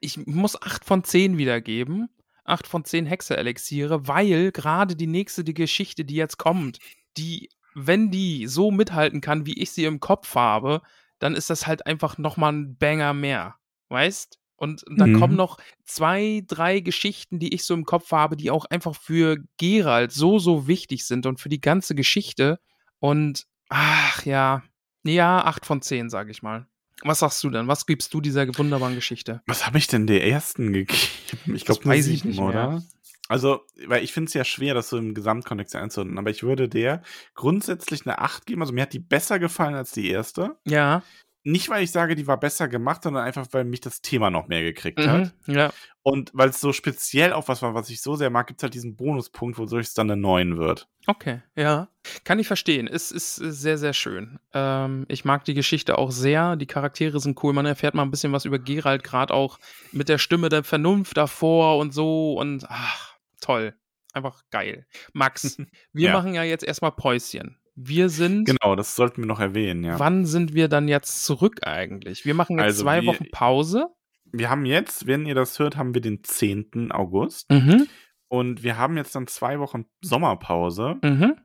[0.00, 2.08] ich muss 8 von 10 wiedergeben.
[2.44, 6.78] 8 von 10 Hexerelixiere, weil gerade die nächste die Geschichte, die jetzt kommt,
[7.16, 10.82] die, wenn die so mithalten kann, wie ich sie im Kopf habe,
[11.18, 13.56] dann ist das halt einfach nochmal ein Banger mehr.
[13.88, 14.39] Weißt?
[14.60, 15.18] Und dann Mhm.
[15.18, 19.38] kommen noch zwei, drei Geschichten, die ich so im Kopf habe, die auch einfach für
[19.56, 22.60] Gerald so, so wichtig sind und für die ganze Geschichte.
[22.98, 24.62] Und ach ja,
[25.02, 26.66] ja, 8 von 10, sage ich mal.
[27.02, 27.68] Was sagst du denn?
[27.68, 29.40] Was gibst du dieser wunderbaren Geschichte?
[29.46, 31.54] Was habe ich denn der ersten gegeben?
[31.54, 32.46] Ich glaube, weiß ich nicht mehr.
[32.48, 32.82] oder?
[33.28, 36.68] Also, weil ich finde es ja schwer, das so im Gesamtkontext einzuordnen, aber ich würde
[36.68, 37.00] der
[37.34, 38.60] grundsätzlich eine 8 geben.
[38.60, 40.58] Also, mir hat die besser gefallen als die erste.
[40.66, 41.02] Ja.
[41.42, 44.48] Nicht, weil ich sage, die war besser gemacht, sondern einfach, weil mich das Thema noch
[44.48, 45.32] mehr gekriegt hat.
[45.46, 45.54] Mhm.
[45.54, 45.72] Ja.
[46.02, 48.62] Und weil es so speziell auch was war, was ich so sehr mag, gibt es
[48.62, 50.88] halt diesen Bonuspunkt, wodurch es dann eine 9 wird.
[51.06, 51.88] Okay, ja.
[52.24, 52.86] Kann ich verstehen.
[52.88, 54.38] Es ist sehr, sehr schön.
[54.52, 56.56] Ähm, ich mag die Geschichte auch sehr.
[56.56, 57.52] Die Charaktere sind cool.
[57.54, 59.58] Man erfährt mal ein bisschen was über Gerald, gerade auch
[59.92, 62.34] mit der Stimme der Vernunft davor und so.
[62.34, 63.74] Und ach, toll.
[64.12, 64.86] Einfach geil.
[65.12, 65.56] Max,
[65.92, 66.12] wir Ja.
[66.14, 67.56] machen ja jetzt erstmal Päuschen.
[67.82, 68.44] Wir sind.
[68.44, 69.98] Genau, das sollten wir noch erwähnen, ja.
[69.98, 72.24] Wann sind wir dann jetzt zurück eigentlich?
[72.24, 73.86] Wir machen jetzt Also zwei wir- Wochen Pause.
[74.32, 76.92] Wir haben jetzt, wenn ihr das hört, haben wir den 10.
[76.92, 77.50] August.
[77.50, 77.86] Mhm.
[78.28, 80.96] Und wir haben jetzt dann zwei Wochen Sommerpause.
[81.02, 81.36] Mhm.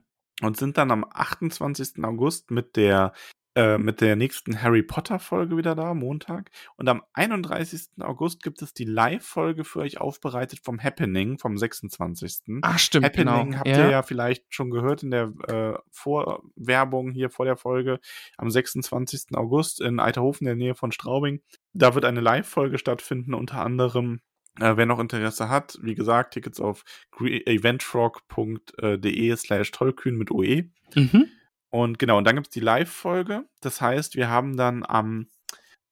[0.42, 2.04] und sind dann am 28.
[2.04, 3.12] August mit der
[3.56, 6.50] äh, mit der nächsten Harry Potter Folge wieder da, Montag.
[6.76, 7.88] Und am 31.
[8.00, 12.58] August gibt es die Live-Folge für euch aufbereitet vom Happening, vom 26.
[12.60, 13.58] Ach, stimmt, Happening genau.
[13.58, 17.98] habt ihr ja vielleicht schon gehört in der äh, Vorwerbung hier vor der Folge
[18.36, 19.34] am 26.
[19.34, 21.40] August in Eiterhofen, in der Nähe von Straubing.
[21.72, 24.20] Da wird eine Live-Folge stattfinden, unter anderem.
[24.60, 26.84] Äh, wer noch Interesse hat, wie gesagt, Tickets auf
[27.18, 30.64] eventfrog.de slash tollkühn mit OE.
[30.94, 31.30] Mhm.
[31.76, 33.44] Und genau, und dann gibt es die Live-Folge.
[33.60, 35.28] Das heißt, wir haben dann am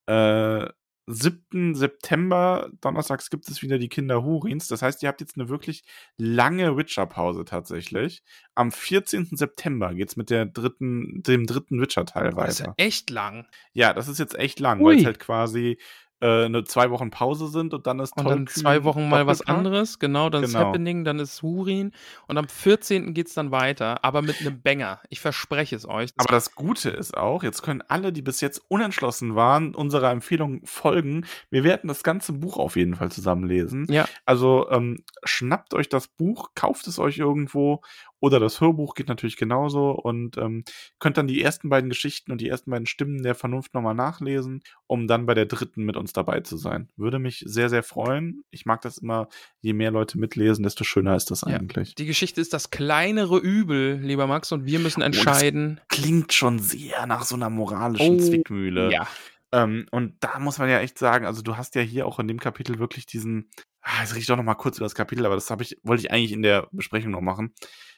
[0.07, 0.67] äh,
[1.07, 1.75] 7.
[1.75, 4.67] September, donnerstags, gibt es wieder die Kinder Hurins.
[4.67, 5.83] Das heißt, ihr habt jetzt eine wirklich
[6.17, 8.23] lange Witcher-Pause tatsächlich.
[8.55, 9.29] Am 14.
[9.33, 12.73] September geht es mit der dritten, dem dritten Witcher-Teil Das ist ja weiter.
[12.77, 13.45] echt lang.
[13.73, 15.77] Ja, das ist jetzt echt lang, weil es halt quasi
[16.21, 19.41] äh, eine zwei Wochen Pause sind und dann ist Und dann zwei Wochen mal was
[19.47, 20.67] anderes, genau, dann ist Genau.
[20.67, 21.91] Happening, dann ist Hurin
[22.27, 23.13] und am 14.
[23.13, 25.01] geht's dann weiter, aber mit einem Banger.
[25.09, 26.11] Ich verspreche es euch.
[26.17, 30.61] Aber das Gute ist auch, jetzt können alle, die bis jetzt unentschlossen waren, unserer Empfehlung
[30.65, 31.25] folgen.
[31.49, 33.85] Wir werden das ganze Buch auf jeden Fall zusammenlesen.
[33.89, 37.81] ja, Also ähm, schnappt euch das Buch, kauft es euch irgendwo
[38.25, 40.63] oder das Hörbuch geht natürlich genauso und ähm,
[40.99, 44.61] könnt dann die ersten beiden Geschichten und die ersten beiden Stimmen der Vernunft nochmal nachlesen,
[44.87, 46.89] um dann bei der dritten mit uns dabei zu sein.
[46.97, 48.43] Würde mich sehr, sehr freuen.
[48.49, 49.27] Ich mag das immer,
[49.61, 51.47] je mehr Leute mitlesen, desto schöner ist das Ja.
[51.57, 51.93] eigentlich.
[51.95, 55.79] die Geschichte ist das kleinere Übel, lieber Max, und wir müssen entscheiden.
[55.89, 58.91] Klingt schon sehr nach so einer moralischen Oh, Zwickmühle.
[58.91, 59.07] Ja,
[59.51, 62.27] Ähm, und da muss man ja echt sagen, also du hast ja hier auch in
[62.27, 63.49] dem Kapitel wirklich diesen,
[63.85, 65.77] ah, jetzt rede ich doch noch mal kurz über das Kapitel, aber das habe ich,
[65.83, 67.53] wollte ich eigentlich in der Besprechung noch machen.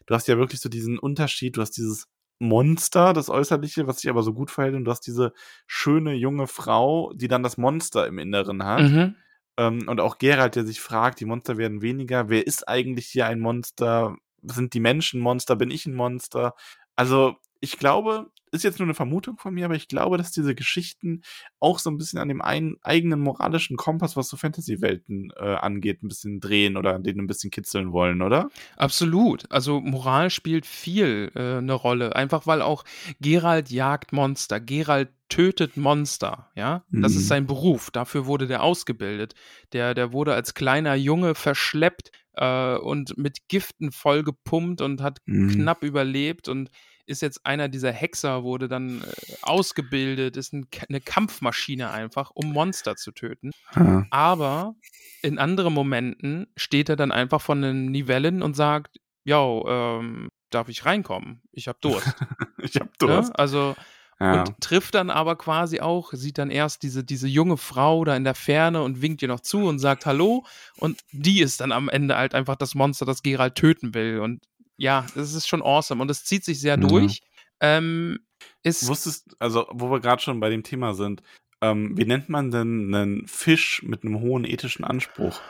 [0.06, 2.08] Du hast ja wirklich so diesen Unterschied, du hast dieses
[2.40, 5.34] Monster, das Äußerliche, was sich aber so gut verhält, und du hast diese
[5.66, 8.84] schöne junge Frau, die dann das Monster im Inneren hat.
[8.84, 9.16] mhm.
[9.60, 12.30] Ähm, und auch Gerald, der sich fragt, die Monster werden weniger.
[12.30, 14.16] Wer ist eigentlich hier ein Monster?
[14.44, 15.56] Sind die Menschen Monster?
[15.56, 16.54] Bin ich ein Monster?
[16.96, 20.56] Also, ich glaube, ist jetzt nur eine Vermutung von mir, aber ich glaube, dass diese
[20.56, 21.22] Geschichten
[21.60, 26.04] auch so ein bisschen an dem ein, eigenen moralischen Kompass, was so Fantasy-Welten äh, angeht,
[26.04, 28.50] ein bisschen drehen oder denen ein bisschen kitzeln wollen, oder?
[28.78, 29.50] absolut.
[29.52, 32.84] Also Moral spielt viel äh, eine Rolle, einfach weil auch
[33.20, 36.84] Gerald jagt Monster, Gerald tötet Monster, ja.
[36.90, 37.18] Das Mhm.
[37.18, 39.34] ist sein Beruf, dafür wurde der ausgebildet.
[39.74, 45.50] Der, der wurde als kleiner Junge verschleppt äh, und mit Giften vollgepumpt und hat Mhm.
[45.50, 46.70] knapp überlebt und
[47.08, 49.06] ist jetzt einer dieser Hexer, wurde dann äh,
[49.42, 53.52] ausgebildet, ist ein, eine Kampfmaschine einfach, um Monster zu töten.
[53.76, 54.06] Ja.
[54.12, 54.76] Aber
[55.22, 60.70] in anderen Momenten steht er dann einfach von den Nivellen und sagt, yo, ähm, darf
[60.70, 61.42] ich reinkommen?
[61.52, 62.08] Ich hab Durst.
[62.60, 62.92] Ich hab ne?
[63.00, 63.38] Durst.
[63.38, 63.76] Also
[64.20, 64.42] Ja.
[64.44, 68.24] und trifft dann aber quasi auch, sieht dann erst diese, diese junge Frau da in
[68.24, 70.44] der Ferne und winkt ihr noch zu und sagt Hallo.
[70.78, 74.20] Und die ist dann am Ende halt einfach das Monster, das Gerald töten will.
[74.20, 74.44] Und
[74.78, 76.02] ja, das ist schon awesome.
[76.02, 76.88] Und es zieht sich sehr Ja.
[76.88, 77.22] durch.
[77.60, 78.20] Ähm,
[78.64, 81.22] ist, Wusstest, also wo wir gerade schon bei dem Thema sind,
[81.60, 85.42] Ähm, wie nennt man denn einen Fisch mit einem hohen ethischen Anspruch?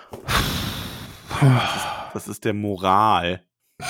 [2.13, 3.43] Das ist der Moral.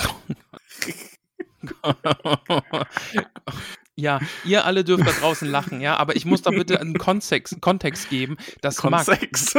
[3.98, 7.60] Ja, ihr alle dürft da draußen lachen, ja, aber ich muss da bitte einen Kontext,
[7.60, 9.06] Kontext geben, dass Max,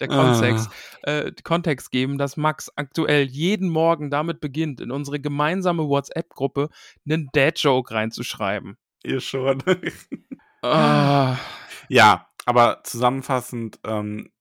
[0.00, 0.70] der Kontext,
[1.02, 6.68] äh, Kontext geben, dass Max aktuell jeden Morgen damit beginnt, in unsere gemeinsame WhatsApp-Gruppe
[7.06, 8.76] einen Dad-Joke reinzuschreiben.
[9.04, 9.62] Ihr schon.
[10.62, 11.36] Ah,
[11.90, 14.32] Ja, aber zusammenfassend, ähm,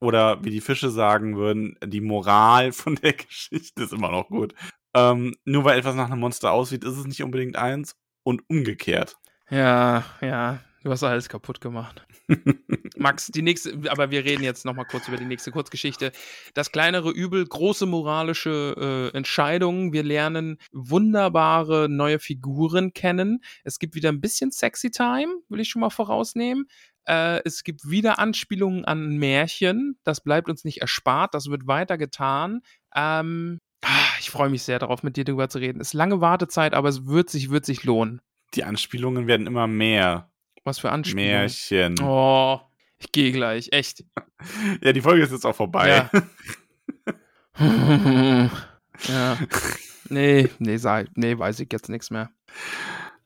[0.00, 4.54] oder wie die Fische sagen würden, die Moral von der Geschichte ist immer noch gut.
[4.96, 9.16] Ähm, nur weil etwas nach einem Monster aussieht, ist es nicht unbedingt eins und umgekehrt.
[9.50, 12.06] ja, ja, du hast alles kaputt gemacht.
[12.96, 16.12] Max, die nächste, aber wir reden jetzt nochmal kurz über die nächste Kurzgeschichte.
[16.54, 19.92] Das kleinere Übel, große moralische äh, Entscheidungen.
[19.92, 23.42] Wir lernen wunderbare neue Figuren kennen.
[23.64, 26.68] Es gibt wieder ein bisschen Sexy Time, will ich schon mal vorausnehmen.
[27.04, 29.98] Äh, es gibt wieder Anspielungen an Märchen.
[30.04, 31.34] Das bleibt uns nicht erspart.
[31.34, 32.62] Das wird weiter getan.
[32.94, 33.60] Ähm,
[34.18, 35.80] ich freue mich sehr darauf, mit dir darüber zu reden.
[35.80, 38.20] Es ist lange Wartezeit, aber es wird sich, wird sich lohnen.
[38.54, 40.30] Die Anspielungen werden immer mehr.
[40.64, 41.30] Was für Anspielungen.
[41.30, 42.00] Märchen.
[42.00, 42.60] Oh,
[42.98, 44.04] ich gehe gleich, echt.
[44.82, 45.88] Ja, die Folge ist jetzt auch vorbei.
[45.88, 46.10] Ja.
[49.08, 49.38] ja.
[50.10, 52.30] Nee, nee, sei, nee, weiß ich jetzt nichts mehr.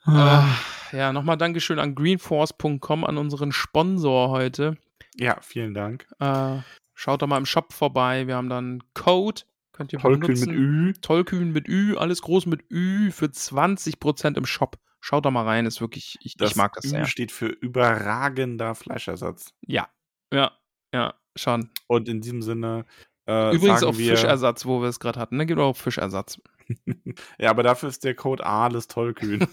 [0.05, 0.47] Ah.
[0.93, 4.77] Äh, ja, nochmal Dankeschön an greenforce.com, an unseren Sponsor heute.
[5.17, 6.07] Ja, vielen Dank.
[6.21, 6.59] Äh,
[6.95, 8.27] schaut da mal im Shop vorbei.
[8.27, 9.43] Wir haben dann Code.
[9.73, 10.93] Könnt ihr Tollkühn mit Ü.
[11.01, 14.79] Tollkühn mit Ü, alles groß mit Ü für 20% im Shop.
[15.01, 17.07] Schaut da mal rein, ist wirklich, ich, Das ich mag das Ü sehr.
[17.07, 19.55] steht für überragender Fleischersatz.
[19.67, 19.89] Ja,
[20.33, 20.53] ja,
[20.93, 21.71] ja, schon.
[21.87, 22.85] Und in diesem Sinne
[23.27, 25.37] äh, Übrigens auch wir, Fischersatz, wo wir es gerade hatten.
[25.37, 25.47] Ne?
[25.47, 26.41] Gibt auch Fischersatz.
[27.39, 29.45] Ja, aber dafür ist der Code alles tollkühn.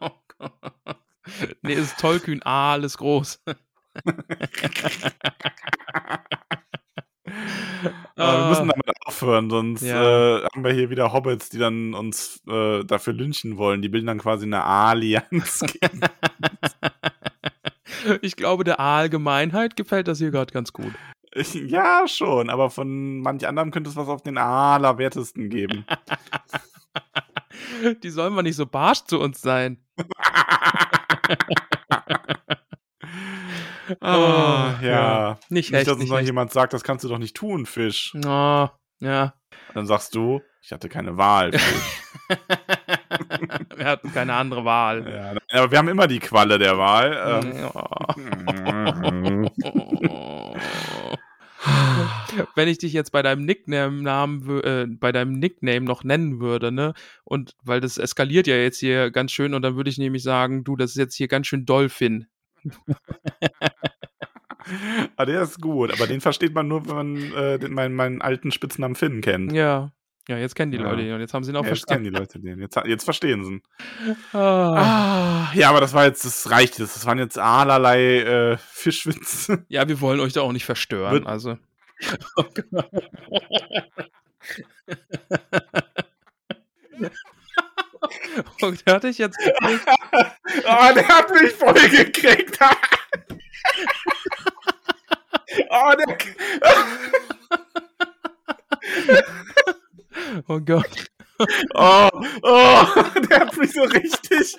[0.00, 0.52] Oh Gott.
[1.62, 3.42] nee, es ist tollkühn, alles groß.
[8.16, 9.86] Aber wir müssen damit aufhören, sonst Ah.
[9.86, 10.38] Ja.
[10.38, 13.82] äh, haben wir hier wieder Hobbits, die dann uns äh, dafür lynchen wollen.
[13.82, 15.62] Die bilden dann quasi eine Allianz.
[18.22, 20.92] ich glaube, der Allgemeinheit gefällt das hier gerade ganz gut.
[21.52, 25.84] ja, schon, aber von manch anderem könnte es was auf den Allerwertesten geben.
[28.02, 29.78] Die sollen mal nicht so barsch zu uns sein.
[34.00, 35.38] Ah, ja.
[35.48, 37.66] Nicht Nicht, echt, dass uns nicht noch jemand sagt, das kannst du doch nicht tun,
[37.66, 38.12] Fisch.
[38.24, 38.68] Oh,
[39.00, 39.34] ja.
[39.74, 41.52] Dann sagst du, ich hatte keine Wahl.
[43.76, 45.34] Wir hatten keine andere Wahl.
[45.50, 47.42] ja, aber wir haben immer die Qualle der Wahl.
[47.44, 50.54] Ähm, Oh.
[52.54, 56.72] Wenn ich dich jetzt bei deinem Nickname Namen, äh, bei deinem Nickname noch nennen würde,
[56.72, 56.94] ne?
[57.24, 60.64] Und weil das eskaliert ja jetzt hier ganz schön und dann würde ich nämlich sagen,
[60.64, 62.26] du, das ist jetzt hier ganz schön Dolphin.
[65.16, 68.22] ah, der ist gut, aber den versteht man nur, wenn man äh, den, meinen, meinen
[68.22, 69.52] alten Spitznamen Finn kennt.
[69.52, 69.92] Ja.
[70.26, 70.84] Ja, jetzt kennen die Ja.
[70.90, 72.14] Leute ihn und jetzt haben sie ihn auch Ja, jetzt kennen verstanden.
[72.14, 72.60] die Leute den.
[72.60, 73.62] Jetzt, jetzt verstehen sie ihn.
[74.32, 75.48] Ah.
[75.52, 76.96] Ah, ja, aber das war jetzt, das reicht jetzt.
[76.96, 79.66] Das waren jetzt allerlei äh, Fischwitze.
[79.68, 81.12] Ja, wir wollen euch da auch nicht verstören.
[81.12, 81.58] Wird- Also.
[88.62, 89.84] Und der hatte ich jetzt gekriegt.
[90.12, 90.14] oh,
[90.94, 92.58] der hat mich voll gekriegt.
[95.70, 96.18] oh, der.
[100.48, 101.06] Oh Gott.
[101.74, 102.08] Oh,
[102.42, 102.86] oh,
[103.28, 104.56] der hat mich so richtig.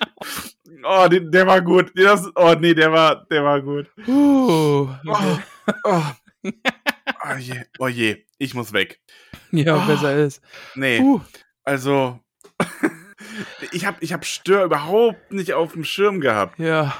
[0.84, 1.90] Oh, der, der war gut.
[1.96, 3.86] Das, oh, nee, der war, der war gut.
[4.06, 5.38] Uh, Oh,
[5.84, 6.02] oh.
[6.44, 9.00] Oh je, oh je, ich muss weg.
[9.50, 9.86] ja, Oh.
[9.86, 10.40] besser ist.
[10.74, 11.20] Nee, Uh,
[11.64, 12.20] also.
[13.72, 16.58] Ich hab, ich hab Stör überhaupt nicht auf dem Schirm gehabt.
[16.58, 16.94] ja,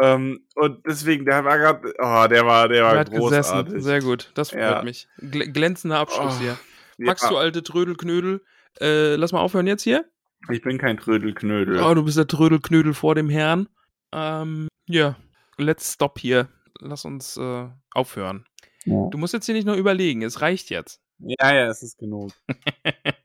[0.00, 1.94] Ähm, und deswegen, der war gerade.
[1.98, 3.64] Oh, der war, der er war hat großartig.
[3.74, 3.80] gesessen.
[3.82, 4.30] Sehr gut.
[4.34, 4.82] Das freut Ja.
[4.82, 5.06] mich.
[5.18, 6.58] Gl glänzender Abschluss Oh, hier.
[6.98, 8.42] Max, ja, du alte Trödelknödel.
[8.80, 10.04] Äh, lass mal aufhören jetzt hier.
[10.50, 11.82] ich bin kein Trödelknödel.
[11.82, 13.68] Oh, du bist der Trödelknödel vor dem Herrn.
[14.12, 15.16] Ähm, ja,
[15.58, 16.48] let's stop hier.
[16.80, 18.44] Lass uns äh, aufhören.
[18.84, 21.00] Du musst jetzt hier nicht nur überlegen, es reicht jetzt.
[21.18, 22.32] Ja, ja, es ist genug.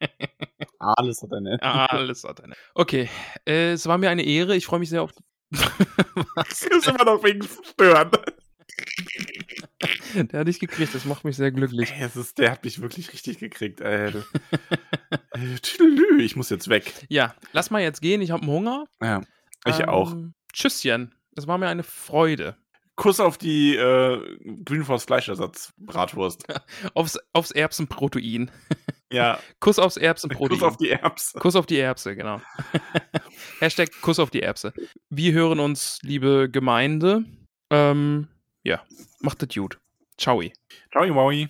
[0.96, 1.62] Alles hat eine.
[1.62, 2.56] Alles hat eine.
[2.76, 3.10] Okay,
[3.48, 4.56] äh, es war mir eine Ehre.
[4.56, 5.12] Ich freue mich sehr auf.
[5.50, 6.62] Was?
[6.64, 8.12] Ist immer noch wegen Stören.
[10.14, 11.92] Der hat dich gekriegt, das macht mich sehr glücklich.
[11.92, 13.82] Ey, es ist, der hat mich wirklich richtig gekriegt.
[13.82, 14.24] Ey, du.
[15.34, 16.94] Äh, ich muss jetzt weg.
[17.10, 18.86] Ja, lass mal jetzt gehen, ich habe Hunger.
[19.02, 19.22] Ja,
[19.66, 20.16] ich Ähm, auch.
[20.54, 21.14] Tschüsschen.
[21.36, 22.58] Es war mir eine Freude.
[22.96, 24.20] Kuss auf die äh,
[24.66, 26.46] Greenforce Fleischersatz Bratwurst.
[26.96, 28.50] Aufs, aufs Erbsenprotein.
[29.12, 30.58] Ja, Kuss aufs Erbsenprotein.
[30.60, 31.40] Kuss auf die Erbse.
[31.40, 32.42] Kuss auf die Erbse, genau.
[33.60, 34.74] Hashtag Kuss auf die Erbse.
[35.10, 37.24] Wir hören uns, liebe Gemeinde.
[37.70, 38.28] Ähm,
[38.64, 38.82] ja,
[39.20, 39.80] macht das gut.
[40.18, 40.42] Ciao.
[40.92, 41.50] Ciao, Wowi.